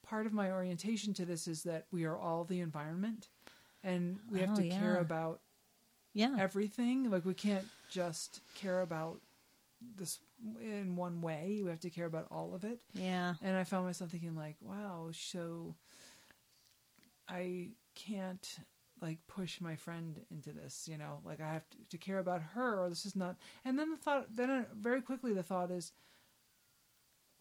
part 0.04 0.26
of 0.28 0.34
my 0.34 0.52
orientation 0.52 1.14
to 1.16 1.26
this 1.26 1.48
is 1.48 1.64
that 1.64 1.88
we 1.92 2.06
are 2.06 2.18
all 2.18 2.44
the 2.46 2.60
environment, 2.60 3.30
and 3.84 4.20
we 4.30 4.40
have 4.42 4.52
Oh, 4.52 4.56
to 4.62 4.70
care 4.70 4.98
about 4.98 5.42
Yeah. 6.14 6.36
everything. 6.40 7.10
Like 7.10 7.26
we 7.26 7.34
can't 7.34 7.68
just 7.90 8.42
care 8.56 8.82
about 8.82 9.22
this 9.96 10.20
in 10.62 10.96
one 10.96 11.22
way. 11.22 11.62
We 11.64 11.70
have 11.70 11.80
to 11.82 11.90
care 11.90 12.06
about 12.06 12.28
all 12.32 12.54
of 12.54 12.64
it. 12.64 12.80
Yeah. 12.94 13.36
And 13.42 13.56
I 13.56 13.64
found 13.64 13.86
myself 13.86 14.12
thinking 14.12 14.36
like, 14.36 14.56
wow, 14.62 15.10
so 15.12 15.76
I 17.28 17.70
can't 17.96 18.48
like 19.02 19.20
push 19.28 19.62
my 19.62 19.76
friend 19.76 20.20
into 20.32 20.52
this, 20.52 20.88
you 20.90 20.98
know, 20.98 21.20
like 21.24 21.40
I 21.40 21.54
have 21.54 21.70
to, 21.70 21.78
to 21.90 21.98
care 21.98 22.20
about 22.20 22.42
her 22.54 22.84
or 22.84 22.90
this 22.90 23.06
is 23.06 23.16
not. 23.16 23.38
And 23.64 23.78
then 23.78 23.92
the 23.92 23.98
thought, 23.98 24.36
then 24.36 24.66
very 24.76 25.02
quickly 25.02 25.34
the 25.34 25.44
thought 25.44 25.72
is, 25.72 25.92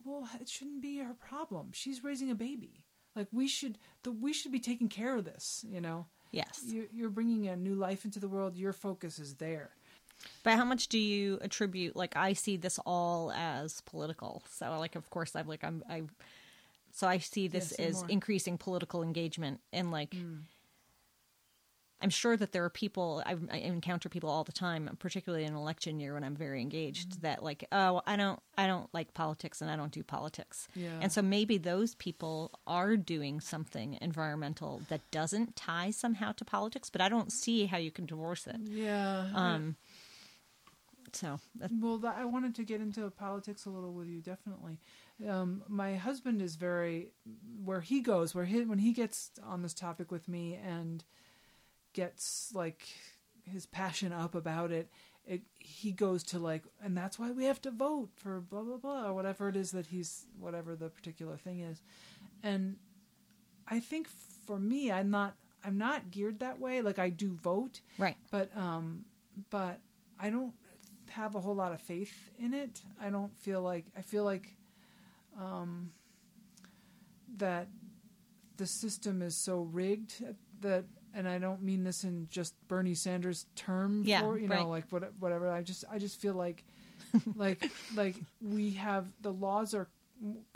well, 0.05 0.29
it 0.41 0.49
shouldn't 0.49 0.83
be 0.83 0.99
her 0.99 1.15
problem. 1.15 1.71
She's 1.73 2.05
raising 2.05 2.31
a 2.31 2.35
baby. 2.35 2.85
Like 3.15 3.29
we 3.33 3.49
should, 3.49 3.79
the, 4.03 4.13
we 4.13 4.33
should 4.33 4.53
be 4.53 4.61
taking 4.61 4.89
care 4.89 5.17
of 5.17 5.25
this, 5.25 5.65
you 5.69 5.81
know. 5.81 6.07
Yes. 6.33 6.65
You're, 6.67 6.87
you're 6.93 7.11
bringing 7.11 7.49
a 7.49 7.57
new 7.57 7.75
life 7.75 8.05
into 8.05 8.21
the 8.21 8.29
world. 8.29 8.57
Your 8.57 8.75
focus 8.75 9.19
is 9.19 9.37
there. 9.37 9.71
But 10.43 10.55
how 10.57 10.65
much 10.65 10.89
do 10.89 10.99
you 10.99 11.39
attribute? 11.43 11.97
Like, 11.97 12.17
I 12.17 12.33
see 12.33 12.57
this 12.57 12.79
all 12.87 13.33
as 13.33 13.81
political. 13.83 14.43
So, 14.51 14.79
like, 14.79 14.97
of 14.97 15.11
course, 15.11 15.35
I'm 15.37 15.47
like, 15.49 15.65
I'm, 15.65 15.83
I. 15.89 16.03
So 16.93 17.07
I 17.07 17.19
see 17.19 17.47
this 17.49 17.75
Yeah, 17.79 17.87
as 17.87 17.97
more. 17.97 18.09
increasing 18.11 18.57
political 18.59 19.03
engagement, 19.03 19.61
and 19.73 19.91
like, 19.91 20.11
Mm. 20.13 20.43
I'm 22.03 22.11
sure 22.11 22.37
that 22.37 22.53
there 22.53 22.63
are 22.63 22.69
people 22.71 23.23
I, 23.25 23.37
I 23.51 23.57
encounter 23.57 24.11
people 24.11 24.29
all 24.29 24.45
the 24.45 24.53
time, 24.53 24.95
particularly 24.99 25.45
in 25.47 25.55
election 25.55 25.99
year 25.99 26.13
when 26.13 26.25
I'm 26.25 26.37
very 26.37 26.61
engaged. 26.61 27.13
Mm-hmm. 27.13 27.21
That 27.23 27.43
like, 27.43 27.67
oh, 27.73 28.03
I 28.07 28.17
don't, 28.17 28.39
I 28.59 28.67
don't 28.67 28.93
like 28.93 29.15
politics, 29.15 29.63
and 29.63 29.71
I 29.71 29.77
don't 29.77 29.93
do 29.93 30.03
politics. 30.03 30.69
Yeah. 30.75 30.99
And 31.01 31.11
so 31.11 31.23
maybe 31.23 31.57
those 31.57 31.95
people 31.95 32.53
are 32.67 32.99
doing 32.99 33.41
something 33.41 33.97
environmental 34.03 34.83
that 34.91 35.01
doesn't 35.11 35.57
tie 35.57 35.91
somehow 35.91 36.33
to 36.33 36.45
politics, 36.45 36.91
but 36.91 37.01
I 37.01 37.09
don't 37.09 37.33
see 37.33 37.65
how 37.65 37.79
you 37.79 37.91
can 37.91 38.05
divorce 38.05 38.47
it. 38.47 38.57
Yeah. 38.65 39.31
Um. 39.35 39.77
So 41.17 41.41
that's 41.55 41.73
Well, 41.81 41.99
that, 41.99 42.17
I 42.19 42.25
wanted 42.25 42.55
to 42.57 42.65
get 42.65 42.81
into 42.81 43.09
politics 43.11 43.67
a 43.67 43.71
little 43.71 43.93
with 43.93 44.09
you, 44.09 44.21
definitely. 44.21 44.79
Um, 45.29 45.63
my 45.69 45.97
husband 45.97 46.43
is 46.43 46.57
very 46.57 47.13
where 47.65 47.81
he 47.81 48.01
goes, 48.01 48.35
where 48.35 48.45
he 48.45 48.63
when 48.63 48.79
he 48.79 48.93
gets 48.93 49.31
on 49.43 49.63
this 49.63 49.75
topic 49.75 50.11
with 50.13 50.29
me 50.29 50.59
and 50.63 51.05
gets 51.95 52.53
like 52.55 52.87
his 53.45 53.65
passion 53.67 54.13
up 54.13 54.35
about 54.35 54.71
it, 54.73 54.91
it 55.27 55.43
he 55.59 55.91
goes 55.91 56.23
to 56.25 56.39
like, 56.39 56.65
and 56.83 56.97
that's 56.97 57.19
why 57.19 57.31
we 57.31 57.45
have 57.45 57.63
to 57.63 57.71
vote 57.71 58.11
for 58.17 58.41
blah 58.41 58.63
blah 58.63 58.77
blah 58.77 59.07
or 59.07 59.15
whatever 59.15 59.49
it 59.49 59.57
is 59.57 59.71
that 59.71 59.87
he's 59.87 60.27
whatever 60.39 60.77
the 60.77 60.91
particular 60.91 61.37
thing 61.37 61.61
is, 61.61 61.83
and 62.43 62.77
I 63.67 63.81
think 63.81 64.09
for 64.47 64.59
me, 64.59 64.93
I'm 64.93 65.11
not 65.11 65.35
I'm 65.65 65.79
not 65.79 66.11
geared 66.11 66.41
that 66.41 66.61
way. 66.61 66.83
Like 66.83 66.99
I 66.99 67.09
do 67.09 67.33
vote, 67.33 67.81
right. 67.99 68.17
but 68.31 68.55
um 68.57 69.05
but 69.51 69.81
i 70.19 70.31
don't 70.31 70.55
have 71.17 71.35
a 71.35 71.41
whole 71.41 71.55
lot 71.55 71.73
of 71.73 71.81
faith 71.81 72.31
in 72.39 72.53
it 72.53 72.83
i 73.01 73.09
don't 73.11 73.35
feel 73.39 73.63
like 73.63 73.85
i 73.97 74.03
feel 74.03 74.23
like 74.25 74.47
um 75.41 75.91
that 77.39 77.69
the 78.57 78.67
system 78.67 79.23
is 79.23 79.37
so 79.37 79.61
rigged 79.73 80.23
that 80.61 80.85
and 81.15 81.27
i 81.29 81.39
don't 81.39 81.63
mean 81.63 81.85
this 81.85 82.05
in 82.05 82.27
just 82.31 82.55
bernie 82.69 82.95
sanders 82.95 83.47
term 83.55 84.05
Yeah, 84.05 84.21
for 84.21 84.39
you 84.39 84.47
right. 84.49 84.59
know 84.59 84.69
like 84.69 84.85
what, 84.91 85.03
whatever 85.19 85.51
i 85.51 85.63
just 85.63 85.85
i 85.91 85.99
just 85.99 86.21
feel 86.21 86.35
like 86.35 86.65
like 87.35 87.71
like 87.95 88.17
we 88.41 88.71
have 88.73 89.07
the 89.23 89.33
laws 89.33 89.75
are 89.75 89.89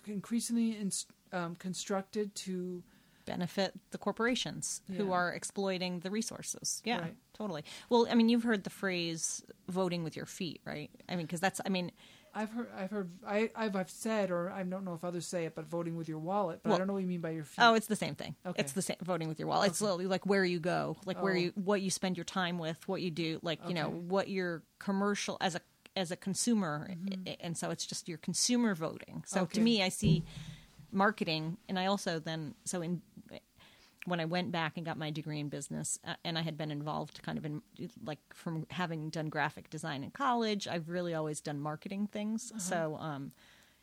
increasingly 0.06 0.76
in, 0.76 0.90
um, 1.32 1.54
constructed 1.56 2.34
to 2.34 2.82
benefit 3.26 3.72
the 3.90 3.98
corporations 3.98 4.82
who 4.96 5.12
are 5.12 5.32
exploiting 5.32 6.00
the 6.00 6.10
resources. 6.10 6.80
Yeah, 6.84 7.00
Right. 7.00 7.16
Totally. 7.40 7.64
Well, 7.88 8.06
I 8.10 8.14
mean, 8.14 8.28
you've 8.28 8.42
heard 8.44 8.64
the 8.64 8.70
phrase 8.70 9.42
"voting 9.68 10.04
with 10.04 10.16
your 10.16 10.26
feet," 10.26 10.60
right? 10.64 10.90
I 11.08 11.16
mean, 11.16 11.26
because 11.26 11.40
that's, 11.40 11.60
I 11.64 11.68
mean, 11.70 11.90
I've 12.34 12.50
heard, 12.52 12.68
I've 12.76 12.90
heard, 12.90 13.10
I, 13.26 13.50
I've, 13.56 13.74
I've 13.74 13.90
said, 13.90 14.30
or 14.30 14.50
I 14.50 14.62
don't 14.62 14.84
know 14.84 14.94
if 14.94 15.02
others 15.04 15.26
say 15.26 15.46
it, 15.46 15.54
but 15.56 15.64
voting 15.66 15.96
with 15.96 16.08
your 16.08 16.18
wallet. 16.18 16.60
But 16.62 16.72
I 16.74 16.78
don't 16.78 16.86
know 16.86 16.92
what 16.92 17.02
you 17.02 17.08
mean 17.08 17.20
by 17.20 17.30
your 17.30 17.44
feet. 17.44 17.60
oh, 17.64 17.74
it's 17.74 17.86
the 17.88 17.96
same 17.96 18.14
thing. 18.14 18.36
Okay. 18.46 18.60
It's 18.60 18.72
the 18.72 18.82
same 18.82 18.98
voting 19.02 19.26
with 19.28 19.38
your 19.40 19.48
wallet. 19.48 19.70
It's 19.70 19.80
literally 19.80 20.06
like 20.06 20.26
where 20.26 20.44
you 20.44 20.60
go, 20.60 20.96
like 21.06 21.20
where 21.22 21.32
Oh. 21.34 21.36
you, 21.38 21.52
what 21.56 21.80
you 21.82 21.90
spend 21.90 22.16
your 22.16 22.24
time 22.24 22.58
with, 22.58 22.86
what 22.86 23.02
you 23.02 23.10
do, 23.10 23.40
like 23.42 23.58
you 23.66 23.74
know, 23.74 23.88
what 23.88 24.28
your 24.28 24.62
commercial 24.78 25.36
as 25.40 25.54
a 25.56 25.60
as 25.96 26.12
a 26.12 26.16
consumer, 26.16 26.88
I- 27.26 27.36
and 27.40 27.56
so 27.58 27.70
it's 27.70 27.84
just 27.84 28.08
your 28.08 28.18
consumer 28.18 28.76
voting. 28.76 29.24
So 29.26 29.38
Mm-hmm. 29.38 29.44
Okay. 29.44 29.54
to 29.54 29.60
me, 29.60 29.82
I 29.82 29.88
see 29.88 30.22
marketing, 30.92 31.56
and 31.68 31.78
I 31.78 31.86
also 31.86 32.20
then 32.20 32.54
so 32.64 32.80
in 32.80 33.02
when 34.06 34.20
I 34.20 34.24
went 34.24 34.50
back 34.50 34.76
and 34.76 34.84
got 34.86 34.96
my 34.96 35.10
degree 35.10 35.40
in 35.40 35.48
business, 35.48 35.98
uh, 36.06 36.14
and 36.24 36.38
I 36.38 36.42
had 36.42 36.56
been 36.56 36.70
involved 36.70 37.22
kind 37.22 37.36
of 37.38 37.44
in 37.44 37.62
like 38.04 38.18
from 38.32 38.66
having 38.70 39.10
done 39.10 39.28
graphic 39.28 39.68
design 39.70 40.02
in 40.02 40.10
college, 40.10 40.66
I've 40.66 40.88
really 40.88 41.14
always 41.14 41.40
done 41.40 41.60
marketing 41.60 42.06
things. 42.06 42.52
So, 42.58 42.96
um, 43.00 43.32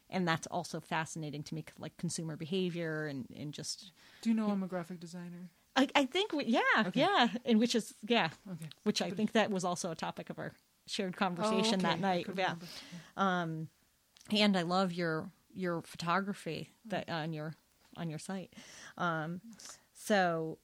and 0.10 0.27
that's 0.27 0.47
also 0.47 0.80
fascinating 0.80 1.43
to 1.43 1.56
me, 1.56 1.65
like 1.77 1.95
consumer 1.97 2.36
behavior 2.36 3.06
and, 3.08 3.27
and 3.38 3.53
just, 3.53 3.91
Do 4.21 4.30
you 4.30 4.36
know 4.36 4.49
I'm 4.49 4.63
a 4.63 4.67
graphic 4.67 4.99
designer? 4.99 5.49
I, 5.75 5.88
I 5.93 6.06
think, 6.06 6.34
we, 6.34 6.45
yeah, 6.45 6.62
Okay. 6.86 7.01
yeah, 7.01 7.27
and 7.45 7.60
which 7.60 7.75
is, 7.75 7.93
yeah, 8.08 8.30
Okay. 8.51 8.69
which 8.84 9.01
I 9.01 9.12
think 9.12 9.34
that 9.34 9.51
was 9.51 9.63
also 9.63 9.91
a 9.91 9.95
topic 9.95 10.30
of 10.32 10.39
our 10.39 10.53
shared 10.88 11.15
conversation 11.15 11.82
Oh, 11.86 11.89
okay. 11.89 11.89
that 11.89 11.99
night. 11.99 12.25
couldn't 12.25 12.39
Yeah. 12.39 12.56
remember. 13.17 13.67
and 14.32 14.58
I 14.58 14.63
love 14.63 14.93
your 14.93 15.30
your 15.53 15.82
photography 15.82 16.69
that 16.86 17.10
on 17.10 17.34
your 17.34 17.56
on 17.95 18.10
your 18.10 18.19
site. 18.19 18.53
Um, 18.97 19.41
so 19.97 20.60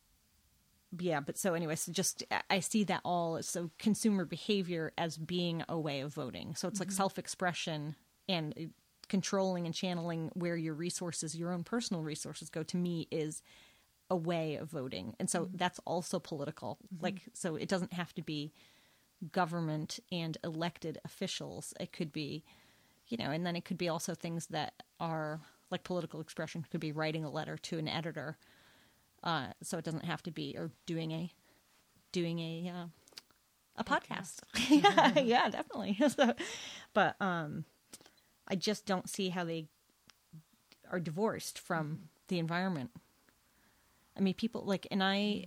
yeah, 0.99 1.19
but 1.19 1.37
so 1.37 1.53
anyway, 1.53 1.75
so 1.75 1.91
just 1.91 2.23
I- 2.49 2.59
see 2.59 2.83
that 2.85 3.01
all 3.03 3.37
as 3.37 3.47
so 3.47 3.71
consumer 3.79 4.25
behavior 4.25 4.93
as 4.97 5.17
being 5.17 5.63
a 5.67 5.79
way 5.79 6.01
of 6.01 6.13
voting. 6.13 6.55
So 6.55 6.67
it's 6.67 6.79
like 6.79 6.89
mm-hmm. 6.89 6.97
self 6.97 7.17
expression 7.17 7.95
and 8.29 8.53
uh, 8.57 8.61
controlling 9.09 9.65
and 9.65 9.73
channeling 9.73 10.29
where 10.33 10.55
your 10.55 10.75
resources, 10.75 11.35
your 11.35 11.51
own 11.51 11.63
personal 11.63 12.03
resources, 12.03 12.49
go. 12.49 12.63
To 12.63 12.77
me, 12.77 13.07
is 13.11 13.41
a 14.09 14.15
way 14.15 14.55
of 14.55 14.69
voting, 14.69 15.15
and 15.19 15.29
so 15.29 15.45
mm-hmm. 15.45 15.57
that's 15.57 15.79
also 15.85 16.19
political. 16.19 16.77
Mm-hmm. 16.93 17.03
Like 17.03 17.21
so, 17.33 17.55
it 17.55 17.69
doesn't 17.69 17.93
have 17.93 18.13
to 18.13 18.21
be 18.21 18.53
government 19.31 19.99
and 20.11 20.37
elected 20.43 20.99
officials. 21.05 21.73
It 21.79 21.91
could 21.91 22.11
be, 22.11 22.43
you 23.07 23.17
know, 23.17 23.31
and 23.31 23.45
then 23.45 23.55
it 23.55 23.65
could 23.65 23.77
be 23.77 23.89
also 23.89 24.13
things 24.13 24.47
that 24.47 24.73
are 24.99 25.41
like 25.71 25.83
political 25.83 26.21
expression. 26.21 26.65
Could 26.69 26.81
be 26.81 26.91
writing 26.91 27.25
a 27.25 27.31
letter 27.31 27.57
to 27.57 27.79
an 27.79 27.87
editor, 27.87 28.37
uh, 29.23 29.47
so 29.61 29.77
it 29.77 29.85
doesn't 29.85 30.05
have 30.05 30.21
to 30.23 30.31
be 30.31 30.55
or 30.57 30.71
doing 30.85 31.11
a 31.11 31.31
doing 32.11 32.39
a 32.39 32.71
uh, 32.73 32.85
a 33.77 33.83
podcast. 33.83 34.39
yeah, 34.69 35.19
yeah, 35.19 35.49
definitely. 35.49 35.97
so, 36.09 36.33
but 36.93 37.15
um, 37.21 37.65
I 38.47 38.55
just 38.55 38.85
don't 38.85 39.09
see 39.09 39.29
how 39.29 39.43
they 39.43 39.67
are 40.91 40.99
divorced 40.99 41.57
from 41.57 42.09
the 42.27 42.39
environment. 42.39 42.91
I 44.17 44.21
mean, 44.21 44.33
people 44.35 44.63
like, 44.65 44.87
and 44.91 45.03
I. 45.03 45.45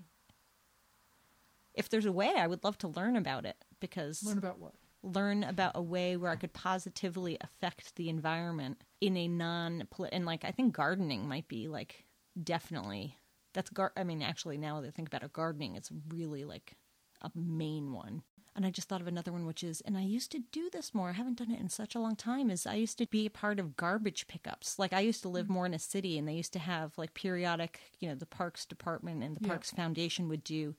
If 1.75 1.91
there's 1.91 2.07
a 2.07 2.13
way, 2.13 2.33
I 2.35 2.47
would 2.47 2.65
love 2.65 2.79
to 2.79 2.89
learn 2.89 3.17
about 3.17 3.45
it 3.45 3.57
because 3.81 4.23
Learn 4.25 4.39
about 4.39 4.59
what? 4.59 4.73
learn 5.03 5.45
about 5.45 5.73
a 5.75 5.83
way 5.83 6.17
where 6.17 6.31
I 6.31 6.37
could 6.37 6.55
positively 6.55 7.37
affect 7.43 7.95
the 7.97 8.09
environment 8.09 8.81
in 9.03 9.15
a 9.17 9.29
non 9.29 9.87
and 10.11 10.25
like 10.25 10.45
I 10.45 10.53
think 10.53 10.75
gardening 10.75 11.29
might 11.29 11.49
be 11.49 11.69
like 11.69 12.07
definitely 12.43 13.17
that's 13.57 13.71
gar 13.71 13.93
I 13.97 14.05
mean 14.05 14.23
actually 14.23 14.57
now 14.59 14.81
that 14.81 14.87
I 14.87 14.91
think 14.93 15.09
about 15.09 15.25
it 15.25 15.33
gardening 15.33 15.75
it's 15.75 15.91
really 16.09 16.45
like 16.45 16.75
a 17.23 17.31
main 17.35 17.93
one. 17.93 18.23
And 18.55 18.65
I 18.65 18.71
just 18.71 18.89
thought 18.89 19.01
of 19.01 19.07
another 19.07 19.33
one 19.33 19.45
which 19.47 19.65
is 19.65 19.81
and 19.81 19.99
I 19.99 20.03
used 20.03 20.31
to 20.33 20.39
do 20.53 20.71
this 20.71 20.95
more. 20.95 21.09
I 21.11 21.13
haven't 21.13 21.39
done 21.39 21.51
it 21.51 21.61
in 21.61 21.69
such 21.69 21.95
a 21.95 21.99
long 21.99 22.15
time 22.17 22.51
is 22.51 22.67
I 22.67 22.75
used 22.75 22.99
to 22.99 23.07
be 23.07 23.27
a 23.27 23.31
part 23.31 23.59
of 23.59 23.77
garbage 23.77 24.29
pickups. 24.29 24.79
Like 24.79 24.93
I 24.93 25.01
used 25.01 25.23
to 25.23 25.29
live 25.29 25.49
more 25.49 25.67
in 25.67 25.75
a 25.75 25.79
city 25.79 26.17
and 26.19 26.29
they 26.29 26.35
used 26.35 26.53
to 26.53 26.59
have 26.59 26.97
like 26.97 27.15
periodic, 27.15 27.81
you 27.99 28.09
know, 28.09 28.15
the 28.15 28.27
parks 28.27 28.65
department 28.65 29.23
and 29.25 29.35
the 29.37 29.41
Yeah. 29.43 29.49
parks 29.49 29.71
foundation 29.73 30.29
would 30.29 30.45
do 30.45 30.75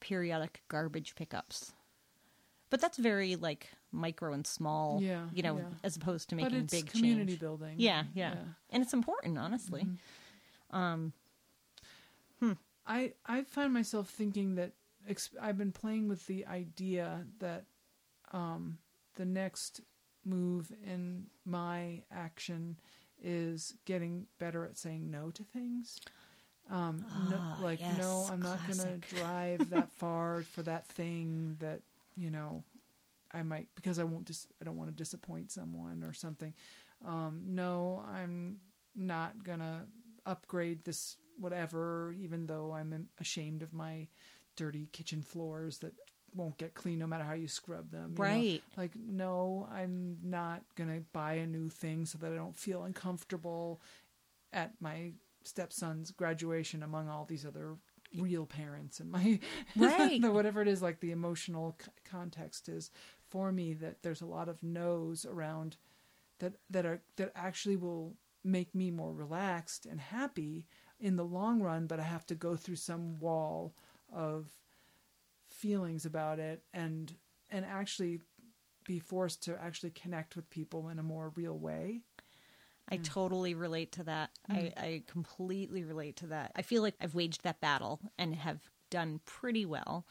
periodic 0.00 0.62
garbage 0.68 1.14
pickups 1.16 1.72
but 2.70 2.80
that's 2.80 2.98
very 2.98 3.36
like 3.36 3.70
micro 3.92 4.32
and 4.32 4.46
small. 4.46 5.00
Yeah, 5.02 5.26
you 5.32 5.42
know, 5.42 5.56
yeah. 5.56 5.64
as 5.82 5.96
opposed 5.96 6.28
to 6.30 6.36
but 6.36 6.44
making 6.44 6.58
it's 6.60 6.74
big 6.74 6.86
community 6.90 7.32
change. 7.32 7.40
building. 7.40 7.74
Yeah, 7.78 8.04
yeah, 8.14 8.34
and 8.70 8.82
it's 8.82 8.92
important, 8.92 9.38
honestly. 9.38 9.88
Um, 10.70 11.12
I 12.86 13.12
I 13.26 13.42
find 13.42 13.72
myself 13.72 14.08
thinking 14.08 14.54
that 14.56 14.72
ex- 15.08 15.30
I've 15.40 15.58
been 15.58 15.72
playing 15.72 16.08
with 16.08 16.26
the 16.26 16.46
idea 16.46 17.26
that 17.40 17.64
um, 18.32 18.78
the 19.16 19.24
next 19.26 19.80
move 20.24 20.72
in 20.86 21.26
my 21.44 22.02
action 22.10 22.78
is 23.22 23.74
getting 23.84 24.26
better 24.38 24.64
at 24.64 24.76
saying 24.78 25.10
no 25.10 25.30
to 25.30 25.42
things. 25.42 26.00
Um, 26.70 27.04
no, 27.30 27.36
Ah, 27.38 27.58
like 27.62 27.80
no, 27.98 28.26
I'm 28.30 28.40
not 28.42 28.58
going 28.66 28.78
to 29.00 29.16
drive 29.16 29.70
that 29.70 29.90
far 29.92 30.42
for 30.42 30.62
that 30.62 30.86
thing 30.88 31.56
that 31.60 31.80
you 32.16 32.30
know 32.30 32.62
I 33.32 33.42
might 33.42 33.68
because 33.74 33.98
I 33.98 34.04
won't 34.04 34.24
dis- 34.26 34.46
I 34.60 34.64
don't 34.64 34.76
want 34.76 34.90
to 34.90 34.96
disappoint 34.96 35.50
someone 35.50 36.02
or 36.04 36.12
something. 36.12 36.54
Um, 37.06 37.42
no, 37.46 38.02
I'm 38.12 38.58
not 38.94 39.42
gonna 39.44 39.86
upgrade 40.26 40.84
this 40.84 41.16
whatever, 41.38 42.14
even 42.18 42.46
though 42.46 42.72
I'm 42.72 43.08
ashamed 43.20 43.62
of 43.62 43.72
my 43.72 44.08
dirty 44.56 44.88
kitchen 44.92 45.22
floors 45.22 45.78
that 45.78 45.92
won't 46.34 46.58
get 46.58 46.74
clean 46.74 46.98
no 46.98 47.06
matter 47.06 47.24
how 47.24 47.32
you 47.32 47.48
scrub 47.48 47.90
them. 47.90 48.10
you 48.16 48.24
know? 48.24 48.30
Right. 48.30 48.62
Like, 48.76 48.92
no, 48.96 49.66
I'm 49.72 50.18
not 50.22 50.62
gonna 50.76 51.00
buy 51.12 51.34
a 51.34 51.46
new 51.46 51.68
thing 51.70 52.04
so 52.06 52.18
that 52.18 52.32
I 52.32 52.36
don't 52.36 52.56
feel 52.56 52.82
uncomfortable 52.82 53.80
at 54.52 54.72
my 54.80 55.12
stepson's 55.44 56.10
graduation 56.10 56.82
among 56.82 57.08
all 57.08 57.24
these 57.24 57.46
other 57.46 57.76
real 58.18 58.46
parents 58.46 59.00
and 59.00 59.10
my 59.10 59.38
Right. 59.76 60.20
whatever 60.22 60.62
it 60.62 60.68
is 60.68 60.80
like 60.82 61.00
the 61.00 61.10
emotional 61.12 61.76
c- 61.80 61.90
context 62.10 62.68
is 62.68 62.90
for 63.28 63.52
me 63.52 63.74
that 63.74 64.02
there's 64.02 64.22
a 64.22 64.26
lot 64.26 64.48
of 64.48 64.62
no's 64.62 65.26
around 65.26 65.76
that 66.38 66.54
that 66.70 66.86
are 66.86 67.02
that 67.16 67.32
actually 67.36 67.76
will 67.76 68.14
make 68.44 68.74
me 68.74 68.90
more 68.90 69.12
relaxed 69.12 69.84
and 69.84 70.00
happy 70.00 70.66
in 71.00 71.16
the 71.16 71.24
long 71.24 71.60
run 71.60 71.86
but 71.86 72.00
I 72.00 72.04
have 72.04 72.26
to 72.26 72.34
go 72.34 72.56
through 72.56 72.76
some 72.76 73.18
wall 73.18 73.74
of 74.12 74.50
feelings 75.48 76.04
about 76.04 76.38
it 76.38 76.62
and 76.72 77.12
and 77.50 77.64
actually 77.64 78.20
be 78.84 78.98
forced 78.98 79.42
to 79.44 79.60
actually 79.62 79.90
connect 79.90 80.36
with 80.36 80.48
people 80.50 80.88
in 80.88 80.98
a 80.98 81.02
more 81.02 81.32
real 81.36 81.58
way 81.58 82.02
I 82.90 82.96
mm. 82.96 83.04
totally 83.04 83.54
relate 83.54 83.92
to 83.92 84.04
that. 84.04 84.30
Mm. 84.50 84.72
I, 84.76 84.82
I 84.82 85.02
completely 85.06 85.84
relate 85.84 86.16
to 86.16 86.26
that. 86.28 86.52
I 86.56 86.62
feel 86.62 86.82
like 86.82 86.94
I've 87.00 87.14
waged 87.14 87.44
that 87.44 87.60
battle 87.60 88.00
and 88.18 88.34
have 88.34 88.60
done 88.90 89.20
pretty 89.24 89.66
well, 89.66 90.06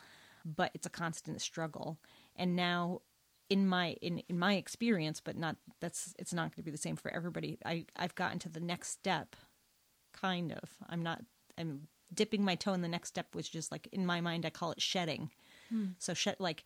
but 0.45 0.71
it's 0.73 0.85
a 0.85 0.91
constant 0.91 1.41
struggle. 1.41 1.97
And 2.35 2.55
now 2.55 3.01
in 3.49 3.67
my 3.67 3.95
in, 4.01 4.19
in 4.29 4.37
my 4.37 4.55
experience, 4.55 5.21
but 5.21 5.37
not 5.37 5.55
that's 5.79 6.13
it's 6.19 6.33
not 6.33 6.51
going 6.51 6.57
to 6.57 6.63
be 6.63 6.71
the 6.71 6.77
same 6.77 6.95
for 6.95 7.11
everybody. 7.11 7.57
I 7.65 7.85
I've 7.95 8.15
gotten 8.15 8.39
to 8.39 8.49
the 8.49 8.59
next 8.59 8.89
step 8.89 9.35
kind 10.19 10.51
of. 10.51 10.69
I'm 10.89 11.03
not 11.03 11.21
I'm 11.57 11.87
dipping 12.13 12.43
my 12.43 12.55
toe 12.55 12.73
in 12.73 12.81
the 12.81 12.87
next 12.87 13.09
step 13.09 13.35
which 13.35 13.51
just 13.51 13.71
like 13.71 13.87
in 13.91 14.05
my 14.05 14.21
mind 14.21 14.45
I 14.45 14.49
call 14.49 14.71
it 14.71 14.81
shedding. 14.81 15.31
Hmm. 15.69 15.87
So 15.97 16.13
shed 16.13 16.37
like 16.39 16.63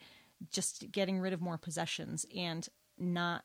just 0.52 0.92
getting 0.92 1.20
rid 1.20 1.34
of 1.34 1.42
more 1.42 1.58
possessions 1.58 2.26
and 2.36 2.68
not 2.98 3.44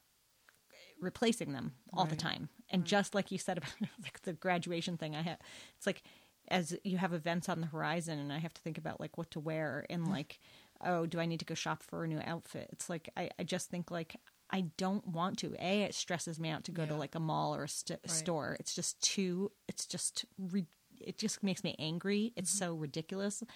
replacing 1.00 1.52
them 1.52 1.72
all 1.92 2.06
the 2.06 2.16
time. 2.16 2.48
And 2.70 2.84
just 2.84 3.14
like 3.14 3.30
you 3.30 3.38
said 3.38 3.58
about 3.58 3.72
like 4.02 4.22
the 4.22 4.32
graduation 4.32 4.96
thing, 4.96 5.14
I 5.14 5.22
have 5.22 5.38
it's 5.76 5.86
like 5.86 6.02
as 6.48 6.76
you 6.84 6.98
have 6.98 7.12
events 7.12 7.48
on 7.48 7.60
the 7.60 7.66
horizon, 7.66 8.18
and 8.18 8.32
I 8.32 8.38
have 8.38 8.54
to 8.54 8.62
think 8.62 8.78
about 8.78 9.00
like 9.00 9.18
what 9.18 9.30
to 9.32 9.40
wear 9.40 9.84
and 9.90 10.04
hmm. 10.04 10.12
like, 10.12 10.38
oh, 10.84 11.06
do 11.06 11.18
I 11.18 11.26
need 11.26 11.40
to 11.40 11.44
go 11.44 11.54
shop 11.54 11.82
for 11.82 12.04
a 12.04 12.08
new 12.08 12.20
outfit? 12.24 12.68
It's 12.72 12.88
like 12.88 13.10
I, 13.16 13.30
I 13.38 13.42
just 13.42 13.70
think 13.70 13.90
like 13.90 14.16
I 14.50 14.66
don't 14.76 15.06
want 15.06 15.38
to. 15.38 15.54
A, 15.58 15.82
it 15.82 15.94
stresses 15.94 16.38
me 16.38 16.50
out 16.50 16.64
to 16.64 16.72
go 16.72 16.86
to 16.86 16.94
like 16.94 17.14
a 17.14 17.20
mall 17.20 17.54
or 17.54 17.64
a 17.64 17.68
st- 17.68 18.08
store. 18.10 18.56
It's 18.60 18.74
just 18.74 19.00
too. 19.02 19.50
It's 19.68 19.86
just 19.86 20.24
re- 20.38 20.66
it 21.00 21.18
just 21.18 21.42
makes 21.42 21.64
me 21.64 21.74
angry. 21.78 22.32
It's 22.36 22.50
Mm-hmm. 22.54 22.64
so 22.64 22.74
ridiculous. 22.74 23.42
It 23.42 23.48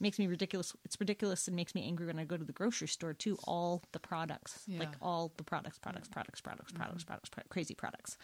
makes 0.00 0.18
me 0.18 0.26
ridiculous. 0.26 0.74
It's 0.84 0.98
ridiculous 1.00 1.46
and 1.48 1.56
makes 1.56 1.74
me 1.74 1.84
angry 1.84 2.06
when 2.06 2.18
I 2.18 2.24
go 2.24 2.36
to 2.36 2.44
the 2.44 2.52
grocery 2.52 2.88
store 2.88 3.12
too. 3.12 3.38
All 3.44 3.82
the 3.92 3.98
products, 3.98 4.60
like 4.68 4.78
Yeah. 4.80 4.86
Mm-hmm. 4.86 5.04
all 5.04 5.32
the 5.36 5.44
products, 5.44 5.78
products, 5.78 6.08
products, 6.08 6.40
products, 6.40 6.72
products, 6.72 7.04
products, 7.04 7.28
pro- 7.30 7.42
crazy 7.48 7.74
products, 7.74 8.16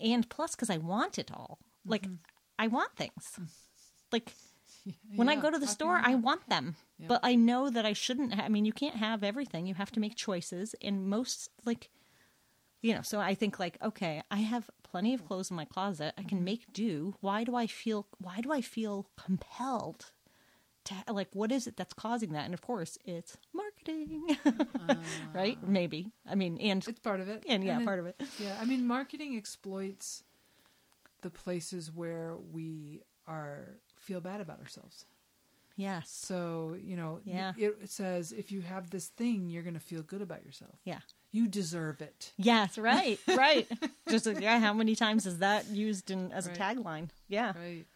and 0.00 0.28
plus 0.28 0.54
because 0.54 0.70
I 0.70 0.76
want 0.78 1.18
it 1.18 1.30
all. 1.32 1.58
Like 1.84 2.06
I 2.58 2.68
want 2.68 2.94
things. 2.96 3.38
Like 4.12 4.32
when 5.16 5.28
I 5.28 5.36
go 5.36 5.50
to 5.50 5.58
the 5.58 5.66
store, 5.66 6.00
I 6.02 6.14
want 6.14 6.48
them, 6.48 6.76
Yeah. 6.98 7.06
but 7.08 7.20
I 7.22 7.34
know 7.34 7.70
that 7.70 7.84
I 7.86 7.92
shouldn't. 7.92 8.34
Ha- 8.34 8.42
I 8.44 8.48
mean, 8.48 8.64
you 8.64 8.72
can't 8.72 8.96
have 8.96 9.22
everything. 9.24 9.66
You 9.66 9.74
have 9.74 9.90
to 9.92 10.00
make 10.00 10.14
choices, 10.16 10.74
and 10.82 11.06
most 11.08 11.48
like, 11.64 11.90
you 12.82 12.94
know. 12.94 13.02
So 13.02 13.20
I 13.20 13.34
think 13.34 13.58
like, 13.58 13.78
okay, 13.82 14.22
I 14.30 14.38
have 14.38 14.70
plenty 14.82 15.14
of 15.14 15.24
clothes 15.26 15.50
in 15.50 15.56
my 15.56 15.64
closet. 15.64 16.14
I 16.16 16.20
Mm-hmm. 16.22 16.28
can 16.28 16.44
make 16.44 16.72
do. 16.72 17.14
Why 17.20 17.44
do 17.44 17.54
I 17.56 17.66
feel? 17.66 18.06
Why 18.18 18.40
do 18.40 18.52
I 18.52 18.60
feel 18.60 19.08
compelled? 19.16 20.12
To, 20.84 20.94
like 21.12 21.28
what 21.34 21.52
is 21.52 21.66
it 21.66 21.76
that's 21.76 21.92
causing 21.92 22.32
that 22.32 22.46
and 22.46 22.54
of 22.54 22.62
course 22.62 22.96
it's 23.04 23.36
marketing 23.52 24.24
right 25.34 25.58
maybe 25.62 26.12
i 26.26 26.34
mean 26.34 26.56
and 26.58 26.86
it's 26.88 26.98
part 27.00 27.20
of 27.20 27.28
it 27.28 27.44
and 27.46 27.62
yeah 27.62 27.78
it- 27.78 27.84
part 27.84 27.98
of 27.98 28.06
it 28.06 28.16
Yeah, 28.40 28.56
I 28.58 28.64
mean, 28.64 28.86
marketing 28.86 29.36
exploits 29.36 30.22
the 31.20 31.28
places 31.28 31.92
where 31.92 32.36
we 32.52 33.02
are 33.26 33.80
feel 34.08 34.20
bad 34.30 34.40
about 34.46 34.58
ourselves. 34.64 34.96
yes 35.86 36.04
So 36.30 36.38
you 36.88 36.96
know, 37.00 37.12
Yeah. 37.24 37.52
it, 37.56 37.72
says 37.98 38.24
if 38.42 38.46
you 38.54 38.60
have 38.72 38.84
this 38.90 39.06
thing, 39.20 39.38
you're 39.50 39.66
going 39.68 39.80
to 39.82 39.86
feel 39.92 40.02
good 40.12 40.22
about 40.28 40.42
yourself. 40.48 40.76
yeah 40.92 41.02
You 41.38 41.44
deserve 41.60 41.98
it. 42.10 42.20
Yes, 42.50 42.70
right, 42.90 43.18
right. 43.46 43.66
Just 44.12 44.26
yeah, 44.46 44.58
how 44.66 44.72
many 44.82 44.94
times 45.04 45.22
is 45.30 45.36
that 45.46 45.62
used 45.86 46.06
in 46.14 46.32
as 46.38 46.44
a 46.46 46.54
tagline? 46.64 47.06
Yeah, 47.36 47.52
Right. 47.64 47.86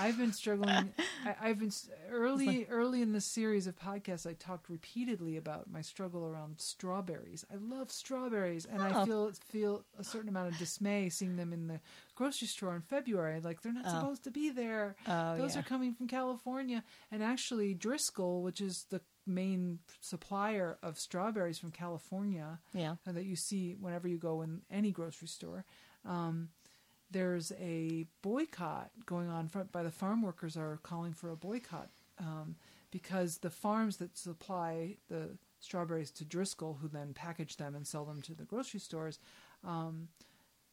I've 0.00 0.16
been 0.18 0.32
struggling. 0.32 0.92
I, 1.26 1.34
I've 1.48 1.58
been 1.58 1.72
early, 2.10 2.66
early 2.70 3.02
in 3.02 3.12
this 3.12 3.24
series 3.26 3.66
of 3.66 3.76
podcasts. 3.78 4.26
I 4.26 4.32
talked 4.34 4.68
repeatedly 4.70 5.36
about 5.36 5.70
my 5.70 5.82
struggle 5.82 6.24
around 6.26 6.58
strawberries. 6.60 7.44
I 7.52 7.56
love 7.56 7.90
strawberries, 7.90 8.64
and 8.64 8.82
I 8.82 8.90
Oh. 9.02 9.04
feel 9.04 9.32
feel 9.48 9.84
a 9.98 10.04
certain 10.04 10.28
amount 10.28 10.52
of 10.52 10.58
dismay 10.58 11.08
seeing 11.08 11.36
them 11.36 11.52
in 11.52 11.66
the 11.66 11.80
grocery 12.14 12.48
store 12.48 12.74
in 12.74 12.82
February. 12.82 13.40
Like 13.40 13.62
they're 13.62 13.72
not 13.72 13.84
Oh. 13.86 13.90
supposed 14.00 14.24
to 14.24 14.30
be 14.30 14.50
there. 14.50 14.96
Oh, 15.06 15.36
Those 15.36 15.54
yeah. 15.54 15.60
are 15.60 15.64
coming 15.64 15.94
from 15.94 16.06
California, 16.08 16.82
and 17.10 17.22
actually 17.22 17.74
Driscoll, 17.74 18.42
which 18.42 18.60
is 18.60 18.84
the 18.90 19.00
main 19.26 19.78
supplier 20.00 20.78
of 20.82 20.98
strawberries 20.98 21.58
from 21.58 21.70
California, 21.70 22.58
yeah. 22.72 22.96
uh, 23.06 23.12
that 23.12 23.24
you 23.26 23.36
see 23.36 23.74
whenever 23.74 24.08
you 24.08 24.18
go 24.18 24.40
in 24.42 24.62
any 24.70 24.90
grocery 24.90 25.28
store. 25.28 25.64
Um, 26.04 26.48
there's 27.10 27.52
a 27.60 28.06
boycott 28.22 28.90
going 29.06 29.28
on 29.28 29.48
front 29.48 29.72
by 29.72 29.82
the 29.82 29.90
farm 29.90 30.22
workers 30.22 30.56
are 30.56 30.78
calling 30.82 31.12
for 31.12 31.30
a 31.30 31.36
boycott 31.36 31.88
um, 32.18 32.56
because 32.90 33.38
the 33.38 33.50
farms 33.50 33.96
that 33.98 34.16
supply 34.16 34.96
the 35.08 35.30
strawberries 35.60 36.10
to 36.12 36.24
Driscoll, 36.24 36.78
who 36.80 36.88
then 36.88 37.12
package 37.14 37.56
them 37.56 37.74
and 37.74 37.86
sell 37.86 38.04
them 38.04 38.22
to 38.22 38.34
the 38.34 38.44
grocery 38.44 38.80
stores, 38.80 39.18
um, 39.64 40.08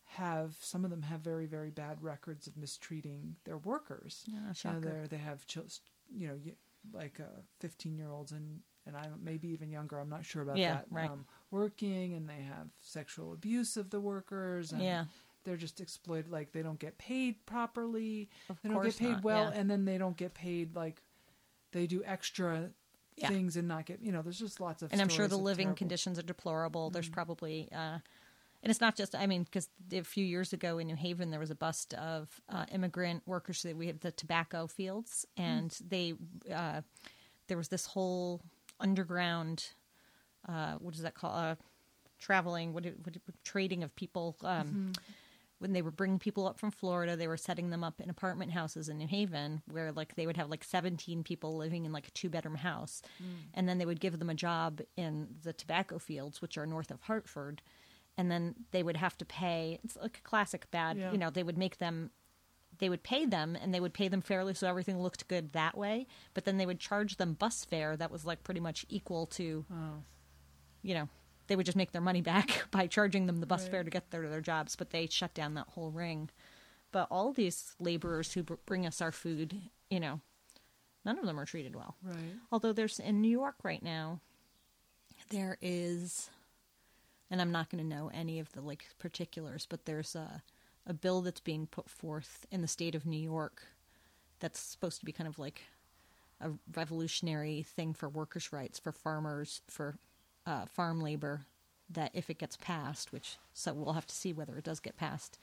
have 0.05 0.55
some 0.61 0.85
of 0.85 0.89
them 0.91 1.01
have 1.01 1.19
very 1.19 1.45
very 1.45 1.69
bad 1.69 2.01
records 2.01 2.47
of 2.47 2.55
mistreating 2.57 3.35
their 3.43 3.57
workers. 3.57 4.23
Yeah, 4.27 4.38
You 4.63 4.71
know, 4.71 4.79
they're, 4.79 5.19
have 5.19 5.45
you 6.15 6.27
know 6.29 6.39
like 6.93 7.19
uh, 7.19 7.41
15 7.59 7.97
year 7.97 8.11
olds 8.11 8.31
and 8.31 8.61
and 8.85 8.95
I 8.95 9.07
maybe 9.21 9.49
even 9.49 9.69
younger. 9.69 9.99
I'm 9.99 10.09
not 10.09 10.25
sure 10.25 10.41
about 10.41 10.57
Yeah, 10.57 10.75
that. 10.75 10.85
right. 10.89 11.09
Um, 11.09 11.25
working 11.51 12.13
and 12.13 12.27
they 12.29 12.41
have 12.41 12.67
sexual 12.79 13.33
abuse 13.33 13.75
of 13.75 13.89
the 13.89 13.99
workers. 13.99 14.71
And 14.71 14.81
Yeah. 14.81 15.05
They're 15.47 15.55
just 15.57 15.79
exploited. 15.79 16.29
Like 16.29 16.51
they 16.51 16.61
don't 16.61 16.77
get 16.77 16.97
paid 16.97 17.43
properly. 17.45 18.29
Of 18.49 18.57
they 18.61 18.69
don't 18.69 18.83
get 18.83 18.97
paid 18.97 19.11
not, 19.11 19.23
well, 19.23 19.51
yeah. 19.53 19.59
and 19.59 19.71
then 19.71 19.85
they 19.85 19.97
don't 19.97 20.17
get 20.17 20.33
paid 20.33 20.75
like 20.75 21.01
they 21.71 21.87
do 21.87 22.03
extra 22.05 22.69
Yeah. 23.15 23.29
things 23.29 23.55
and 23.55 23.67
not 23.67 23.85
get. 23.85 24.01
You 24.01 24.11
know, 24.11 24.21
there's 24.21 24.39
just 24.39 24.59
lots 24.59 24.81
of. 24.83 24.91
and 24.91 24.99
I'm 25.01 25.07
sure 25.09 25.27
the 25.27 25.37
living 25.37 25.67
terrible- 25.67 25.73
Mm-hmm. 25.75 25.77
conditions 25.77 26.19
are 26.19 26.23
deplorable. 26.23 26.89
There's 26.89 27.07
probably, 27.09 27.69
uh, 27.71 27.99
and 28.61 28.69
it's 28.71 28.81
not 28.81 28.95
just. 28.97 29.15
I 29.15 29.25
mean, 29.25 29.43
because 29.43 29.69
a 29.93 30.01
few 30.03 30.25
years 30.25 30.51
ago 30.51 30.77
in 30.79 30.87
New 30.87 30.95
Haven, 30.95 31.31
there 31.31 31.39
was 31.39 31.49
a 31.51 31.55
bust 31.55 31.93
of 31.93 32.41
uh, 32.49 32.65
immigrant 32.71 33.23
workers 33.25 33.63
that 33.63 33.77
we 33.77 33.87
had 33.87 34.01
the 34.01 34.11
tobacco 34.11 34.67
fields, 34.67 35.25
Mm. 35.37 35.43
and 35.43 35.79
they 35.87 36.13
uh, 36.53 36.81
there 37.47 37.57
was 37.57 37.69
this 37.69 37.85
whole 37.85 38.41
underground. 38.81 39.69
Uh, 40.47 40.73
what 40.75 40.93
is 40.93 41.01
that 41.01 41.15
called? 41.15 41.35
Uh, 41.35 41.55
traveling, 42.19 42.73
what, 42.73 42.83
what, 42.83 43.15
what 43.25 43.43
trading 43.43 43.83
of 43.83 43.95
people. 43.95 44.35
Um, 44.43 44.67
Mm-hmm. 44.67 44.91
When 45.60 45.74
they 45.74 45.82
were 45.82 45.91
bringing 45.91 46.20
people 46.20 46.47
up 46.47 46.60
from 46.60 46.70
Florida, 46.70 47.16
they 47.16 47.28
were 47.28 47.38
setting 47.38 47.72
them 47.72 47.84
up 47.84 47.99
in 47.99 48.10
apartment 48.10 48.51
houses 48.51 48.89
in 48.89 48.97
New 48.97 49.08
Haven, 49.08 49.64
where 49.72 49.91
like 49.91 50.16
they 50.16 50.28
would 50.28 50.38
have 50.38 50.49
like 50.49 50.64
seventeen 50.64 51.24
people 51.24 51.58
living 51.58 51.86
in 51.86 51.91
like 51.91 52.08
a 52.08 52.12
two 52.12 52.30
bedroom 52.30 52.55
house, 52.55 53.01
mm. 53.22 53.26
and 53.53 53.68
then 53.68 53.78
they 53.80 53.86
would 53.86 53.99
give 53.99 54.20
them 54.20 54.30
a 54.30 54.36
job 54.36 54.82
in 54.95 55.28
the 55.43 55.53
tobacco 55.53 55.97
fields, 55.97 56.41
which 56.41 56.58
are 56.58 56.68
north 56.68 56.91
of 56.91 57.01
Hartford, 57.01 57.62
and 58.18 58.30
then 58.30 58.53
they 58.72 58.84
would 58.84 58.97
have 58.97 59.18
to 59.18 59.26
pay. 59.26 59.80
It's 59.84 59.95
like 59.95 60.20
a 60.20 60.28
classic 60.30 60.70
bad, 60.70 60.97
Yeah. 60.97 61.12
you 61.12 61.18
know. 61.18 61.32
They 61.32 61.43
would 61.43 61.58
make 61.58 61.78
them 61.80 62.12
they 62.80 62.89
would 62.89 63.01
pay 63.01 63.26
them 63.26 63.58
and 63.60 63.74
they 63.74 63.80
would 63.80 63.93
pay 63.93 64.08
them 64.08 64.22
fairly 64.22 64.53
so 64.53 64.68
everything 64.68 65.01
looked 65.01 65.28
good 65.28 65.53
that 65.53 65.76
way 65.76 66.05
but 66.36 66.45
then 66.45 66.58
they 66.58 66.66
would 66.66 66.80
charge 66.80 67.16
them 67.16 67.34
bus 67.34 67.66
fare 67.66 67.97
that 67.97 68.12
was 68.12 68.24
like 68.24 68.43
pretty 68.43 68.60
much 68.60 68.86
equal 68.88 69.26
to 69.26 69.66
Oh, 69.72 70.03
you 70.84 70.93
know 70.93 71.10
they 71.47 71.55
would 71.55 71.65
just 71.65 71.77
make 71.77 71.91
their 71.91 72.01
money 72.01 72.21
back 72.21 72.65
by 72.71 72.87
charging 72.87 73.25
them 73.27 73.37
the 73.39 73.45
bus 73.45 73.63
Right. 73.63 73.71
fare 73.71 73.83
to 73.83 73.89
get 73.89 74.11
there 74.11 74.21
to 74.23 74.29
their 74.29 74.41
jobs 74.41 74.75
but 74.75 74.89
they 74.91 75.07
shut 75.07 75.33
down 75.33 75.53
that 75.55 75.67
whole 75.69 75.91
ring 75.91 76.29
but 76.91 77.07
all 77.11 77.31
these 77.33 77.75
laborers 77.79 78.33
who 78.33 78.43
br- 78.43 78.53
bring 78.65 78.85
us 78.85 79.01
our 79.01 79.11
food 79.11 79.55
you 79.89 79.99
know 79.99 80.19
none 81.05 81.17
of 81.17 81.25
them 81.25 81.39
are 81.39 81.45
treated 81.45 81.75
well 81.75 81.95
right. 82.03 82.15
although 82.51 82.73
there's 82.73 82.99
in 82.99 83.21
new 83.21 83.29
york 83.29 83.55
right 83.63 83.83
now 83.83 84.19
there 85.29 85.57
is 85.61 86.29
and 87.29 87.41
i'm 87.41 87.51
not 87.51 87.69
going 87.69 87.83
to 87.83 87.95
know 87.95 88.09
any 88.13 88.39
of 88.39 88.51
the 88.53 88.61
like 88.61 88.85
particulars 88.99 89.65
but 89.69 89.85
there's 89.85 90.15
a, 90.15 90.41
a 90.85 90.93
bill 90.93 91.21
that's 91.21 91.39
being 91.41 91.67
put 91.67 91.89
forth 91.89 92.45
in 92.51 92.61
the 92.61 92.67
state 92.67 92.95
of 92.95 93.05
new 93.05 93.19
york 93.19 93.63
that's 94.39 94.59
supposed 94.59 94.99
to 94.99 95.05
be 95.05 95.11
kind 95.11 95.27
of 95.27 95.39
like 95.39 95.61
a 96.39 96.51
revolutionary 96.75 97.63
thing 97.63 97.95
for 97.95 98.07
workers' 98.07 98.53
rights, 98.53 98.77
for 98.77 98.91
farmers, 98.91 99.61
for 99.67 99.97
uh, 100.47 100.65
farm 100.67 101.01
labor. 101.01 101.41
That 101.89 102.11
if 102.13 102.29
it 102.29 102.39
gets 102.39 102.57
passed, 102.57 103.13
which 103.13 103.37
so 103.53 103.73
we'll 103.73 103.93
have 103.93 104.07
to 104.07 104.15
see 104.15 104.33
whether 104.33 104.57
it 104.57 104.65
does 104.65 104.81
get 104.81 104.97
passed, 104.97 105.39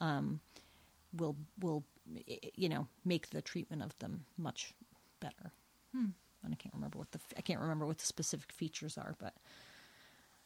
um, 0.00 0.40
will 1.16 1.36
will 1.58 1.84
you 2.56 2.68
know 2.68 2.88
make 3.04 3.30
the 3.30 3.42
treatment 3.42 3.82
of 3.82 3.98
them 4.00 4.26
much 4.36 4.74
better. 5.20 5.52
And 6.44 6.52
I 6.54 6.56
can't 6.56 6.74
remember 6.74 6.98
what 6.98 7.12
the 7.12 7.20
I 7.38 7.42
can't 7.42 7.60
remember 7.60 7.86
what 7.86 7.98
the 7.98 8.06
specific 8.06 8.52
features 8.52 8.98
are, 8.98 9.14
but 9.18 9.34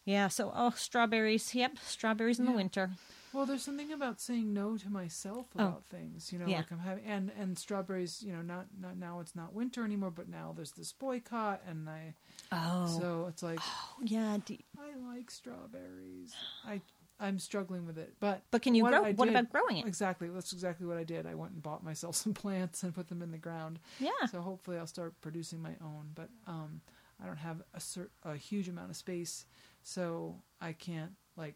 yeah. 0.04 0.28
So 0.28 0.52
oh, 0.54 0.72
strawberries. 0.76 1.54
Yep, 1.54 1.78
strawberries 1.84 2.38
in 2.38 2.46
the 2.46 2.52
winter. 2.52 2.90
Well, 3.32 3.46
there's 3.46 3.64
something 3.64 3.90
about 3.92 4.20
saying 4.20 4.54
no 4.54 4.76
to 4.76 4.88
myself 4.88 5.46
Oh. 5.58 5.62
about 5.64 5.84
things, 5.86 6.32
you 6.32 6.38
know, 6.38 6.46
Yeah. 6.46 6.58
like 6.58 6.70
I'm 6.70 6.78
having 6.78 7.04
and 7.04 7.32
and 7.36 7.58
strawberries, 7.58 8.22
you 8.22 8.32
know, 8.32 8.42
not 8.42 8.66
not 8.80 8.96
now 8.96 9.18
it's 9.20 9.34
not 9.34 9.52
winter 9.52 9.84
anymore, 9.84 10.12
but 10.12 10.28
now 10.28 10.52
there's 10.54 10.70
this 10.72 10.92
boycott, 10.92 11.60
and 11.66 11.88
I 11.90 12.14
Oh, 12.52 12.86
so 13.00 13.26
it's 13.28 13.42
like 13.42 13.58
Oh, 13.60 13.96
yeah. 14.04 14.38
I 14.78 14.94
like 15.14 15.30
strawberries. 15.32 16.32
I 16.64 16.80
I'm 17.20 17.38
struggling 17.38 17.86
with 17.86 17.96
it, 17.96 18.14
but 18.20 18.42
but 18.50 18.60
can 18.62 18.74
you 18.74 18.82
what 18.82 18.90
grow? 18.90 19.04
I 19.04 19.12
What 19.12 19.26
did- 19.26 19.34
about 19.36 19.50
growing 19.50 19.78
it? 19.78 19.86
Exactly, 19.86 20.28
that's 20.28 20.52
exactly 20.52 20.86
what 20.86 20.96
I 20.98 21.04
did. 21.04 21.26
I 21.26 21.34
went 21.34 21.52
and 21.54 21.62
bought 21.62 21.82
myself 21.84 22.14
some 22.24 22.34
plants 22.34 22.82
and 22.82 22.94
put 22.94 23.08
them 23.08 23.22
in 23.22 23.30
the 23.32 23.38
ground. 23.38 23.78
Yeah. 23.98 24.10
So 24.30 24.40
hopefully 24.42 24.78
I'll 24.78 24.86
start 24.86 25.20
producing 25.20 25.60
my 25.62 25.74
own, 25.80 26.10
but 26.14 26.28
um, 26.46 26.80
I 27.22 27.26
don't 27.26 27.36
have 27.38 27.62
a 27.72 27.80
cer- 27.80 28.10
a 28.24 28.36
huge 28.36 28.68
amount 28.68 28.90
of 28.90 28.96
space, 28.96 29.46
so 29.84 30.42
I 30.60 30.72
can't 30.72 31.12
like. 31.36 31.54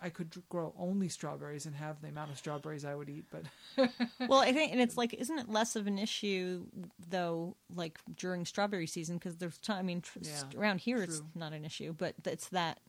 I- 0.00 0.08
could 0.08 0.34
grow 0.48 0.74
only 0.78 1.08
strawberries 1.08 1.66
and 1.66 1.74
have 1.76 2.00
the 2.00 2.08
amount 2.08 2.30
of 2.30 2.38
strawberries 2.38 2.84
I 2.84 2.94
would 2.94 3.10
eat, 3.10 3.26
but 3.30 3.42
well, 4.28 4.40
I 4.40 4.52
think, 4.52 4.72
and 4.72 4.80
it's 4.80 4.96
like, 4.96 5.12
isn't 5.12 5.38
it 5.38 5.50
less 5.50 5.76
of 5.76 5.86
an 5.86 5.98
issue 5.98 6.64
though, 7.10 7.56
like 7.74 7.98
during 8.16 8.46
strawberry 8.46 8.86
season? 8.86 9.16
Because 9.18 9.36
there's, 9.36 9.58
time, 9.58 9.78
I 9.78 9.82
mean, 9.82 10.00
tr- 10.00 10.20
Yeah, 10.22 10.58
around 10.58 10.80
here 10.80 11.02
it's 11.02 11.22
not 11.34 11.52
an 11.52 11.64
issue, 11.64 11.94
but 11.96 12.14
it's 12.24 12.48
that, 12.48 12.80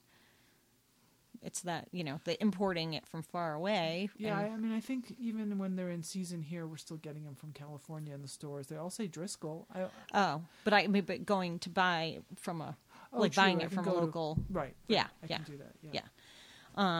it's 1.41 1.61
that 1.61 1.89
you 1.91 2.03
know, 2.05 2.19
the 2.23 2.41
importing 2.41 2.93
it 2.93 3.05
from 3.05 3.21
far 3.21 3.53
away. 3.53 4.09
yeah, 4.17 4.37
I, 4.37 4.43
I 4.43 4.55
mean, 4.55 4.71
I 4.73 4.79
think 4.79 5.13
even 5.19 5.57
when 5.57 5.75
they're 5.75 5.89
in 5.89 6.03
season 6.03 6.41
here, 6.41 6.65
we're 6.65 6.77
still 6.77 6.97
getting 6.97 7.25
them 7.25 7.35
from 7.35 7.51
California 7.51 8.13
in 8.13 8.21
the 8.21 8.27
stores. 8.29 8.67
They 8.67 8.77
all 8.77 8.89
say 8.89 9.07
Driscoll. 9.07 9.67
I, 9.75 9.85
oh, 10.13 10.41
but 10.63 10.73
I, 10.73 10.87
mean, 10.87 11.03
but 11.03 11.25
going 11.25 11.59
to 11.59 11.69
buy 11.69 12.19
from 12.37 12.61
a, 12.61 12.77
oh, 13.13 13.19
like 13.19 13.31
true, 13.33 13.43
buying 13.43 13.61
I 13.61 13.65
it 13.65 13.71
from 13.71 13.87
a 13.87 13.89
go 13.91 13.95
to- 13.99 14.05
local, 14.05 14.37
right, 14.49 14.61
right, 14.63 14.75
Yeah, 14.87 15.07
I 15.23 15.27
yeah, 15.29 15.37
can 15.37 15.45
do 15.45 15.57
that. 15.57 15.73
Yeah. 15.81 15.89
yeah. 15.93 16.01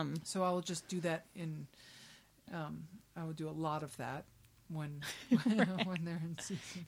Um, 0.00 0.14
So 0.24 0.42
I'll 0.42 0.60
just 0.60 0.88
do 0.88 1.00
that 1.00 1.26
in. 1.34 1.66
Um, 2.52 2.86
I 3.16 3.24
will 3.24 3.32
do 3.34 3.48
a 3.48 3.50
lot 3.52 3.82
of 3.82 3.96
that 3.98 4.24
when 4.68 5.00
when 5.42 6.00
they're 6.04 6.20
in 6.24 6.36
season. 6.40 6.86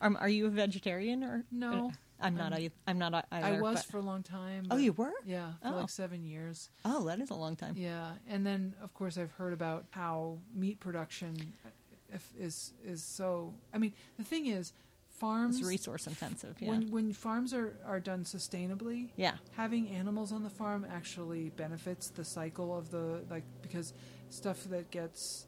um, 0.00 0.16
are 0.20 0.28
you 0.28 0.46
a 0.46 0.50
vegetarian 0.50 1.22
or 1.24 1.44
No, 1.50 1.92
I'm 2.20 2.34
not. 2.36 2.52
I'm- 2.52 2.70
I, 2.86 2.90
I'm 2.90 2.98
not. 2.98 3.26
Either, 3.30 3.46
I 3.46 3.60
was 3.60 3.76
but- 3.76 3.84
for 3.90 3.98
a 3.98 4.02
long 4.02 4.22
time. 4.22 4.66
oh, 4.70 4.76
you 4.76 4.92
were? 4.92 5.12
Yeah, 5.24 5.52
for 5.62 5.68
Oh. 5.68 5.76
like 5.76 5.90
seven 5.90 6.24
years. 6.24 6.68
Oh, 6.84 7.04
that 7.06 7.20
is 7.20 7.30
a 7.30 7.34
long 7.34 7.56
time. 7.56 7.74
Yeah, 7.76 8.12
and 8.28 8.44
then 8.44 8.74
of 8.82 8.92
course 8.94 9.16
I've 9.18 9.32
heard 9.32 9.52
about 9.52 9.86
how 9.90 10.38
meat 10.54 10.80
production 10.80 11.52
is 12.38 12.72
is 12.84 13.02
so. 13.02 13.54
I 13.72 13.78
mean, 13.78 13.92
the 14.16 14.24
thing 14.24 14.46
is, 14.46 14.72
farms 15.18 15.58
It's 15.58 15.66
resource 15.68 16.06
intensive. 16.06 16.56
Yeah. 16.60 16.68
when 16.70 16.90
when 16.90 17.12
farms 17.12 17.52
are 17.54 17.76
are 17.86 18.00
done 18.00 18.24
sustainably, 18.24 19.08
yeah. 19.16 19.34
having 19.56 19.88
animals 19.88 20.32
on 20.32 20.42
the 20.42 20.50
farm 20.50 20.86
actually 20.90 21.50
benefits 21.50 22.08
the 22.10 22.24
cycle 22.24 22.76
of 22.76 22.90
the 22.90 23.22
like 23.30 23.44
because 23.62 23.92
stuff 24.30 24.64
that 24.70 24.90
gets 24.90 25.46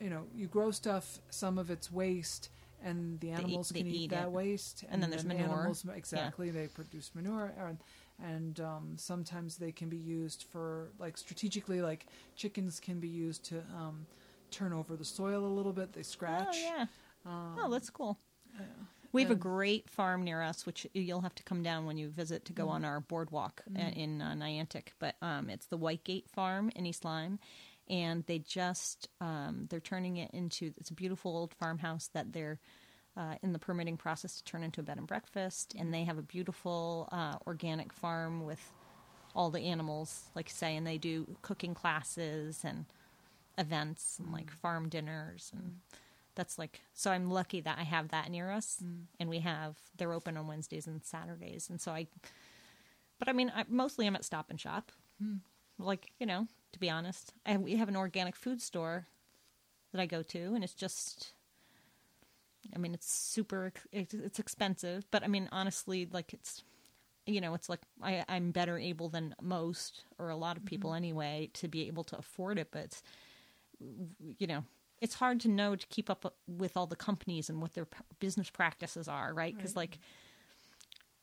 you 0.00 0.10
know 0.10 0.22
you 0.34 0.46
grow 0.46 0.70
stuff 0.70 1.18
some 1.30 1.58
of 1.58 1.70
it's 1.70 1.90
waste 1.92 2.50
and 2.82 3.20
the 3.20 3.30
animals 3.30 3.68
they 3.68 3.80
can 3.80 3.88
eat, 3.88 3.94
eat 4.04 4.10
that 4.10 4.24
it. 4.24 4.30
waste 4.30 4.84
And 4.90 5.02
then 5.02 5.10
there's 5.10 5.24
manure. 5.24 5.44
animals 5.44 5.84
exactly 5.94 6.50
they 6.50 6.66
produce 6.68 7.10
manure 7.14 7.52
and 7.58 7.78
and 8.22 8.60
um, 8.60 8.92
sometimes 8.96 9.56
they 9.56 9.72
can 9.72 9.88
be 9.88 9.96
used 9.96 10.44
for 10.52 10.90
like 10.98 11.16
strategically 11.18 11.80
like 11.82 12.06
chickens 12.36 12.78
can 12.80 13.00
be 13.00 13.08
used 13.08 13.44
to 13.46 13.58
um, 13.76 14.06
turn 14.50 14.72
over 14.72 14.94
the 14.96 15.04
soil 15.04 15.44
a 15.44 15.54
little 15.58 15.72
bit 15.72 15.92
they 15.92 16.02
scratch 16.02 16.56
Oh 16.58 16.74
yeah. 16.76 16.86
um, 17.26 17.56
Oh, 17.62 17.70
that's 17.70 17.90
cool. 17.90 18.18
We 19.12 19.22
have 19.22 19.30
a 19.30 19.36
great 19.36 19.90
farm 19.90 20.22
near 20.22 20.42
us, 20.42 20.66
which 20.66 20.86
you'll 20.94 21.22
have 21.22 21.34
to 21.36 21.42
come 21.42 21.62
down 21.62 21.86
when 21.86 21.98
you 21.98 22.08
visit 22.10 22.44
to 22.46 22.52
go 22.52 22.64
Mm-hmm. 22.64 22.72
on 22.72 22.84
our 22.84 23.00
boardwalk 23.00 23.62
uh 23.76 23.80
in 23.96 24.22
uh, 24.22 24.34
Niantic. 24.34 24.88
But 24.98 25.16
um, 25.22 25.50
it's 25.50 25.66
the 25.66 25.78
Whitegate 25.78 26.28
Farm 26.28 26.70
in 26.76 26.86
East 26.86 27.04
Lyme, 27.04 27.38
and 27.88 28.24
they 28.26 28.38
just 28.38 29.08
um, 29.20 29.66
they're 29.70 29.80
turning 29.80 30.16
it 30.18 30.30
into 30.32 30.72
it's 30.78 30.90
a 30.90 30.94
beautiful 30.94 31.36
old 31.36 31.54
farmhouse 31.54 32.08
that 32.14 32.32
they're 32.32 32.60
uh, 33.16 33.34
in 33.42 33.52
the 33.52 33.58
permitting 33.58 33.96
process 33.96 34.36
to 34.36 34.44
turn 34.44 34.62
into 34.62 34.80
a 34.80 34.84
bed 34.84 34.98
and 34.98 35.06
breakfast, 35.06 35.74
and 35.78 35.92
they 35.92 36.04
have 36.04 36.18
a 36.18 36.22
beautiful 36.22 37.08
uh, 37.12 37.36
organic 37.46 37.92
farm 37.92 38.44
with 38.44 38.72
all 39.34 39.50
the 39.50 39.60
animals, 39.60 40.24
like 40.34 40.48
you 40.48 40.54
say, 40.54 40.76
and 40.76 40.86
they 40.86 40.98
do 40.98 41.36
cooking 41.42 41.74
classes 41.74 42.60
and 42.64 42.86
events 43.58 44.18
and 44.18 44.32
like 44.32 44.50
farm 44.50 44.88
dinners 44.88 45.52
and 45.54 45.76
that's 46.34 46.58
like 46.58 46.80
so 46.92 47.10
i'm 47.10 47.30
lucky 47.30 47.60
that 47.60 47.78
i 47.78 47.82
have 47.82 48.08
that 48.08 48.30
near 48.30 48.50
us 48.50 48.78
mm. 48.84 49.02
and 49.18 49.28
we 49.28 49.40
have 49.40 49.76
they're 49.96 50.12
open 50.12 50.36
on 50.36 50.46
wednesdays 50.46 50.86
and 50.86 51.04
saturdays 51.04 51.68
and 51.68 51.80
so 51.80 51.92
i 51.92 52.06
but 53.18 53.28
i 53.28 53.32
mean 53.32 53.52
I, 53.54 53.64
mostly 53.68 54.06
i'm 54.06 54.16
at 54.16 54.24
stop 54.24 54.50
and 54.50 54.60
shop. 54.60 54.92
Hmm. 55.20 55.36
Like 55.78 56.10
you 56.18 56.26
know 56.26 56.46
to 56.72 56.78
be 56.78 56.90
honest 56.90 57.32
I, 57.46 57.56
we 57.56 57.76
have 57.76 57.88
an 57.88 57.96
organic 57.96 58.36
food 58.36 58.60
store 58.60 59.06
that 59.92 60.00
i 60.00 60.06
go 60.06 60.22
to 60.22 60.54
and 60.54 60.62
it's 60.62 60.74
just 60.74 61.32
i 62.74 62.78
mean 62.78 62.94
it's 62.94 63.12
super 63.12 63.72
it's, 63.92 64.14
it's 64.14 64.38
expensive 64.38 65.04
but 65.10 65.22
i 65.24 65.26
mean 65.26 65.48
honestly 65.52 66.06
like 66.10 66.32
it's 66.32 66.62
you 67.26 67.40
know 67.40 67.54
it's 67.54 67.68
like 67.68 67.80
I, 68.02 68.24
i'm 68.28 68.50
better 68.50 68.78
able 68.78 69.08
than 69.08 69.34
most 69.40 70.04
or 70.18 70.28
a 70.28 70.36
lot 70.36 70.56
of 70.56 70.64
people 70.64 70.90
mm-hmm. 70.90 70.98
anyway 70.98 71.50
to 71.54 71.68
be 71.68 71.86
able 71.86 72.04
to 72.04 72.18
afford 72.18 72.58
it 72.58 72.68
but 72.70 73.00
you 74.38 74.46
know 74.46 74.64
it's 75.00 75.14
hard 75.14 75.40
to 75.40 75.48
know 75.48 75.74
to 75.76 75.86
keep 75.88 76.10
up 76.10 76.34
with 76.46 76.76
all 76.76 76.86
the 76.86 76.96
companies 76.96 77.48
and 77.48 77.60
what 77.62 77.74
their 77.74 77.86
p- 77.86 77.98
business 78.18 78.50
practices 78.50 79.08
are 79.08 79.32
right? 79.34 79.56
Because 79.56 79.72
Right. 79.72 79.90
like 79.90 79.98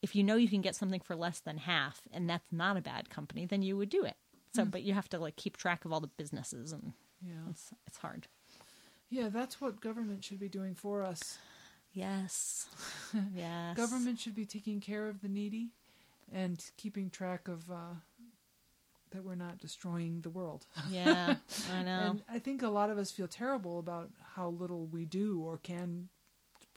if 0.01 0.15
you 0.15 0.23
know 0.23 0.35
you 0.35 0.47
can 0.47 0.61
get 0.61 0.75
something 0.75 0.99
for 1.01 1.15
less 1.15 1.39
than 1.39 1.57
half 1.57 2.01
and 2.11 2.29
that's 2.29 2.51
not 2.51 2.77
a 2.77 2.81
bad 2.81 3.09
company 3.09 3.45
then 3.45 3.61
you 3.61 3.77
would 3.77 3.89
do 3.89 4.03
it. 4.03 4.15
So 4.53 4.65
but 4.65 4.81
you 4.83 4.93
have 4.93 5.09
to 5.09 5.19
like 5.19 5.35
keep 5.35 5.57
track 5.57 5.85
of 5.85 5.93
all 5.93 5.99
the 5.99 6.07
businesses 6.07 6.71
and 6.71 6.93
yeah. 7.21 7.33
it's 7.49 7.71
it's 7.85 7.97
hard. 7.99 8.27
Yeah 9.09 9.29
that's 9.29 9.61
what 9.61 9.81
government 9.81 10.23
should 10.23 10.39
be 10.39 10.49
doing 10.49 10.75
for 10.75 11.03
us. 11.03 11.37
Yes. 11.93 12.67
Yes. 13.33 13.75
Government 13.77 14.19
should 14.19 14.35
be 14.35 14.45
taking 14.45 14.79
care 14.81 15.07
of 15.07 15.21
the 15.21 15.29
needy 15.29 15.69
and 16.33 16.63
keeping 16.77 17.09
track 17.09 17.47
of 17.47 17.71
uh, 17.71 17.95
that 19.11 19.23
we're 19.23 19.35
not 19.35 19.57
destroying 19.59 20.21
the 20.21 20.29
world. 20.29 20.65
yeah 20.89 21.35
i 21.77 21.83
know 21.83 22.09
And 22.09 22.23
I 22.29 22.39
think 22.39 22.61
a 22.61 22.69
lot 22.69 22.89
of 22.89 22.97
us 22.97 23.11
feel 23.11 23.27
terrible 23.27 23.79
about 23.79 24.09
how 24.35 24.49
little 24.49 24.85
we 24.87 25.05
do 25.05 25.41
or 25.41 25.57
can 25.57 26.09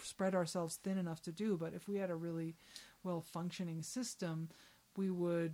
spread 0.03 0.35
ourselves 0.35 0.77
thin 0.77 0.99
enough 0.99 1.21
to 1.23 1.33
do. 1.33 1.57
But 1.57 1.75
if 1.75 1.89
we 1.89 1.97
had 1.97 2.11
a 2.11 2.17
really 2.17 2.55
well 3.03 3.21
functioning 3.21 3.83
system, 3.83 4.49
we 4.97 5.11
would 5.11 5.53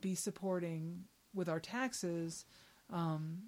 be 0.00 0.14
supporting 0.14 1.04
with 1.32 1.48
our 1.48 1.60
taxes 1.60 2.44
um, 2.92 3.44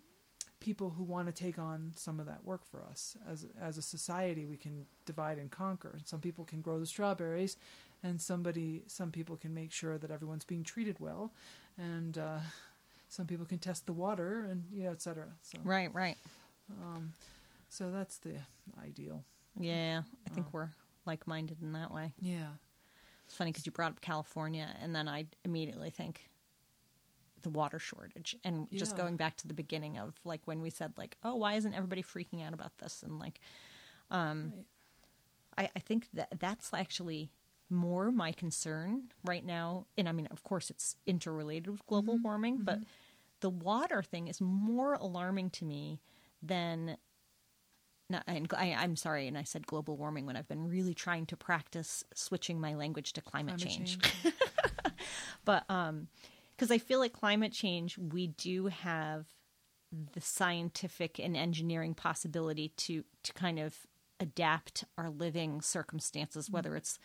people 0.61 0.91
who 0.91 1.05
want 1.05 1.27
to 1.27 1.33
take 1.33 1.59
on 1.59 1.93
some 1.97 2.19
of 2.21 2.27
that 2.27 2.45
work 2.45 2.65
for 2.65 2.83
us. 2.83 3.17
As 3.31 3.47
as 3.61 3.79
a 3.79 3.83
society, 3.83 4.47
we 4.47 4.57
can 4.57 4.87
divide 5.05 5.39
and 5.39 5.51
conquer. 5.51 5.99
Some 6.05 6.21
people 6.21 6.45
can 6.45 6.61
grow 6.61 6.79
the 6.81 6.87
strawberries, 6.87 7.57
and 8.03 8.21
somebody 8.21 8.83
some 8.87 9.11
people 9.11 9.37
can 9.37 9.53
make 9.55 9.73
sure 9.73 9.99
that 9.99 10.11
everyone's 10.11 10.45
being 10.45 10.65
treated 10.65 10.99
well, 10.99 11.33
and 11.77 12.19
uh, 12.19 12.39
some 13.09 13.27
people 13.27 13.47
can 13.47 13.59
test 13.59 13.87
the 13.87 13.93
water 13.93 14.47
and 14.51 14.65
you 14.73 14.85
know, 14.85 14.91
et 14.91 15.01
cetera. 15.03 15.27
So 15.43 15.59
right 15.65 15.93
right 15.95 16.17
um, 16.83 17.13
so 17.69 17.91
that's 17.91 18.19
the 18.19 18.35
ideal. 18.85 19.25
yeah 19.59 20.03
i 20.27 20.31
think 20.31 20.47
Oh. 20.49 20.51
we're 20.53 20.71
like-minded 21.05 21.59
in 21.63 21.73
that 21.73 21.93
way 21.93 22.13
Yeah. 22.21 22.49
It's 23.27 23.35
funny 23.35 23.51
because 23.51 23.67
you 23.67 23.73
brought 23.73 23.91
up 23.91 24.01
California, 24.01 24.69
and 24.81 24.95
then 24.95 25.09
I 25.09 25.27
immediately 25.45 25.91
think 25.91 26.31
the 27.43 27.51
water 27.51 27.81
shortage 27.81 28.37
and 28.45 28.69
just 28.73 28.93
Yeah. 28.93 28.99
going 28.99 29.17
back 29.17 29.37
to 29.39 29.49
the 29.49 29.55
beginning 29.55 29.99
of 29.99 30.15
like 30.25 30.43
when 30.47 30.61
we 30.63 30.71
said 30.71 30.93
like 30.97 31.17
oh 31.25 31.35
why 31.35 31.55
isn't 31.55 31.75
everybody 31.75 32.03
freaking 32.05 32.45
out 32.47 32.55
about 32.55 32.79
this 32.79 33.03
and 33.03 33.19
like 33.19 33.41
Right. 34.11 34.53
I, 35.59 35.71
I 35.75 35.79
think 35.81 36.09
that 36.15 36.29
that's 36.39 36.73
actually 36.73 37.31
more 37.71 38.11
my 38.11 38.33
concern 38.33 39.05
right 39.25 39.45
now. 39.45 39.87
And 39.97 40.09
I 40.09 40.13
mean, 40.13 40.29
of 40.31 40.43
course, 40.43 40.71
it's 40.71 40.97
interrelated 41.07 41.69
with 41.69 41.87
global 41.87 42.15
mm-hmm. 42.15 42.23
warming, 42.23 42.59
but 42.63 42.77
mm-hmm. 42.77 42.89
the 43.41 43.51
water 43.51 44.03
thing 44.03 44.29
is 44.29 44.41
more 44.41 44.95
alarming 44.95 45.51
to 45.51 45.65
me 45.65 46.01
than. 46.43 46.97
No, 48.09 48.21
and 48.29 48.47
I, 48.57 48.73
I'm 48.73 48.95
sorry, 48.95 49.27
and 49.27 49.37
I 49.37 49.43
said 49.43 49.67
global 49.67 49.97
warming 49.97 50.27
when 50.27 50.37
I've 50.37 50.47
been 50.47 50.69
really 50.69 50.95
trying 50.95 51.27
to 51.27 51.37
practice 51.37 52.05
switching 52.15 52.61
my 52.61 52.75
language 52.75 53.13
to 53.15 53.21
climate, 53.21 53.57
Climate 53.57 53.77
change. 53.77 53.99
change. 53.99 54.35
But 55.47 55.65
um, 55.71 56.09
because 56.55 56.71
I 56.71 56.77
feel 56.77 56.99
like 56.99 57.15
climate 57.15 57.53
change, 57.53 57.97
we 57.97 58.27
do 58.27 58.67
have 58.67 59.25
the 60.13 60.21
scientific 60.21 61.19
and 61.19 61.35
engineering 61.35 61.95
possibility 61.95 62.73
to 62.77 63.05
to 63.23 63.33
kind 63.33 63.59
of 63.59 63.87
adapt 64.21 64.85
our 64.99 65.09
living 65.09 65.63
circumstances, 65.63 66.51
whether 66.51 66.71
mm-hmm. 66.71 66.79
it's 66.79 66.99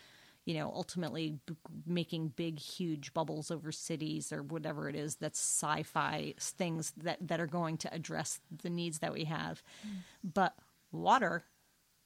you 0.46 0.54
know 0.56 0.72
ultimately 0.74 1.38
b- 1.46 1.56
making 1.86 2.30
big 2.30 2.60
huge 2.60 3.14
bubbles 3.14 3.52
over 3.52 3.72
cities 3.72 4.32
or 4.32 4.42
whatever 4.44 4.90
it 4.90 4.96
is 4.96 5.16
that's 5.16 5.40
sci-fi 5.40 6.34
things 6.40 6.94
that 6.98 7.18
that 7.26 7.40
are 7.40 7.48
going 7.48 7.78
to 7.78 7.94
address 7.94 8.40
the 8.64 8.70
needs 8.70 9.00
that 9.00 9.14
we 9.14 9.26
have. 9.26 9.62
But 10.24 10.56
water 10.92 11.44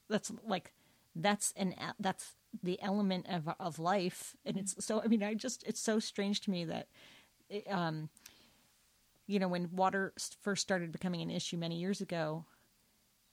that's 0.09 0.31
like 0.47 0.73
that's 1.15 1.53
an 1.57 1.73
that's 1.99 2.35
the 2.63 2.81
element 2.81 3.25
of 3.29 3.49
of 3.59 3.79
life. 3.79 4.35
And 4.45 4.57
it's 4.57 4.75
so 4.85 5.01
i 5.03 5.07
mean 5.07 5.23
i 5.23 5.33
just 5.33 5.63
it's 5.65 5.79
so 5.81 5.99
strange 5.99 6.41
to 6.41 6.51
me 6.51 6.65
that 6.65 6.87
it, 7.49 7.65
um 7.71 8.09
you 9.27 9.39
know 9.39 9.47
when 9.47 9.69
water 9.75 10.13
first 10.41 10.61
started 10.61 10.91
becoming 10.91 11.21
an 11.21 11.29
issue 11.31 11.57
many 11.57 11.77
years 11.77 12.01
ago 12.01 12.45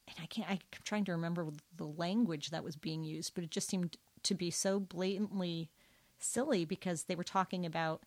and 0.09 0.17
i 0.23 0.27
can't 0.27 0.49
i'm 0.51 0.59
trying 0.85 1.05
to 1.05 1.13
remember 1.13 1.49
the 1.77 1.87
language 1.87 2.51
that 2.51 2.65
was 2.65 2.77
being 2.77 3.05
used 3.05 3.35
but 3.35 3.45
it 3.45 3.51
just 3.51 3.69
seemed 3.69 3.97
to 4.25 4.35
be 4.35 4.51
so 4.51 4.79
blatantly 4.81 5.71
silly 6.19 6.65
because 6.65 7.05
they 7.05 7.17
were 7.17 7.25
talking 7.25 7.67
about 7.67 8.03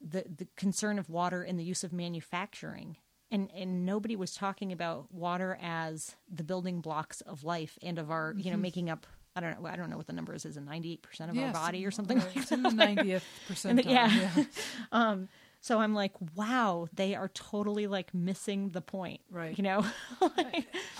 the 0.00 0.24
the 0.36 0.46
concern 0.56 0.98
of 0.98 1.10
water 1.10 1.42
and 1.42 1.58
the 1.58 1.64
use 1.64 1.84
of 1.84 1.92
manufacturing 1.92 2.96
and 3.30 3.50
and 3.54 3.84
nobody 3.84 4.16
was 4.16 4.34
talking 4.34 4.72
about 4.72 5.12
water 5.12 5.58
as 5.62 6.16
the 6.30 6.44
building 6.44 6.80
blocks 6.80 7.20
of 7.22 7.44
life 7.44 7.78
and 7.82 7.98
of 7.98 8.10
our 8.10 8.34
you 8.36 8.50
know 8.50 8.56
making 8.56 8.88
up 8.88 9.06
I 9.36 9.40
don't 9.40 9.60
know 9.60 9.68
I 9.68 9.76
don't 9.76 9.90
know 9.90 9.96
what 9.96 10.06
the 10.06 10.12
number 10.12 10.34
is 10.34 10.44
is 10.44 10.56
it 10.56 10.64
98% 10.66 11.30
of 11.30 11.38
our 11.38 11.52
body 11.52 11.84
or 11.84 11.90
something 11.90 12.18
right. 12.18 12.36
like 12.36 12.48
the 12.48 12.56
90th 12.56 13.22
And 13.64 13.78
percentile. 13.78 13.84
yeah. 13.84 14.30
yeah. 14.36 14.44
um 14.92 15.28
so 15.60 15.78
I'm 15.80 15.94
like 15.94 16.12
wow 16.34 16.86
they 16.92 17.14
are 17.14 17.28
totally 17.28 17.86
like 17.86 18.14
missing 18.14 18.70
the 18.70 18.80
point 18.80 19.20
Right. 19.30 19.56
you 19.58 19.62
know 19.64 19.84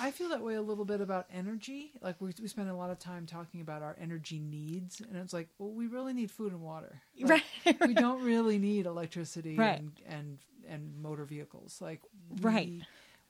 I 0.01 0.11
feel 0.13 0.29
that 0.31 0.43
way 0.43 0.55
a 0.55 0.63
little 0.63 0.85
bit 0.85 1.01
about 1.01 1.27
energy. 1.33 1.93
Like 2.01 2.21
we 2.21 2.33
we 2.41 2.47
spend 2.49 2.69
a 2.71 2.75
lot 2.75 2.91
of 2.91 2.99
time 2.99 3.27
talking 3.27 3.61
about 3.61 3.83
our 3.83 3.97
energy 4.01 4.39
needs, 4.39 5.01
and 5.01 5.17
it's 5.17 5.33
like, 5.33 5.49
well, 5.59 5.71
we 5.73 5.87
really 5.89 6.13
need 6.13 6.31
food 6.31 6.53
and 6.53 6.61
water. 6.63 7.01
Like, 7.21 7.43
right 7.67 7.77
we 7.87 7.95
don't 7.95 8.23
really 8.23 8.59
need 8.59 8.87
electricity 8.87 9.57
Right. 9.57 9.79
and, 9.81 9.93
and 10.09 10.39
and 10.69 10.97
motor 11.03 11.25
vehicles. 11.25 11.79
Like 11.81 12.01
we, 12.31 12.41
Right. 12.41 12.73